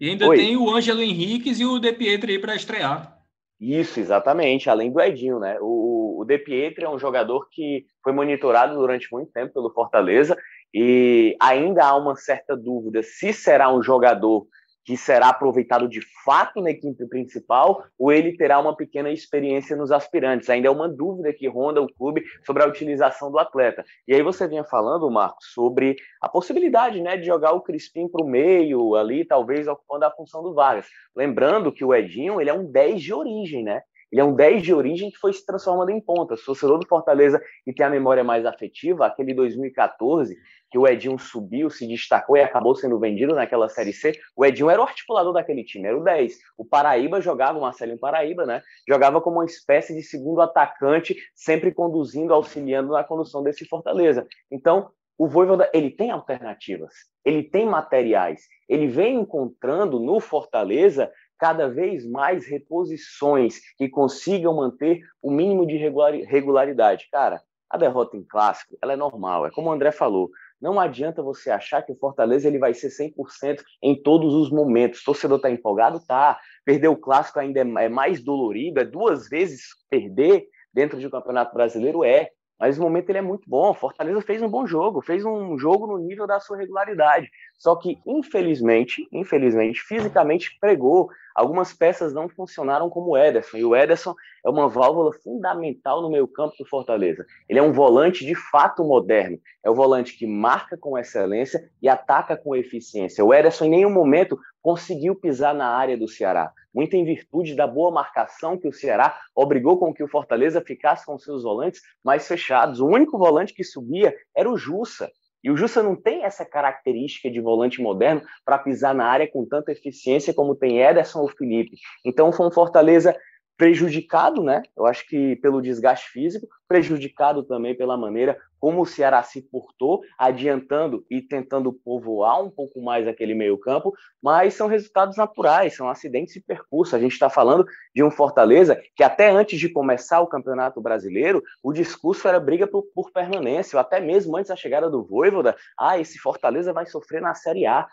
E 0.00 0.10
ainda 0.10 0.26
Oi. 0.26 0.36
tem 0.36 0.56
o 0.56 0.68
Ângelo 0.68 1.00
Henriquez 1.00 1.60
e 1.60 1.64
o 1.64 1.78
De 1.78 1.92
Pietri 1.92 2.32
aí 2.32 2.38
para 2.40 2.56
estrear. 2.56 3.17
Isso, 3.60 3.98
exatamente, 3.98 4.70
além 4.70 4.92
do 4.92 5.00
Edinho, 5.00 5.40
né? 5.40 5.58
O, 5.60 6.20
o 6.20 6.24
De 6.24 6.38
Pietri 6.38 6.84
é 6.84 6.90
um 6.90 6.98
jogador 6.98 7.48
que 7.50 7.86
foi 8.02 8.12
monitorado 8.12 8.76
durante 8.76 9.08
muito 9.10 9.32
tempo 9.32 9.52
pelo 9.52 9.72
Fortaleza 9.72 10.36
e 10.72 11.36
ainda 11.40 11.84
há 11.84 11.96
uma 11.96 12.14
certa 12.14 12.56
dúvida 12.56 13.02
se 13.02 13.32
será 13.32 13.72
um 13.72 13.82
jogador 13.82 14.46
que 14.88 14.96
será 14.96 15.28
aproveitado 15.28 15.86
de 15.86 16.00
fato 16.24 16.62
na 16.62 16.70
equipe 16.70 17.06
principal 17.08 17.84
ou 17.98 18.10
ele 18.10 18.38
terá 18.38 18.58
uma 18.58 18.74
pequena 18.74 19.10
experiência 19.10 19.76
nos 19.76 19.92
aspirantes. 19.92 20.48
Ainda 20.48 20.68
é 20.68 20.70
uma 20.70 20.88
dúvida 20.88 21.30
que 21.30 21.46
ronda 21.46 21.82
o 21.82 21.92
clube 21.92 22.24
sobre 22.42 22.62
a 22.62 22.66
utilização 22.66 23.30
do 23.30 23.38
atleta. 23.38 23.84
E 24.06 24.14
aí 24.14 24.22
você 24.22 24.48
vinha 24.48 24.64
falando, 24.64 25.10
Marcos, 25.10 25.52
sobre 25.52 25.96
a 26.22 26.26
possibilidade 26.26 27.02
né, 27.02 27.18
de 27.18 27.26
jogar 27.26 27.52
o 27.52 27.60
Crispim 27.60 28.08
para 28.08 28.24
o 28.24 28.26
meio, 28.26 28.94
ali, 28.94 29.26
talvez 29.26 29.68
ocupando 29.68 30.06
a 30.06 30.10
função 30.10 30.42
do 30.42 30.54
Vargas. 30.54 30.86
Lembrando 31.14 31.70
que 31.70 31.84
o 31.84 31.94
Edinho 31.94 32.40
ele 32.40 32.48
é 32.48 32.54
um 32.54 32.64
10 32.64 33.02
de 33.02 33.12
origem, 33.12 33.62
né? 33.62 33.82
Ele 34.10 34.20
é 34.20 34.24
um 34.24 34.34
10 34.34 34.62
de 34.62 34.74
origem 34.74 35.10
que 35.10 35.18
foi 35.18 35.32
se 35.32 35.44
transformando 35.44 35.90
em 35.90 36.00
ponta. 36.00 36.36
Se 36.36 36.44
torcedor 36.44 36.78
do 36.78 36.86
Fortaleza 36.86 37.40
e 37.66 37.72
tem 37.72 37.84
a 37.84 37.90
memória 37.90 38.24
mais 38.24 38.46
afetiva, 38.46 39.06
aquele 39.06 39.34
2014, 39.34 40.36
que 40.70 40.78
o 40.78 40.86
Edinho 40.86 41.18
subiu, 41.18 41.70
se 41.70 41.86
destacou 41.86 42.36
e 42.36 42.42
acabou 42.42 42.74
sendo 42.74 42.98
vendido 42.98 43.34
naquela 43.34 43.68
Série 43.68 43.92
C, 43.92 44.12
o 44.36 44.44
Edinho 44.44 44.70
era 44.70 44.80
o 44.80 44.84
articulador 44.84 45.32
daquele 45.32 45.64
time, 45.64 45.86
era 45.86 45.98
o 45.98 46.04
10. 46.04 46.38
O 46.56 46.64
Paraíba 46.64 47.20
jogava, 47.20 47.58
o 47.58 47.62
Marcelinho 47.62 47.98
Paraíba, 47.98 48.44
né? 48.44 48.62
Jogava 48.86 49.20
como 49.20 49.36
uma 49.38 49.44
espécie 49.44 49.94
de 49.94 50.02
segundo 50.02 50.40
atacante, 50.40 51.16
sempre 51.34 51.72
conduzindo, 51.72 52.34
auxiliando 52.34 52.92
na 52.92 53.04
condução 53.04 53.42
desse 53.42 53.66
Fortaleza. 53.66 54.26
Então, 54.50 54.90
o 55.16 55.26
Voivoda, 55.26 55.68
ele 55.74 55.90
tem 55.90 56.12
alternativas, 56.12 56.94
ele 57.24 57.42
tem 57.42 57.66
materiais, 57.66 58.46
ele 58.68 58.86
vem 58.86 59.16
encontrando 59.16 59.98
no 59.98 60.20
Fortaleza 60.20 61.10
cada 61.38 61.68
vez 61.68 62.04
mais 62.06 62.46
reposições 62.46 63.60
que 63.76 63.88
consigam 63.88 64.56
manter 64.56 65.02
o 65.22 65.30
mínimo 65.30 65.66
de 65.66 65.76
regularidade. 65.76 67.08
Cara, 67.10 67.40
a 67.70 67.76
derrota 67.76 68.16
em 68.16 68.24
clássico, 68.24 68.76
ela 68.82 68.94
é 68.94 68.96
normal, 68.96 69.46
é 69.46 69.50
como 69.50 69.68
o 69.68 69.72
André 69.72 69.92
falou, 69.92 70.30
não 70.60 70.80
adianta 70.80 71.22
você 71.22 71.50
achar 71.50 71.82
que 71.82 71.92
o 71.92 71.96
Fortaleza 71.96 72.48
ele 72.48 72.58
vai 72.58 72.74
ser 72.74 72.88
100% 72.88 73.62
em 73.82 74.00
todos 74.00 74.34
os 74.34 74.50
momentos. 74.50 75.00
O 75.00 75.04
torcedor 75.04 75.36
está 75.36 75.50
empolgado? 75.50 76.00
Tá. 76.00 76.38
Perder 76.64 76.88
o 76.88 76.96
clássico 76.96 77.38
ainda 77.38 77.60
é, 77.60 77.84
é 77.84 77.88
mais 77.88 78.22
dolorido, 78.22 78.80
é 78.80 78.84
duas 78.84 79.28
vezes 79.28 79.68
perder 79.88 80.48
dentro 80.74 80.98
de 80.98 81.06
um 81.06 81.10
campeonato 81.10 81.54
brasileiro? 81.54 82.02
É. 82.02 82.30
Mas 82.58 82.76
o 82.76 82.82
momento 82.82 83.08
ele 83.08 83.18
é 83.18 83.22
muito 83.22 83.48
bom. 83.48 83.72
Fortaleza 83.72 84.20
fez 84.20 84.42
um 84.42 84.48
bom 84.48 84.66
jogo, 84.66 85.00
fez 85.00 85.24
um 85.24 85.56
jogo 85.56 85.86
no 85.86 85.98
nível 85.98 86.26
da 86.26 86.40
sua 86.40 86.56
regularidade. 86.56 87.30
Só 87.56 87.76
que, 87.76 88.00
infelizmente, 88.04 89.06
infelizmente, 89.12 89.80
fisicamente 89.80 90.58
pregou. 90.60 91.08
Algumas 91.38 91.72
peças 91.72 92.12
não 92.12 92.28
funcionaram 92.28 92.90
como 92.90 93.10
o 93.10 93.16
Ederson. 93.16 93.58
E 93.58 93.64
o 93.64 93.76
Ederson 93.76 94.12
é 94.44 94.50
uma 94.50 94.68
válvula 94.68 95.12
fundamental 95.12 96.02
no 96.02 96.10
meio 96.10 96.26
campo 96.26 96.56
do 96.58 96.66
Fortaleza. 96.66 97.24
Ele 97.48 97.60
é 97.60 97.62
um 97.62 97.72
volante 97.72 98.26
de 98.26 98.34
fato 98.34 98.82
moderno. 98.82 99.38
É 99.64 99.70
o 99.70 99.74
volante 99.74 100.18
que 100.18 100.26
marca 100.26 100.76
com 100.76 100.98
excelência 100.98 101.70
e 101.80 101.88
ataca 101.88 102.36
com 102.36 102.56
eficiência. 102.56 103.24
O 103.24 103.32
Ederson 103.32 103.66
em 103.66 103.70
nenhum 103.70 103.90
momento 103.90 104.36
conseguiu 104.60 105.14
pisar 105.14 105.54
na 105.54 105.68
área 105.68 105.96
do 105.96 106.08
Ceará. 106.08 106.52
Muito 106.74 106.96
em 106.96 107.04
virtude 107.04 107.54
da 107.54 107.68
boa 107.68 107.92
marcação 107.92 108.58
que 108.58 108.66
o 108.66 108.72
Ceará 108.72 109.16
obrigou 109.32 109.78
com 109.78 109.94
que 109.94 110.02
o 110.02 110.08
Fortaleza 110.08 110.60
ficasse 110.60 111.06
com 111.06 111.16
seus 111.20 111.44
volantes 111.44 111.80
mais 112.02 112.26
fechados. 112.26 112.80
O 112.80 112.86
único 112.88 113.16
volante 113.16 113.54
que 113.54 113.62
subia 113.62 114.12
era 114.36 114.50
o 114.50 114.58
Jussa. 114.58 115.08
E 115.42 115.50
o 115.50 115.56
Jussa 115.56 115.82
não 115.82 115.94
tem 115.94 116.24
essa 116.24 116.44
característica 116.44 117.30
de 117.30 117.40
volante 117.40 117.80
moderno 117.80 118.22
para 118.44 118.58
pisar 118.58 118.94
na 118.94 119.06
área 119.06 119.30
com 119.30 119.44
tanta 119.46 119.72
eficiência 119.72 120.34
como 120.34 120.54
tem 120.54 120.80
Ederson 120.80 121.20
ou 121.20 121.28
Felipe. 121.28 121.76
Então 122.04 122.32
foi 122.32 122.46
um 122.46 122.50
Fortaleza 122.50 123.16
prejudicado, 123.58 124.40
né? 124.40 124.62
Eu 124.76 124.86
acho 124.86 125.04
que 125.08 125.34
pelo 125.36 125.60
desgaste 125.60 126.08
físico, 126.10 126.46
prejudicado 126.68 127.42
também 127.42 127.74
pela 127.74 127.96
maneira 127.96 128.38
como 128.60 128.82
o 128.82 128.86
Ceará 128.86 129.22
se 129.22 129.42
portou, 129.42 130.02
adiantando 130.16 131.04
e 131.10 131.20
tentando 131.20 131.72
povoar 131.72 132.42
um 132.42 132.50
pouco 132.50 132.80
mais 132.80 133.06
aquele 133.06 133.34
meio-campo, 133.34 133.92
mas 134.22 134.54
são 134.54 134.66
resultados 134.66 135.16
naturais, 135.16 135.76
são 135.76 135.88
acidentes 135.88 136.36
e 136.36 136.40
percurso. 136.40 136.94
A 136.94 136.98
gente 136.98 137.12
está 137.12 137.28
falando 137.28 137.64
de 137.94 138.02
um 138.02 138.10
Fortaleza 138.10 138.80
que 138.94 139.02
até 139.02 139.30
antes 139.30 139.58
de 139.58 139.68
começar 139.68 140.20
o 140.20 140.26
Campeonato 140.26 140.80
Brasileiro, 140.80 141.42
o 141.62 141.72
discurso 141.72 142.26
era 142.28 142.40
briga 142.40 142.66
por, 142.66 142.84
por 142.94 143.12
permanência, 143.12 143.76
ou 143.76 143.80
até 143.80 144.00
mesmo 144.00 144.36
antes 144.36 144.48
da 144.48 144.56
chegada 144.56 144.88
do 144.90 145.04
Voivoda, 145.04 145.56
ah, 145.78 145.98
esse 145.98 146.18
Fortaleza 146.18 146.72
vai 146.72 146.86
sofrer 146.86 147.20
na 147.20 147.34
Série 147.34 147.66
A. 147.66 147.88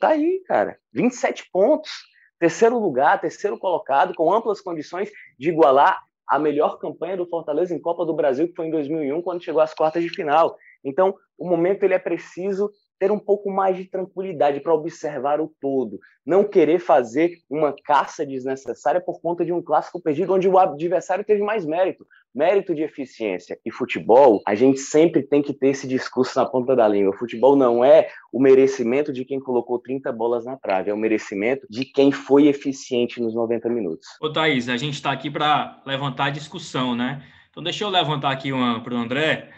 Tá 0.00 0.08
aí, 0.08 0.42
cara, 0.46 0.78
27 0.92 1.50
pontos 1.50 1.90
terceiro 2.38 2.78
lugar, 2.78 3.20
terceiro 3.20 3.58
colocado, 3.58 4.14
com 4.14 4.32
amplas 4.32 4.60
condições 4.60 5.10
de 5.38 5.50
igualar 5.50 6.02
a 6.28 6.38
melhor 6.38 6.78
campanha 6.78 7.16
do 7.16 7.26
Fortaleza 7.26 7.74
em 7.74 7.80
Copa 7.80 8.04
do 8.04 8.14
Brasil, 8.14 8.48
que 8.48 8.54
foi 8.54 8.66
em 8.66 8.70
2001, 8.70 9.22
quando 9.22 9.42
chegou 9.42 9.60
às 9.60 9.72
quartas 9.72 10.02
de 10.02 10.08
final. 10.08 10.56
Então, 10.84 11.14
o 11.38 11.48
momento 11.48 11.84
ele 11.84 11.94
é 11.94 11.98
preciso 11.98 12.70
ter 12.98 13.10
um 13.10 13.18
pouco 13.18 13.50
mais 13.50 13.76
de 13.76 13.84
tranquilidade 13.84 14.60
para 14.60 14.74
observar 14.74 15.40
o 15.40 15.52
todo, 15.60 15.98
não 16.24 16.42
querer 16.42 16.78
fazer 16.78 17.38
uma 17.48 17.74
caça 17.84 18.26
desnecessária 18.26 19.00
por 19.00 19.20
conta 19.20 19.44
de 19.44 19.52
um 19.52 19.62
clássico 19.62 20.00
perdido 20.00 20.32
onde 20.32 20.48
o 20.48 20.58
adversário 20.58 21.24
teve 21.24 21.42
mais 21.42 21.64
mérito, 21.64 22.06
mérito 22.34 22.74
de 22.74 22.82
eficiência. 22.82 23.58
E 23.64 23.70
futebol, 23.70 24.42
a 24.46 24.54
gente 24.54 24.80
sempre 24.80 25.22
tem 25.22 25.40
que 25.40 25.54
ter 25.54 25.68
esse 25.68 25.86
discurso 25.86 26.38
na 26.38 26.46
ponta 26.46 26.74
da 26.74 26.88
língua. 26.88 27.16
Futebol 27.16 27.54
não 27.54 27.84
é 27.84 28.08
o 28.32 28.40
merecimento 28.40 29.12
de 29.12 29.24
quem 29.24 29.38
colocou 29.38 29.78
30 29.78 30.10
bolas 30.12 30.44
na 30.44 30.56
trave, 30.56 30.90
é 30.90 30.94
o 30.94 30.98
merecimento 30.98 31.66
de 31.70 31.84
quem 31.84 32.10
foi 32.10 32.48
eficiente 32.48 33.20
nos 33.20 33.34
90 33.34 33.68
minutos. 33.68 34.08
Ô 34.20 34.30
Thaís, 34.30 34.68
a 34.68 34.76
gente 34.76 34.94
está 34.94 35.12
aqui 35.12 35.30
para 35.30 35.82
levantar 35.86 36.26
a 36.26 36.30
discussão, 36.30 36.94
né? 36.94 37.22
Então 37.50 37.62
deixa 37.62 37.84
eu 37.84 37.88
levantar 37.88 38.32
aqui 38.32 38.52
uma 38.52 38.82
para 38.82 38.94
o 38.94 38.98
André. 38.98 39.50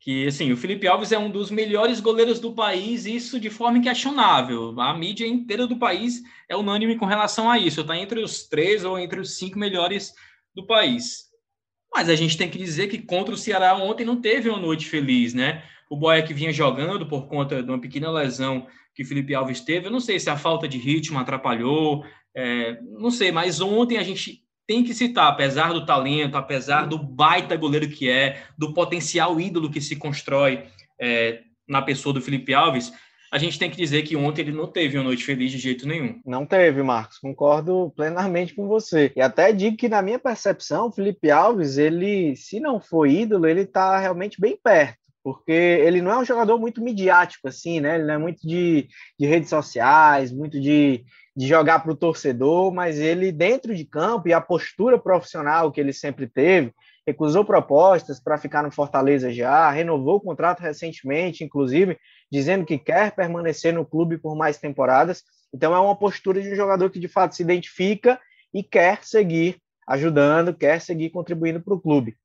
Que 0.00 0.26
assim, 0.26 0.50
o 0.50 0.56
Felipe 0.56 0.88
Alves 0.88 1.12
é 1.12 1.18
um 1.18 1.30
dos 1.30 1.50
melhores 1.50 2.00
goleiros 2.00 2.40
do 2.40 2.54
país, 2.54 3.04
isso 3.04 3.38
de 3.38 3.50
forma 3.50 3.78
inquestionável. 3.78 4.74
A 4.80 4.96
mídia 4.96 5.26
inteira 5.26 5.66
do 5.66 5.78
país 5.78 6.22
é 6.48 6.56
unânime 6.56 6.96
com 6.96 7.04
relação 7.04 7.50
a 7.50 7.58
isso. 7.58 7.82
Está 7.82 7.96
entre 7.96 8.20
os 8.20 8.48
três 8.48 8.82
ou 8.82 8.98
entre 8.98 9.20
os 9.20 9.36
cinco 9.36 9.58
melhores 9.58 10.14
do 10.54 10.66
país. 10.66 11.28
Mas 11.92 12.08
a 12.08 12.14
gente 12.14 12.38
tem 12.38 12.48
que 12.48 12.56
dizer 12.56 12.88
que 12.88 12.98
contra 12.98 13.34
o 13.34 13.38
Ceará 13.38 13.76
ontem 13.76 14.06
não 14.06 14.18
teve 14.18 14.48
uma 14.48 14.58
noite 14.58 14.86
feliz, 14.86 15.34
né? 15.34 15.62
O 15.90 15.96
Boeck 15.96 16.32
vinha 16.32 16.52
jogando 16.52 17.06
por 17.06 17.28
conta 17.28 17.62
de 17.62 17.68
uma 17.68 17.80
pequena 17.80 18.10
lesão 18.10 18.66
que 18.94 19.02
o 19.02 19.06
Felipe 19.06 19.34
Alves 19.34 19.60
teve. 19.60 19.86
Eu 19.86 19.90
não 19.90 20.00
sei 20.00 20.18
se 20.18 20.30
a 20.30 20.36
falta 20.36 20.66
de 20.66 20.78
ritmo 20.78 21.18
atrapalhou, 21.18 22.04
é, 22.34 22.80
não 22.82 23.10
sei, 23.10 23.30
mas 23.32 23.60
ontem 23.60 23.98
a 23.98 24.02
gente 24.02 24.42
tem 24.70 24.84
que 24.84 24.94
citar, 24.94 25.26
apesar 25.26 25.72
do 25.72 25.84
talento, 25.84 26.36
apesar 26.36 26.86
do 26.86 26.96
baita 26.96 27.56
goleiro 27.56 27.88
que 27.88 28.08
é, 28.08 28.40
do 28.56 28.72
potencial 28.72 29.40
ídolo 29.40 29.68
que 29.68 29.80
se 29.80 29.96
constrói 29.96 30.62
é, 30.96 31.40
na 31.66 31.82
pessoa 31.82 32.12
do 32.12 32.22
Felipe 32.22 32.54
Alves, 32.54 32.92
a 33.32 33.36
gente 33.36 33.58
tem 33.58 33.68
que 33.68 33.76
dizer 33.76 34.02
que 34.02 34.14
ontem 34.14 34.42
ele 34.42 34.52
não 34.52 34.68
teve 34.68 34.96
uma 34.96 35.02
noite 35.02 35.24
feliz 35.24 35.50
de 35.50 35.58
jeito 35.58 35.88
nenhum. 35.88 36.20
Não 36.24 36.46
teve, 36.46 36.84
Marcos. 36.84 37.18
Concordo 37.18 37.92
plenamente 37.96 38.54
com 38.54 38.68
você. 38.68 39.10
E 39.16 39.20
até 39.20 39.52
digo 39.52 39.76
que, 39.76 39.88
na 39.88 40.02
minha 40.02 40.20
percepção, 40.20 40.86
o 40.86 40.92
Felipe 40.92 41.32
Alves, 41.32 41.76
ele, 41.76 42.36
se 42.36 42.60
não 42.60 42.80
for 42.80 43.08
ídolo, 43.08 43.48
ele 43.48 43.62
está 43.62 43.98
realmente 43.98 44.40
bem 44.40 44.56
perto. 44.56 45.00
Porque 45.20 45.50
ele 45.50 46.00
não 46.00 46.12
é 46.12 46.18
um 46.18 46.24
jogador 46.24 46.60
muito 46.60 46.80
midiático, 46.80 47.48
assim, 47.48 47.80
né? 47.80 47.96
Ele 47.96 48.04
não 48.04 48.14
é 48.14 48.18
muito 48.18 48.46
de, 48.46 48.88
de 49.18 49.26
redes 49.26 49.50
sociais, 49.50 50.30
muito 50.30 50.60
de, 50.60 51.04
de 51.40 51.46
jogar 51.46 51.78
para 51.78 51.90
o 51.90 51.96
torcedor, 51.96 52.70
mas 52.70 52.98
ele, 52.98 53.32
dentro 53.32 53.74
de 53.74 53.82
campo 53.86 54.28
e 54.28 54.32
a 54.34 54.42
postura 54.42 54.98
profissional 54.98 55.72
que 55.72 55.80
ele 55.80 55.90
sempre 55.90 56.26
teve, 56.26 56.70
recusou 57.06 57.46
propostas 57.46 58.20
para 58.20 58.36
ficar 58.36 58.62
no 58.62 58.70
Fortaleza 58.70 59.32
já, 59.32 59.70
renovou 59.70 60.16
o 60.16 60.20
contrato 60.20 60.60
recentemente, 60.60 61.42
inclusive, 61.42 61.98
dizendo 62.30 62.66
que 62.66 62.76
quer 62.76 63.12
permanecer 63.12 63.72
no 63.72 63.86
clube 63.86 64.18
por 64.18 64.36
mais 64.36 64.58
temporadas. 64.58 65.24
Então, 65.50 65.74
é 65.74 65.80
uma 65.80 65.96
postura 65.96 66.42
de 66.42 66.52
um 66.52 66.54
jogador 66.54 66.90
que 66.90 67.00
de 67.00 67.08
fato 67.08 67.34
se 67.34 67.42
identifica 67.42 68.20
e 68.52 68.62
quer 68.62 69.02
seguir 69.02 69.56
ajudando, 69.88 70.52
quer 70.52 70.78
seguir 70.78 71.08
contribuindo 71.08 71.62
para 71.62 71.72
o 71.72 71.80
clube. 71.80 72.18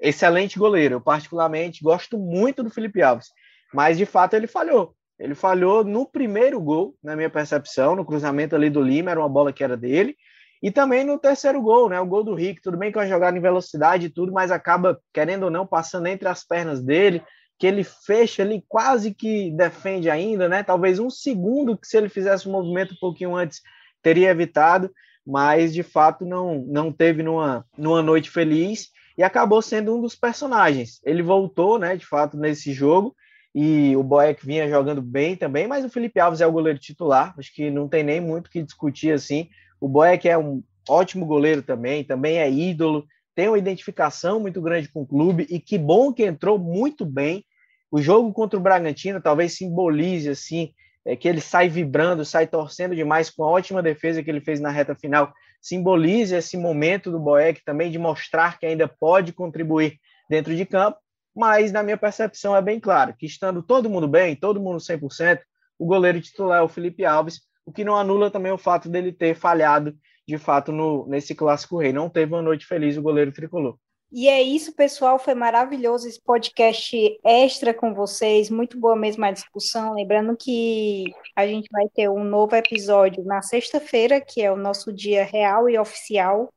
Excelente 0.00 0.60
goleiro, 0.60 0.94
eu 0.94 1.00
particularmente 1.00 1.82
gosto 1.82 2.16
muito 2.16 2.62
do 2.62 2.70
Felipe 2.70 3.02
Alves, 3.02 3.30
mas 3.74 3.98
de 3.98 4.06
fato 4.06 4.34
ele 4.34 4.46
falhou. 4.46 4.94
Ele 5.20 5.34
falhou 5.34 5.84
no 5.84 6.06
primeiro 6.06 6.58
gol, 6.58 6.96
na 7.04 7.14
minha 7.14 7.28
percepção, 7.28 7.94
no 7.94 8.06
cruzamento 8.06 8.56
ali 8.56 8.70
do 8.70 8.80
Lima, 8.80 9.10
era 9.10 9.20
uma 9.20 9.28
bola 9.28 9.52
que 9.52 9.62
era 9.62 9.76
dele. 9.76 10.16
E 10.62 10.70
também 10.70 11.04
no 11.04 11.18
terceiro 11.18 11.60
gol, 11.60 11.90
né? 11.90 12.00
O 12.00 12.06
gol 12.06 12.24
do 12.24 12.34
Rick, 12.34 12.62
tudo 12.62 12.78
bem 12.78 12.90
que 12.90 12.98
é 12.98 13.02
uma 13.02 13.06
jogada 13.06 13.36
em 13.36 13.40
velocidade 13.40 14.06
e 14.06 14.10
tudo, 14.10 14.32
mas 14.32 14.50
acaba, 14.50 14.98
querendo 15.12 15.44
ou 15.44 15.50
não, 15.50 15.66
passando 15.66 16.06
entre 16.06 16.26
as 16.26 16.42
pernas 16.42 16.82
dele, 16.82 17.22
que 17.58 17.66
ele 17.66 17.84
fecha 17.84 18.42
ali, 18.42 18.64
quase 18.66 19.12
que 19.12 19.50
defende 19.50 20.08
ainda, 20.08 20.48
né? 20.48 20.62
Talvez 20.62 20.98
um 20.98 21.10
segundo 21.10 21.76
que 21.76 21.86
se 21.86 21.98
ele 21.98 22.08
fizesse 22.08 22.46
o 22.46 22.48
um 22.48 22.52
movimento 22.52 22.94
um 22.94 22.98
pouquinho 22.98 23.36
antes, 23.36 23.60
teria 24.02 24.30
evitado, 24.30 24.90
mas 25.26 25.74
de 25.74 25.82
fato 25.82 26.24
não, 26.24 26.64
não 26.66 26.90
teve 26.90 27.22
numa, 27.22 27.66
numa 27.76 28.02
noite 28.02 28.30
feliz 28.30 28.88
e 29.18 29.22
acabou 29.22 29.60
sendo 29.60 29.94
um 29.94 30.00
dos 30.00 30.16
personagens. 30.16 30.98
Ele 31.04 31.22
voltou, 31.22 31.78
né, 31.78 31.94
de 31.94 32.06
fato, 32.06 32.38
nesse 32.38 32.72
jogo 32.72 33.14
e 33.54 33.96
o 33.96 34.02
Boeck 34.02 34.44
vinha 34.46 34.68
jogando 34.68 35.02
bem 35.02 35.36
também, 35.36 35.66
mas 35.66 35.84
o 35.84 35.88
Felipe 35.88 36.20
Alves 36.20 36.40
é 36.40 36.46
o 36.46 36.52
goleiro 36.52 36.78
titular, 36.78 37.34
acho 37.36 37.52
que 37.52 37.70
não 37.70 37.88
tem 37.88 38.02
nem 38.02 38.20
muito 38.20 38.46
o 38.46 38.50
que 38.50 38.62
discutir 38.62 39.12
assim. 39.12 39.48
O 39.80 39.88
Boeck 39.88 40.28
é 40.28 40.38
um 40.38 40.62
ótimo 40.88 41.26
goleiro 41.26 41.62
também, 41.62 42.04
também 42.04 42.38
é 42.38 42.50
ídolo, 42.50 43.04
tem 43.34 43.48
uma 43.48 43.58
identificação 43.58 44.38
muito 44.38 44.60
grande 44.60 44.88
com 44.88 45.02
o 45.02 45.06
clube 45.06 45.46
e 45.50 45.58
que 45.58 45.76
bom 45.78 46.12
que 46.12 46.24
entrou 46.24 46.58
muito 46.58 47.04
bem. 47.04 47.44
O 47.90 48.00
jogo 48.00 48.32
contra 48.32 48.58
o 48.58 48.62
Bragantino 48.62 49.20
talvez 49.20 49.56
simbolize 49.56 50.28
assim, 50.28 50.72
é 51.04 51.16
que 51.16 51.26
ele 51.26 51.40
sai 51.40 51.68
vibrando, 51.68 52.24
sai 52.24 52.46
torcendo 52.46 52.94
demais 52.94 53.30
com 53.30 53.42
a 53.42 53.50
ótima 53.50 53.82
defesa 53.82 54.22
que 54.22 54.30
ele 54.30 54.40
fez 54.40 54.60
na 54.60 54.70
reta 54.70 54.94
final, 54.94 55.32
simbolize 55.60 56.34
esse 56.34 56.56
momento 56.56 57.10
do 57.10 57.18
Boeck 57.18 57.64
também 57.64 57.90
de 57.90 57.98
mostrar 57.98 58.60
que 58.60 58.66
ainda 58.66 58.86
pode 58.86 59.32
contribuir 59.32 59.98
dentro 60.28 60.54
de 60.54 60.64
campo 60.64 60.98
mas 61.34 61.72
na 61.72 61.82
minha 61.82 61.96
percepção 61.96 62.56
é 62.56 62.62
bem 62.62 62.80
claro 62.80 63.14
que 63.16 63.26
estando 63.26 63.62
todo 63.62 63.90
mundo 63.90 64.08
bem, 64.08 64.36
todo 64.36 64.60
mundo 64.60 64.78
100%, 64.78 65.40
o 65.78 65.86
goleiro 65.86 66.20
titular 66.20 66.60
é 66.60 66.62
o 66.62 66.68
Felipe 66.68 67.04
Alves, 67.04 67.40
o 67.64 67.72
que 67.72 67.84
não 67.84 67.96
anula 67.96 68.30
também 68.30 68.52
o 68.52 68.58
fato 68.58 68.88
dele 68.88 69.12
ter 69.12 69.34
falhado 69.34 69.96
de 70.26 70.38
fato 70.38 70.72
no, 70.72 71.06
nesse 71.06 71.34
clássico 71.34 71.78
rei. 71.78 71.92
Não 71.92 72.08
teve 72.08 72.32
uma 72.32 72.42
noite 72.42 72.66
feliz 72.66 72.96
o 72.96 73.02
goleiro 73.02 73.32
tricolor. 73.32 73.76
E 74.12 74.28
é 74.28 74.42
isso, 74.42 74.74
pessoal. 74.74 75.18
Foi 75.18 75.34
maravilhoso 75.34 76.08
esse 76.08 76.20
podcast 76.20 77.18
extra 77.24 77.72
com 77.72 77.94
vocês. 77.94 78.50
Muito 78.50 78.78
boa 78.78 78.96
mesmo 78.96 79.24
a 79.24 79.30
discussão. 79.30 79.94
Lembrando 79.94 80.36
que 80.36 81.04
a 81.36 81.46
gente 81.46 81.68
vai 81.70 81.88
ter 81.88 82.08
um 82.08 82.24
novo 82.24 82.56
episódio 82.56 83.24
na 83.24 83.40
sexta-feira, 83.40 84.20
que 84.20 84.42
é 84.42 84.50
o 84.50 84.56
nosso 84.56 84.92
dia 84.92 85.24
real 85.24 85.68
e 85.68 85.78
oficial. 85.78 86.52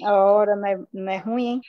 Na 0.00 0.24
hora 0.24 0.56
não 0.56 0.66
é, 0.66 0.84
não 0.92 1.12
é 1.12 1.16
ruim, 1.18 1.46
hein? 1.46 1.60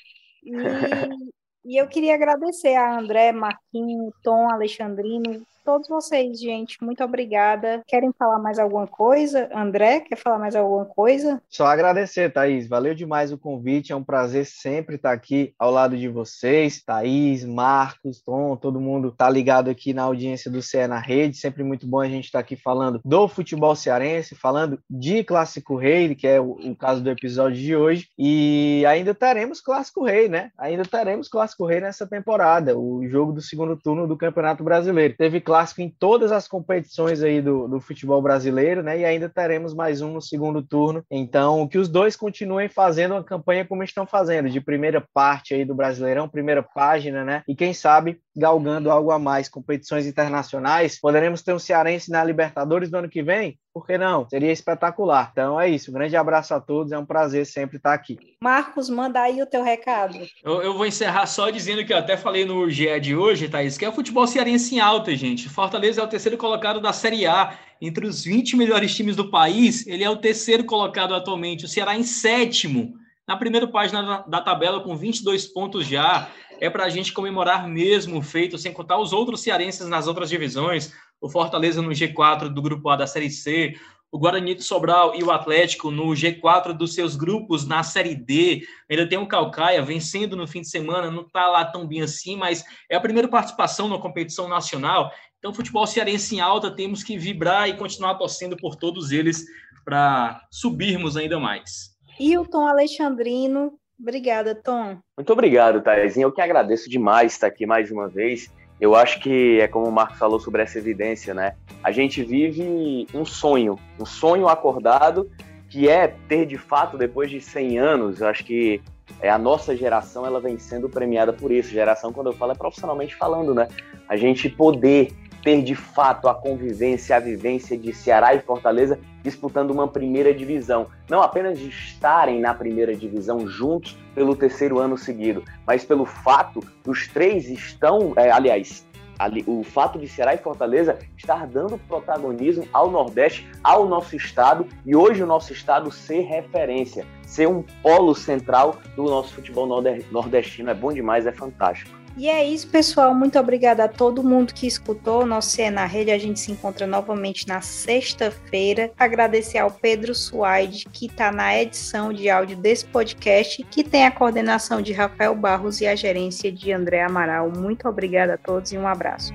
E 0.44 0.52
E 1.66 1.78
eu 1.78 1.88
queria 1.88 2.16
agradecer 2.16 2.76
a 2.76 3.00
André, 3.00 3.32
Marquinho, 3.32 4.14
Tom, 4.22 4.52
Alexandrino, 4.52 5.46
todos 5.64 5.88
vocês, 5.88 6.40
gente. 6.40 6.84
Muito 6.84 7.04
obrigada. 7.04 7.82
Querem 7.88 8.12
falar 8.18 8.40
mais 8.40 8.60
alguma 8.60 8.88
coisa? 8.88 9.50
André, 9.54 10.02
quer 10.02 10.18
falar 10.18 10.38
mais 10.38 10.56
alguma 10.56 10.86
coisa? 10.86 11.42
Só 11.50 11.66
agradecer, 11.66 12.32
Thaís. 12.32 12.68
Valeu 12.68 12.94
demais 12.94 13.32
o 13.32 13.38
convite. 13.38 13.92
É 13.92 13.96
um 13.96 14.04
prazer 14.04 14.46
sempre 14.46 14.96
estar 14.96 15.12
aqui 15.12 15.54
ao 15.58 15.72
lado 15.72 15.98
de 15.98 16.08
vocês. 16.08 16.84
Thaís, 16.84 17.44
Marcos, 17.44 18.22
Tom, 18.22 18.56
todo 18.56 18.82
mundo 18.82 19.12
tá 19.12 19.30
ligado 19.30 19.70
aqui 19.70 19.94
na 19.94 20.04
audiência 20.04 20.52
do 20.52 20.62
CE 20.62 20.88
na 20.88 21.00
Rede. 21.00 21.38
Sempre 21.38 21.64
muito 21.64 21.88
bom 21.88 22.00
a 22.00 22.10
gente 22.10 22.26
estar 22.26 22.40
aqui 22.40 22.56
falando 22.56 23.00
do 23.04 23.28
futebol 23.28 23.76
cearense, 23.76 24.36
falando 24.36 24.80
de 24.90 25.24
Clássico 25.24 25.76
Rei, 25.76 26.14
que 26.16 26.28
é 26.28 26.40
o, 26.40 26.52
o 26.52 26.76
caso 26.76 27.02
do 27.02 27.10
episódio 27.10 27.60
de 27.60 27.76
hoje. 27.76 28.08
E 28.18 28.84
ainda 28.88 29.14
teremos 29.14 29.62
Clássico 29.62 30.04
Rei, 30.04 30.28
né? 30.28 30.52
Ainda 30.58 30.84
teremos 30.84 31.28
Clássico 31.28 31.66
Rei 31.66 31.80
nessa 31.80 32.06
temporada, 32.06 32.78
o 32.78 33.08
jogo 33.08 33.32
do 33.32 33.42
segundo 33.42 33.78
turno 33.78 34.08
do 34.08 34.18
Campeonato 34.18 34.64
Brasileiro. 34.64 35.16
Teve 35.18 35.40
clássico 35.54 35.82
em 35.84 35.90
todas 35.90 36.32
as 36.32 36.48
competições 36.48 37.22
aí 37.22 37.40
do, 37.40 37.68
do 37.68 37.80
futebol 37.80 38.20
brasileiro, 38.24 38.82
né? 38.82 38.98
E 38.98 39.06
ainda 39.06 39.30
teremos 39.30 39.72
mais 39.72 40.02
um 40.02 40.12
no 40.12 40.20
segundo 40.20 40.64
turno. 40.64 41.06
Então, 41.12 41.68
que 41.68 41.78
os 41.78 41.88
dois 41.88 42.16
continuem 42.16 42.68
fazendo 42.68 43.12
uma 43.12 43.24
campanha 43.24 43.64
como 43.64 43.84
estão 43.84 44.04
fazendo, 44.08 44.50
de 44.50 44.60
primeira 44.60 45.08
parte 45.14 45.54
aí 45.54 45.64
do 45.64 45.76
Brasileirão, 45.76 46.28
primeira 46.28 46.64
página, 46.64 47.24
né? 47.24 47.44
E 47.48 47.56
quem 47.56 47.72
sabe 47.72 48.20
galgando 48.36 48.90
algo 48.90 49.12
a 49.12 49.20
mais, 49.20 49.48
competições 49.48 50.08
internacionais. 50.08 51.00
Poderemos 51.00 51.44
ter 51.44 51.54
um 51.54 51.60
cearense 51.60 52.10
na 52.10 52.24
Libertadores 52.24 52.90
no 52.90 52.98
ano 52.98 53.10
que 53.10 53.22
vem? 53.22 53.60
Por 53.74 53.88
que 53.88 53.98
não? 53.98 54.30
Seria 54.30 54.52
espetacular. 54.52 55.30
Então 55.32 55.60
é 55.60 55.68
isso. 55.68 55.90
Um 55.90 55.96
grande 55.96 56.16
abraço 56.16 56.54
a 56.54 56.62
todos. 56.62 56.92
É 56.92 56.98
um 56.98 57.06
prazer 57.06 57.46
sempre 57.46 57.78
estar 57.78 57.94
aqui. 57.94 58.20
Marcos, 58.40 58.88
manda 58.88 59.20
aí 59.20 59.42
o 59.42 59.48
teu 59.48 59.64
recado. 59.64 60.16
Eu, 60.44 60.62
eu 60.62 60.74
vou 60.76 60.86
encerrar 60.86 61.26
só 61.26 61.50
dizendo 61.50 61.84
que 61.84 61.92
eu 61.92 61.98
até 61.98 62.16
falei 62.16 62.46
no 62.46 62.70
GE 62.70 63.00
de 63.00 63.16
hoje, 63.16 63.50
Thaís, 63.50 63.76
que 63.76 63.84
é 63.84 63.90
o 63.90 63.94
futebol 63.94 64.28
cearense 64.28 64.76
em 64.76 64.80
alta, 64.80 65.16
gente. 65.16 65.50
Fortaleza 65.50 66.02
é 66.02 66.04
o 66.04 66.08
terceiro 66.08 66.38
colocado 66.38 66.80
da 66.80 66.94
Série 66.94 67.26
A. 67.26 67.58
Entre 67.82 68.06
os 68.06 68.24
20 68.24 68.56
melhores 68.56 68.96
times 68.96 69.16
do 69.16 69.32
país, 69.32 69.88
ele 69.88 70.04
é 70.04 70.10
o 70.10 70.18
terceiro 70.18 70.64
colocado 70.64 71.16
atualmente. 71.16 71.66
O 71.66 71.68
Ceará 71.68 71.98
em 71.98 72.04
sétimo. 72.04 72.94
Na 73.28 73.36
primeira 73.36 73.68
página 73.68 74.04
da, 74.04 74.18
da 74.22 74.42
tabela, 74.42 74.82
com 74.82 74.96
22 74.96 75.48
pontos 75.48 75.88
já 75.88 76.30
é 76.60 76.70
para 76.70 76.86
a 76.86 76.90
gente 76.90 77.12
comemorar 77.12 77.68
mesmo 77.68 78.20
o 78.20 78.22
feito, 78.22 78.58
sem 78.58 78.72
contar 78.72 78.98
os 78.98 79.12
outros 79.12 79.42
cearenses 79.42 79.88
nas 79.88 80.08
outras 80.08 80.30
divisões 80.30 80.94
o 81.24 81.30
Fortaleza 81.30 81.82
no 81.82 81.92
G4 81.92 82.50
do 82.50 82.62
Grupo 82.62 82.90
A 82.90 82.98
da 82.98 83.08
Série 83.08 83.30
C, 83.30 83.76
o 84.12 84.20
Guarani 84.20 84.56
do 84.56 84.62
Sobral 84.62 85.16
e 85.16 85.24
o 85.24 85.32
Atlético 85.32 85.90
no 85.90 86.08
G4 86.08 86.74
dos 86.74 86.94
seus 86.94 87.16
grupos 87.16 87.66
na 87.66 87.82
Série 87.82 88.14
D. 88.14 88.68
Ainda 88.92 89.08
tem 89.08 89.18
o 89.18 89.26
Calcaia 89.26 89.82
vencendo 89.82 90.36
no 90.36 90.46
fim 90.46 90.60
de 90.60 90.68
semana, 90.68 91.10
não 91.10 91.22
está 91.22 91.48
lá 91.48 91.64
tão 91.64 91.88
bem 91.88 92.02
assim, 92.02 92.36
mas 92.36 92.66
é 92.92 92.98
a 92.98 93.00
primeira 93.00 93.30
participação 93.30 93.88
na 93.88 93.98
competição 93.98 94.50
nacional. 94.50 95.10
Então, 95.40 95.54
futebol 95.54 95.88
cearense 95.88 96.36
em 96.36 96.42
alta, 96.42 96.70
temos 96.70 97.04
que 97.04 97.18
vibrar 97.18 97.70
e 97.70 97.78
continuar 97.78 98.16
torcendo 98.16 98.58
por 98.58 98.76
todos 98.76 99.14
eles 99.14 99.46
para 99.86 100.42
subirmos 100.52 101.16
ainda 101.16 101.40
mais. 101.40 101.96
E 102.20 102.38
o 102.38 102.46
Tom 102.46 102.68
Alexandrino. 102.68 103.80
Obrigada, 103.98 104.54
Tom. 104.54 104.98
Muito 105.18 105.32
obrigado, 105.32 105.82
Thaisinha. 105.82 106.26
Eu 106.26 106.34
que 106.34 106.42
agradeço 106.42 106.90
demais 106.90 107.32
estar 107.32 107.48
aqui 107.48 107.66
mais 107.66 107.90
uma 107.90 108.10
vez. 108.10 108.52
Eu 108.84 108.96
acho 108.96 109.22
que 109.22 109.62
é 109.62 109.68
como 109.70 109.88
o 109.88 109.92
Marcos 109.94 110.20
falou 110.20 110.42
sobre 110.42 110.62
essa 110.62 110.78
evidência, 110.78 111.34
né? 111.34 111.56
A 111.82 111.90
gente 111.90 112.22
vive 112.22 113.08
um 113.14 113.24
sonho, 113.24 113.80
um 113.98 114.06
sonho 114.06 114.50
acordado, 114.50 115.32
que 115.70 115.88
é 115.88 116.14
ter 116.28 116.46
de 116.46 116.58
fato, 116.58 116.98
depois 116.98 117.32
de 117.32 117.40
100 117.40 117.80
anos, 117.80 118.20
eu 118.20 118.28
acho 118.28 118.44
que 118.44 118.82
é, 119.22 119.30
a 119.30 119.38
nossa 119.38 119.74
geração 119.74 120.26
ela 120.26 120.42
vem 120.42 120.60
sendo 120.60 120.90
premiada 120.90 121.32
por 121.32 121.50
isso. 121.50 121.70
Geração, 121.70 122.12
quando 122.12 122.28
eu 122.28 122.34
falo, 122.34 122.52
é 122.52 122.56
profissionalmente 122.56 123.16
falando, 123.16 123.56
né? 123.56 123.70
A 124.10 124.18
gente 124.18 124.50
poder 124.50 125.14
ter 125.42 125.62
de 125.62 125.76
fato 125.76 126.28
a 126.28 126.36
convivência, 126.36 127.16
a 127.16 127.22
vivência 127.22 127.78
de 127.78 127.94
Ceará 127.94 128.36
e 128.36 128.42
Fortaleza 128.42 129.00
disputando 129.24 129.72
uma 129.72 129.88
primeira 129.88 130.34
divisão. 130.34 130.88
Não 131.10 131.22
apenas 131.22 131.58
de 131.58 131.70
estarem 131.70 132.40
na 132.40 132.54
primeira 132.54 132.96
divisão 132.96 133.48
juntos 133.48 133.98
pelo 134.14 134.36
terceiro 134.36 134.78
ano 134.78 134.98
seguido, 134.98 135.44
mas 135.66 135.84
pelo 135.84 136.06
fato 136.06 136.60
dos 136.84 137.08
três 137.08 137.50
estão, 137.50 138.14
é, 138.16 138.30
aliás, 138.30 138.86
ali, 139.18 139.44
o 139.48 139.64
fato 139.64 139.98
de 139.98 140.08
Ceará 140.08 140.34
e 140.34 140.38
Fortaleza 140.38 141.00
estar 141.18 141.48
dando 141.48 141.78
protagonismo 141.78 142.68
ao 142.74 142.92
Nordeste, 142.92 143.50
ao 143.64 143.88
nosso 143.88 144.16
estado, 144.16 144.68
e 144.86 144.96
hoje 144.96 145.24
o 145.24 145.28
nosso 145.28 145.54
estado 145.54 145.92
ser 145.92 146.22
referência, 146.22 147.06
ser 147.26 147.48
um 147.48 147.64
polo 147.82 148.14
central 148.14 148.78
do 148.96 149.04
nosso 149.04 149.34
futebol 149.34 149.68
nordestino. 150.12 150.70
É 150.70 150.74
bom 150.74 150.92
demais, 150.92 151.26
é 151.26 151.32
fantástico. 151.32 152.03
E 152.16 152.30
é 152.30 152.46
isso, 152.46 152.68
pessoal. 152.68 153.14
Muito 153.16 153.40
obrigada 153.40 153.86
a 153.86 153.88
todo 153.88 154.24
mundo 154.24 154.54
que 154.54 154.68
escutou 154.68 155.26
nosso 155.26 155.50
CE 155.50 155.70
na 155.70 155.86
Rede. 155.86 156.12
A 156.12 156.18
gente 156.18 156.40
se 156.40 156.52
encontra 156.52 156.86
novamente 156.86 157.48
na 157.48 157.62
sexta-feira. 157.62 158.92
Agradecer 158.98 159.58
ao 159.58 159.72
Pedro 159.72 160.14
Suaide, 160.14 160.86
que 160.92 161.08
está 161.08 161.32
na 161.32 161.60
edição 161.60 162.14
de 162.14 162.30
áudio 162.30 162.56
desse 162.56 162.86
podcast, 162.86 163.64
que 163.64 163.84
tem 163.84 164.06
a 164.06 164.12
coordenação 164.12 164.82
de 164.82 164.94
Rafael 164.94 165.34
Barros 165.36 165.82
e 165.82 165.88
a 165.88 165.96
gerência 165.96 166.52
de 166.52 166.72
André 166.72 167.02
Amaral. 167.02 167.50
Muito 167.50 167.88
obrigada 167.88 168.36
a 168.36 168.38
todos 168.38 168.72
e 168.72 168.78
um 168.78 168.88
abraço. 168.88 169.34